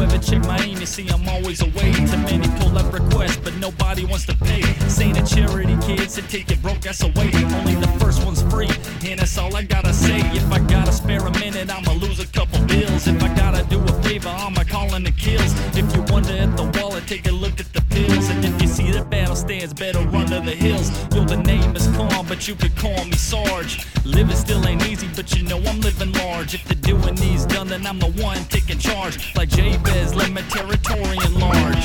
boards. 0.01 0.15
If 0.15 0.33
you 0.33 0.41
you 0.41 0.41
ever 0.41 0.47
check 0.47 0.47
my 0.47 0.59
aim, 0.65 0.79
you 0.79 0.87
see 0.87 1.09
I'm 1.09 1.29
always 1.29 1.61
away. 1.63 1.93
Too 1.93 2.17
many 2.19 2.49
pull 2.59 2.77
up 2.79 2.93
requests, 2.93 3.37
but 3.39 3.55
nobody 3.57 4.05
wants 4.05 4.27
to 4.27 4.35
pay. 4.35 4.63
Saying 4.89 5.17
a 5.17 5.27
charity, 5.27 5.77
kids, 5.87 6.15
to 6.17 6.23
take 6.23 6.51
it 6.51 6.63
broke, 6.63 6.81
that's 6.81 7.03
a 7.03 7.09
way. 7.09 7.31
Only 7.59 7.75
the 7.75 7.91
first 8.01 8.25
one's 8.25 8.43
free, 8.43 8.71
and 9.07 9.21
that's 9.21 9.37
all 9.39 9.55
I 9.57 9.63
gotta 9.63 9.93
say. 9.93 10.21
If 10.37 10.51
I 10.53 10.59
gotta 10.61 10.93
spare 10.93 11.27
a 11.27 11.31
minute, 11.39 11.71
I'ma 11.71 11.93
lose 11.93 12.21
a 12.21 12.27
couple 12.27 12.65
bills. 12.67 13.07
If 13.07 13.23
I 13.23 13.35
gotta 13.35 13.65
do 13.65 13.81
a 13.81 14.03
favor, 14.03 14.29
I'ma 14.29 14.65
call 14.65 14.95
in 14.95 15.03
the 15.05 15.13
kills. 15.13 15.53
If 15.77 15.95
you 15.95 16.03
wonder 16.03 16.33
at 16.33 16.57
the 16.57 16.65
wallet, 16.79 17.07
take 17.07 17.27
a 17.29 17.33
look 17.33 17.61
at 17.61 17.70
And 18.09 18.45
if 18.45 18.63
you 18.63 18.69
see 18.69 18.91
the 18.91 19.05
battle 19.05 19.37
stands, 19.37 19.75
better 19.75 20.01
run 20.01 20.27
to 20.27 20.41
the 20.41 20.53
hills. 20.53 20.91
Yo, 21.15 21.25
the 21.25 21.37
name 21.37 21.77
is 21.77 21.87
calm, 21.89 22.27
but 22.27 22.49
you 22.49 22.55
could 22.55 22.75
call 22.77 23.05
me 23.05 23.13
Sarge. 23.13 23.87
Living 24.05 24.37
still 24.37 24.67
ain't 24.67 24.87
easy, 24.89 25.09
but 25.15 25.35
you 25.37 25.43
know 25.43 25.59
I'm 25.59 25.81
living 25.81 26.13
large. 26.13 26.55
If 26.55 26.65
the 26.65 26.77
doing 26.77 27.15
needs 27.17 27.45
done, 27.45 27.69
then 27.69 27.87
I'm 27.87 27.99
the 27.99 28.11
one 28.23 28.39
taking 28.45 28.79
charge. 28.79 29.35
Like 29.37 29.51
Jabez, 29.51 30.15
let 30.15 30.33
my 30.33 30.41
territory 30.43 31.19
enlarge. 31.27 31.85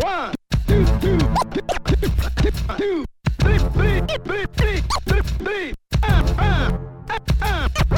One, 0.00 0.34
two, 0.66 0.84
two, 1.00 1.18
two, 2.76 3.04
three, 3.40 3.58
three, 3.58 4.00
three, 4.24 4.46
three, 4.56 4.82
three, 5.06 5.22
three, 5.38 5.74
uh, 6.02 6.34
uh, 6.38 7.18
uh, 7.40 7.89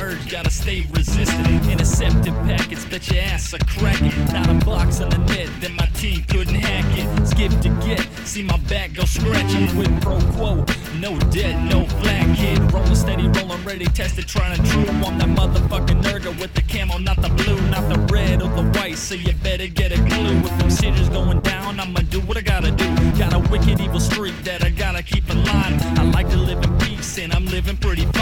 urge, 0.00 0.30
gotta 0.30 0.50
stay 0.50 0.86
resistant. 0.92 1.66
Intercepted 1.66 2.34
packets, 2.46 2.84
bet 2.84 3.10
your 3.10 3.22
ass 3.22 3.54
are 3.54 3.58
cracking. 3.66 4.12
Not 4.32 4.48
a 4.48 4.64
box 4.64 5.00
on 5.00 5.10
the 5.10 5.18
net, 5.18 5.48
then 5.60 5.76
my 5.76 5.86
team 5.94 6.22
couldn't 6.28 6.54
hack 6.54 6.84
it. 6.96 7.26
Skip 7.26 7.52
to 7.60 7.68
get, 7.86 8.00
see 8.26 8.42
my 8.42 8.56
back 8.68 8.94
go 8.94 9.04
scratching. 9.04 9.76
With 9.76 9.92
pro 10.02 10.18
quo, 10.32 10.64
no 11.00 11.18
debt, 11.30 11.56
no 11.70 11.84
flat 12.00 12.36
kid. 12.36 12.58
Rolling 12.72 12.94
steady, 12.94 13.28
rolling 13.28 13.64
ready, 13.64 13.86
tested, 13.86 14.26
trying 14.26 14.56
to 14.56 14.70
true. 14.70 14.86
I'm 14.88 15.18
that 15.18 15.28
motherfucking 15.28 16.02
nurgle 16.02 16.38
with 16.40 16.54
the 16.54 16.62
camo, 16.62 16.98
not 16.98 17.20
the 17.20 17.28
blue, 17.28 17.60
not 17.70 17.88
the 17.88 17.98
red 18.12 18.42
or 18.42 18.48
the 18.50 18.64
white. 18.78 18.96
So 18.96 19.14
you 19.14 19.32
better 19.42 19.66
get 19.66 19.92
a 19.92 19.96
clue. 19.96 20.40
With 20.42 20.58
them 20.58 20.70
scissors 20.70 21.08
going 21.08 21.40
down, 21.40 21.80
I'ma 21.80 22.00
do 22.10 22.20
what 22.20 22.36
I 22.36 22.40
gotta 22.40 22.70
do. 22.70 22.86
Got 23.18 23.32
a 23.34 23.38
wicked 23.50 23.80
evil 23.80 24.00
streak 24.00 24.36
that 24.44 24.64
I 24.64 24.70
gotta 24.70 25.02
keep 25.02 25.28
in 25.30 25.44
line. 25.44 25.74
I 25.98 26.02
like 26.04 26.28
to 26.30 26.36
live 26.36 26.62
in 26.62 26.78
peace 26.78 27.18
and 27.18 27.32
I'm 27.32 27.46
living 27.46 27.76
pretty 27.76 28.04
fine. 28.06 28.21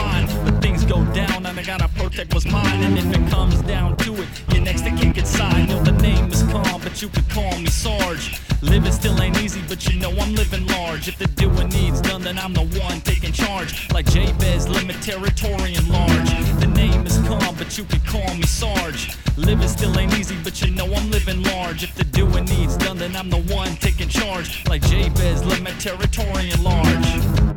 I 1.60 1.62
gotta 1.62 1.88
protect 1.88 2.32
what's 2.32 2.46
mine. 2.46 2.82
And 2.82 2.98
if 2.98 3.04
it 3.04 3.30
comes 3.30 3.60
down 3.62 3.94
to 3.98 4.14
it, 4.14 4.28
you're 4.50 4.62
next 4.62 4.80
to 4.80 4.90
kick 4.92 5.18
inside. 5.18 5.68
Know 5.68 5.82
the 5.82 5.92
name 5.92 6.30
is 6.30 6.42
calm, 6.44 6.80
but 6.80 7.02
you 7.02 7.10
could 7.10 7.28
call 7.28 7.58
me 7.58 7.66
Sarge. 7.66 8.40
Living 8.62 8.90
still 8.92 9.20
ain't 9.20 9.38
easy, 9.42 9.60
but 9.68 9.86
you 9.86 10.00
know 10.00 10.10
I'm 10.10 10.34
living 10.34 10.66
large. 10.68 11.08
If 11.08 11.18
the 11.18 11.26
doing 11.26 11.68
needs 11.68 12.00
done, 12.00 12.22
then 12.22 12.38
I'm 12.38 12.54
the 12.54 12.64
one 12.80 13.02
taking 13.02 13.32
charge. 13.32 13.92
Like 13.92 14.06
Jabez, 14.06 14.70
limit 14.70 15.02
territory 15.02 15.74
and 15.74 15.86
large. 15.90 16.30
The 16.60 16.72
name 16.74 17.04
is 17.04 17.18
calm, 17.28 17.54
but 17.58 17.76
you 17.76 17.84
could 17.84 18.06
call 18.06 18.34
me 18.36 18.44
Sarge. 18.44 19.14
Living 19.36 19.68
still 19.68 19.98
ain't 19.98 20.16
easy, 20.18 20.38
but 20.42 20.62
you 20.62 20.70
know 20.70 20.86
I'm 20.86 21.10
living 21.10 21.42
large. 21.42 21.84
If 21.84 21.94
the 21.94 22.04
doing 22.04 22.46
needs 22.46 22.78
done, 22.78 22.96
then 22.96 23.14
I'm 23.14 23.28
the 23.28 23.42
one 23.54 23.76
taking 23.76 24.08
charge. 24.08 24.66
Like 24.66 24.80
Jabez, 24.80 25.44
limit 25.44 25.78
territory 25.78 26.52
enlarge. 26.52 27.49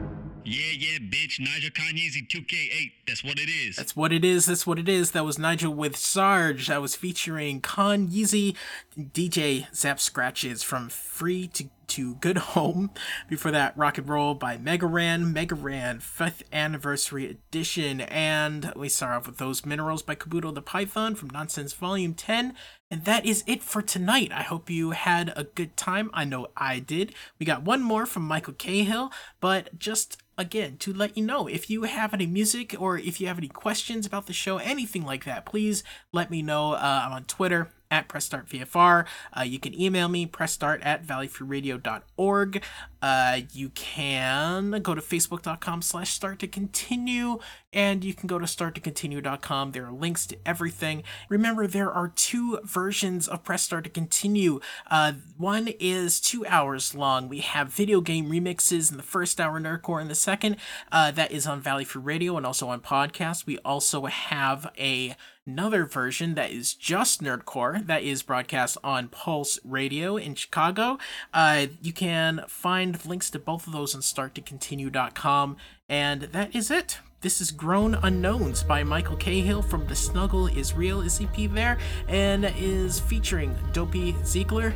Yeah, 0.54 0.78
yeah, 0.78 0.98
bitch. 1.00 1.40
nYgel 1.40 1.72
Conyeezy 1.72 2.28
2K8. 2.28 2.92
That's 3.08 3.24
what 3.24 3.40
it 3.40 3.50
is. 3.50 3.76
That's 3.76 3.96
what 3.96 4.14
it 4.14 4.24
is. 4.24 4.46
That's 4.46 4.68
what 4.68 4.78
it 4.78 4.88
is. 4.88 5.12
That 5.12 5.26
was 5.26 5.38
nYgel 5.38 5.74
with 5.74 5.98
Sarge. 5.98 6.68
That 6.68 6.80
was 6.80 6.96
featuring 6.96 7.60
Conyeezy, 7.60 8.56
DJ 8.96 9.74
Zap 9.74 10.00
Scratches 10.00 10.62
from 10.62 10.90
Free 10.90 11.48
to 11.48 11.70
to 11.88 12.16
Good 12.16 12.38
Home. 12.38 12.92
Before 13.30 13.52
that, 13.52 13.78
Rock 13.78 13.98
and 13.98 14.08
Roll 14.08 14.34
by 14.34 14.58
Mega 14.58 14.88
Ran, 14.88 15.34
Mega 15.34 15.54
Ran 15.54 16.00
5th 16.00 16.42
Anniversary 16.52 17.30
Edition. 17.30 18.02
And 18.02 18.72
we 18.76 18.90
start 18.90 19.16
off 19.16 19.28
with 19.28 19.38
Those 19.38 19.66
Minerals 19.66 20.02
by 20.02 20.16
Kabuto 20.16 20.54
the 20.54 20.62
Python 20.62 21.14
from 21.14 21.30
Noncents 21.30 21.74
Volume 21.74 22.14
10. 22.14 22.56
And 22.90 23.06
that 23.06 23.26
is 23.26 23.44
it 23.46 23.62
for 23.62 23.82
tonight. 23.82 24.32
I 24.32 24.44
hope 24.44 24.70
you 24.70 24.92
had 24.92 25.34
a 25.36 25.44
good 25.44 25.76
time. 25.76 26.10
I 26.14 26.26
know 26.26 26.48
I 26.56 26.80
did. 26.80 27.14
We 27.38 27.46
got 27.46 27.64
one 27.64 27.82
more 27.82 28.06
from 28.06 28.30
Mikal 28.30 28.56
kHill, 28.56 29.12
but 29.40 29.78
just 29.78 30.23
again 30.38 30.78
to 30.78 30.94
let 30.94 31.18
you 31.18 31.26
know 31.26 31.48
if 31.48 31.70
you 31.70 31.84
have 31.84 32.14
any 32.14 32.26
music 32.26 32.76
or 32.80 32.98
if 32.98 33.22
you 33.22 33.28
have 33.28 33.38
any 33.38 33.48
questions 33.48 34.06
about 34.06 34.28
the 34.28 34.34
show, 34.34 34.58
anything 34.58 35.04
like 35.04 35.26
that, 35.26 35.46
please 35.46 35.84
let 36.12 36.32
me 36.32 36.42
know. 36.42 36.74
Uh, 36.74 37.02
I'm 37.06 37.12
on 37.12 37.24
Twitter 37.26 37.70
at 37.94 38.08
press 38.08 38.28
PressStartVFR. 38.28 39.06
Uh, 39.38 39.42
you 39.42 39.60
can 39.60 39.80
email 39.80 40.10
me, 40.10 40.26
pressstart 40.26 40.84
at 40.84 41.06
valleyfreeradio.org. 41.06 42.64
Uh, 43.04 43.42
you 43.52 43.68
can 43.68 44.72
go 44.82 44.96
to 44.96 45.02
facebook.com 45.02 45.82
slash 45.82 46.12
start 46.12 46.40
to 46.40 46.48
continue, 46.48 47.38
and 47.74 48.02
you 48.02 48.14
can 48.14 48.28
go 48.28 48.40
to 48.40 48.46
starttocontinue.com. 48.46 49.74
There 49.74 49.88
are 49.88 49.92
links 49.92 50.26
to 50.28 50.38
everything. 50.46 51.04
Remember, 51.28 51.68
there 51.68 51.92
are 51.92 52.08
two 52.08 52.60
versions 52.64 53.28
of 53.28 53.44
Press 53.44 53.64
Start 53.64 53.84
to 53.84 53.90
Continue. 53.90 54.62
Uh, 54.90 55.12
one 55.36 55.68
is 55.82 56.22
two 56.22 56.46
hours 56.46 56.96
long. 56.96 57.28
We 57.28 57.40
have 57.40 57.68
video 57.68 58.00
game 58.00 58.32
remixes 58.32 58.90
in 58.90 58.96
the 58.96 59.04
first 59.04 59.42
hour, 59.42 59.60
Nerdcore 59.60 60.02
in 60.02 60.08
the 60.08 60.16
second. 60.16 60.56
Uh, 60.90 61.12
that 61.12 61.34
is 61.34 61.46
on 61.46 61.60
Valley 61.60 61.84
Free 61.84 62.02
Radio 62.02 62.38
and 62.38 62.46
also 62.46 62.70
on 62.70 62.80
podcast. 62.80 63.46
We 63.46 63.58
also 63.60 64.06
have 64.06 64.72
a 64.80 65.18
another 65.46 65.86
version 65.86 66.36
that 66.36 66.52
is 66.52 66.74
just 66.74 67.22
Nerdcore 67.22 67.86
that 67.86 68.04
is 68.04 68.24
broadcast 68.24 68.78
on 68.84 69.10
Pulse 69.10 69.60
Radio 69.64 70.16
in 70.16 70.36
Chicago. 70.36 70.98
Uh, 71.34 71.68
you 71.82 71.92
can 71.92 72.44
find 72.48 72.93
links 73.06 73.30
to 73.32 73.40
both 73.40 73.68
of 73.68 73.74
those 73.74 73.96
on 73.96 74.02
starttocontinue.com. 74.02 75.58
And 75.90 76.22
that 76.22 76.56
is 76.56 76.72
it. 76.72 77.00
This 77.22 77.40
is 77.40 77.52
Grown 77.52 77.96
Unknowns 77.96 78.64
by 78.64 78.84
Mikal 78.84 79.18
kHill 79.18 79.64
from 79.64 79.88
The 79.88 79.96
Snuggle 79.96 80.48
Is 80.48 80.74
Real 80.74 81.02
is 81.02 81.22
there 81.52 81.78
and 82.08 82.46
is 82.58 83.00
featuring 83.00 83.56
Dopey 83.72 84.16
Ziegler. 84.26 84.74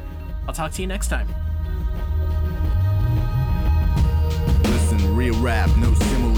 I'll 0.48 0.54
talk 0.54 0.72
to 0.74 0.82
you 0.82 0.88
next 0.88 1.10
time. 1.10 1.28
Listen, 4.64 5.16
real 5.16 5.38
rap, 5.42 5.70
no 5.78 5.94
similes. 5.94 6.37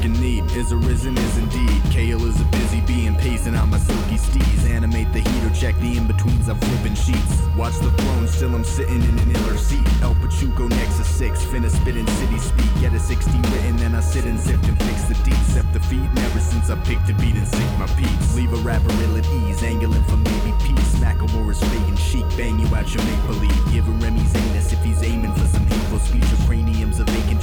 Freaking 0.00 0.18
neat 0.18 0.44
is 0.56 0.72
arisen 0.72 1.14
is 1.18 1.36
indeed. 1.36 1.82
Kale 1.90 2.24
is 2.24 2.40
a 2.40 2.44
busy 2.44 2.80
bee 2.80 3.06
and 3.06 3.18
pacing 3.18 3.54
out 3.54 3.68
my 3.68 3.76
silky 3.76 4.16
steeds. 4.16 4.64
Animate 4.64 5.12
the 5.12 5.20
heat 5.20 5.44
or 5.44 5.54
check 5.54 5.78
the 5.80 5.94
in-betweens, 5.94 6.48
I'm 6.48 6.56
flipping 6.56 6.94
sheets. 6.94 7.36
Watch 7.54 7.76
the 7.80 7.90
throne, 7.90 8.26
still 8.26 8.54
I'm 8.54 8.64
sitting 8.64 9.02
in 9.02 9.18
an 9.18 9.30
iller 9.30 9.58
seat. 9.58 9.86
El 10.00 10.14
Pachuco 10.14 10.70
Nexus 10.70 11.06
6, 11.06 11.44
finna 11.44 11.68
spit 11.68 11.98
in 11.98 12.06
city 12.06 12.38
speak. 12.38 12.80
Get 12.80 12.94
a 12.94 12.98
16 12.98 13.42
written, 13.42 13.76
then 13.76 13.94
I 13.94 14.00
sit 14.00 14.24
and 14.24 14.40
sift 14.40 14.66
and 14.68 14.78
fix 14.84 15.02
the 15.04 15.14
deep. 15.22 15.42
Step 15.52 15.66
the 15.74 15.80
feet, 15.80 16.08
never 16.14 16.40
since 16.40 16.70
I 16.70 16.76
picked 16.76 17.10
a 17.10 17.14
beat 17.20 17.34
and 17.34 17.46
sink 17.46 17.78
my 17.78 17.86
peaks. 18.00 18.34
Leave 18.34 18.54
a 18.54 18.62
rapper 18.64 18.92
ill 19.04 19.18
at 19.18 19.26
ease, 19.44 19.62
angling 19.62 20.04
for 20.04 20.16
maybe 20.16 20.54
peace. 20.64 20.94
Macklemore 20.96 21.50
is 21.50 21.60
fake 21.60 21.88
and 21.92 21.98
chic, 21.98 22.24
bang 22.38 22.58
you 22.58 22.66
out 22.74 22.88
your 22.94 23.04
make 23.04 23.26
believe. 23.26 23.64
Give 23.70 23.84
him 23.84 24.00
Remy's 24.00 24.34
anus 24.34 24.72
if 24.72 24.82
he's 24.82 25.02
aiming 25.02 25.34
for 25.34 25.44
some 25.44 25.66
hateful 25.66 25.98
speech. 25.98 26.24
A 26.24 26.36
vacant, 26.48 26.69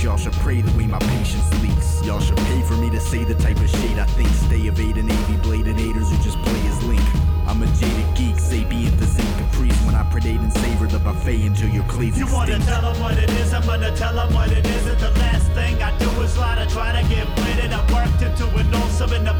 y'all 0.08 0.16
should 0.16 0.40
pray 0.40 0.62
the 0.62 0.72
way 0.78 0.88
my 0.88 1.00
patience 1.00 1.50
leaks. 1.62 2.02
Y'all 2.06 2.22
should 2.22 2.38
pay 2.48 2.62
for 2.62 2.76
me 2.76 2.90
to 2.90 2.98
say 2.98 3.26
the 3.26 3.36
type 3.36 3.58
of 3.58 3.70
shade 3.70 4.00
I 4.00 4.06
think. 4.16 4.30
Stay 4.48 4.62
evading 4.62 5.12
AV 5.12 5.44
bladed 5.44 5.76
haters 5.76 6.10
who 6.10 6.16
just 6.24 6.40
play 6.44 6.62
as 6.72 6.82
link. 6.84 7.04
I'm 7.46 7.62
a 7.62 7.68
jaded 7.76 8.08
geek, 8.16 8.40
sapient 8.40 8.98
the 9.00 9.06
zinc 9.06 9.28
caprice 9.38 9.80
when 9.86 9.96
I 9.96 10.04
predate 10.04 10.40
and 10.40 10.54
savor 10.64 10.88
the 10.88 11.00
buffet 11.00 11.42
until 11.48 11.68
your 11.70 11.84
cleavage 11.86 12.20
You 12.20 12.32
wanna 12.32 12.58
tell 12.60 12.82
them 12.84 12.98
what 13.02 13.18
it 13.18 13.30
is, 13.32 13.54
I'm 13.54 13.66
gonna 13.66 13.94
tell 13.98 14.16
them 14.16 14.34
what 14.34 14.50
it 14.50 14.66
isn't. 14.66 15.00
The 15.00 15.12
last 15.20 15.52
thing 15.52 15.84
I 15.84 15.92
do 15.98 16.10
is 16.22 16.38
lie 16.38 16.56
to 16.56 16.72
try 16.72 16.90
to 16.96 17.04
get 17.10 17.28
blitted. 17.36 17.74
I 17.74 17.82
worked 17.92 18.22
into 18.22 18.48
an 18.56 18.74
awesome 18.76 19.12
in 19.12 19.26
the 19.26 19.37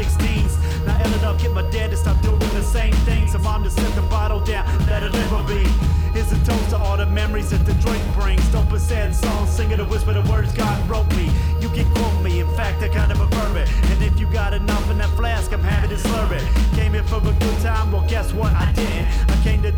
16s. 0.00 0.86
Now, 0.86 0.98
ill 1.04 1.14
enough, 1.18 1.42
get 1.42 1.52
my 1.52 1.68
dad 1.70 1.90
to 1.90 1.96
stop 1.96 2.20
doing 2.22 2.38
the 2.38 2.62
same 2.62 2.92
things. 3.04 3.32
So 3.32 3.38
mom 3.38 3.64
just 3.64 3.76
set 3.76 3.94
the 3.94 4.02
bottle 4.02 4.40
down, 4.40 4.64
let 4.86 5.02
it 5.02 5.12
live 5.12 5.46
be. 5.46 5.64
Here's 6.12 6.32
a 6.32 6.44
toast 6.44 6.70
to 6.70 6.76
all 6.78 6.96
the 6.96 7.06
memories 7.06 7.50
that 7.50 7.64
the 7.66 7.74
drink 7.74 8.02
brings. 8.14 8.44
Dope 8.48 8.72
and 8.72 8.80
sad 8.80 9.14
songs, 9.14 9.50
singing 9.50 9.76
the 9.76 9.84
whisper 9.84 10.12
the 10.14 10.22
words 10.22 10.52
God 10.54 10.76
wrote 10.88 11.08
me. 11.16 11.30
You 11.60 11.68
can 11.68 11.88
quote 11.94 12.22
me, 12.22 12.40
in 12.40 12.48
fact, 12.56 12.82
I 12.82 12.88
kind 12.88 13.12
of 13.12 13.18
prefer 13.18 13.58
it. 13.58 13.68
And 13.90 14.02
if 14.02 14.18
you 14.18 14.26
got 14.26 14.54
enough 14.54 14.90
in 14.90 14.98
that 14.98 15.10
flask, 15.16 15.52
I'm 15.52 15.62
happy 15.62 15.88
to 15.88 15.98
slur 15.98 16.34
it. 16.34 16.42
Came 16.74 16.94
here 16.94 17.04
for 17.04 17.18
a 17.18 17.20
good 17.20 17.60
time, 17.60 17.92
well, 17.92 18.06
guess 18.08 18.32
what? 18.32 18.52
I 18.54 18.72
didn't. 18.72 19.19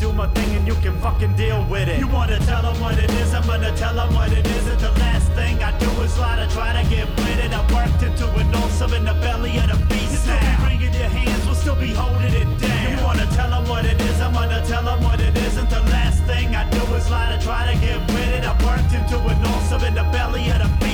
I 0.02 0.04
came 0.04 0.10
to 0.10 0.16
do 0.16 0.18
my 0.18 0.26
thing, 0.34 0.56
and 0.56 0.66
you 0.66 0.74
can 0.82 1.00
fucking 1.00 1.36
deal 1.36 1.64
with 1.70 1.88
it. 1.88 1.98
You 2.00 2.08
wanna 2.08 2.38
tell 2.40 2.62
them 2.62 2.80
what 2.80 2.98
it 2.98 3.10
is? 3.10 3.34
I'm 3.34 3.46
gonna 3.46 3.74
tell 3.76 3.94
them 3.94 4.12
what 4.14 4.32
it 4.32 4.44
is. 4.46 4.66
And 4.66 4.80
the 4.80 4.90
last 4.98 5.30
thing 5.32 5.62
I 5.62 5.70
do 5.78 5.88
is 6.02 6.18
lie 6.18 6.36
to 6.36 6.46
try 6.52 6.72
to 6.72 6.82
get 6.90 7.08
with 7.08 7.38
it. 7.38 7.52
I 7.52 7.62
worked 7.72 8.02
into 8.02 8.26
an 8.40 8.54
ulcer 8.54 8.94
in 8.96 9.04
the 9.04 9.14
belly 9.14 9.56
of 9.58 9.68
the 9.70 9.78
beast. 9.86 10.26
Now, 10.26 10.40
be 10.40 10.64
bringing 10.64 10.94
your 10.94 11.08
hands, 11.08 11.46
we'll 11.46 11.54
still 11.54 11.76
be 11.76 11.92
holding 11.94 12.34
it 12.34 12.50
down. 12.58 12.90
You 12.90 13.04
wanna 13.04 13.26
tell 13.36 13.50
them 13.50 13.68
what 13.68 13.84
it 13.84 14.00
is? 14.00 14.20
I'm 14.20 14.32
gonna 14.32 14.64
tell 14.66 14.82
them 14.82 15.02
what 15.04 15.20
it 15.20 15.36
isn't. 15.36 15.70
The 15.70 15.82
last 15.94 16.22
thing 16.24 16.54
I 16.54 16.68
do 16.70 16.82
is 16.96 17.08
lie 17.10 17.36
to 17.36 17.38
try 17.44 17.72
to 17.72 17.78
get 17.78 18.00
with 18.08 18.30
it. 18.36 18.44
I 18.44 18.54
worked 18.66 18.92
into 18.92 19.18
an 19.32 19.38
ulcer 19.52 19.86
in 19.86 19.94
the 19.94 20.04
belly 20.14 20.50
of 20.50 20.58
the 20.64 20.70
beast. 20.80 20.91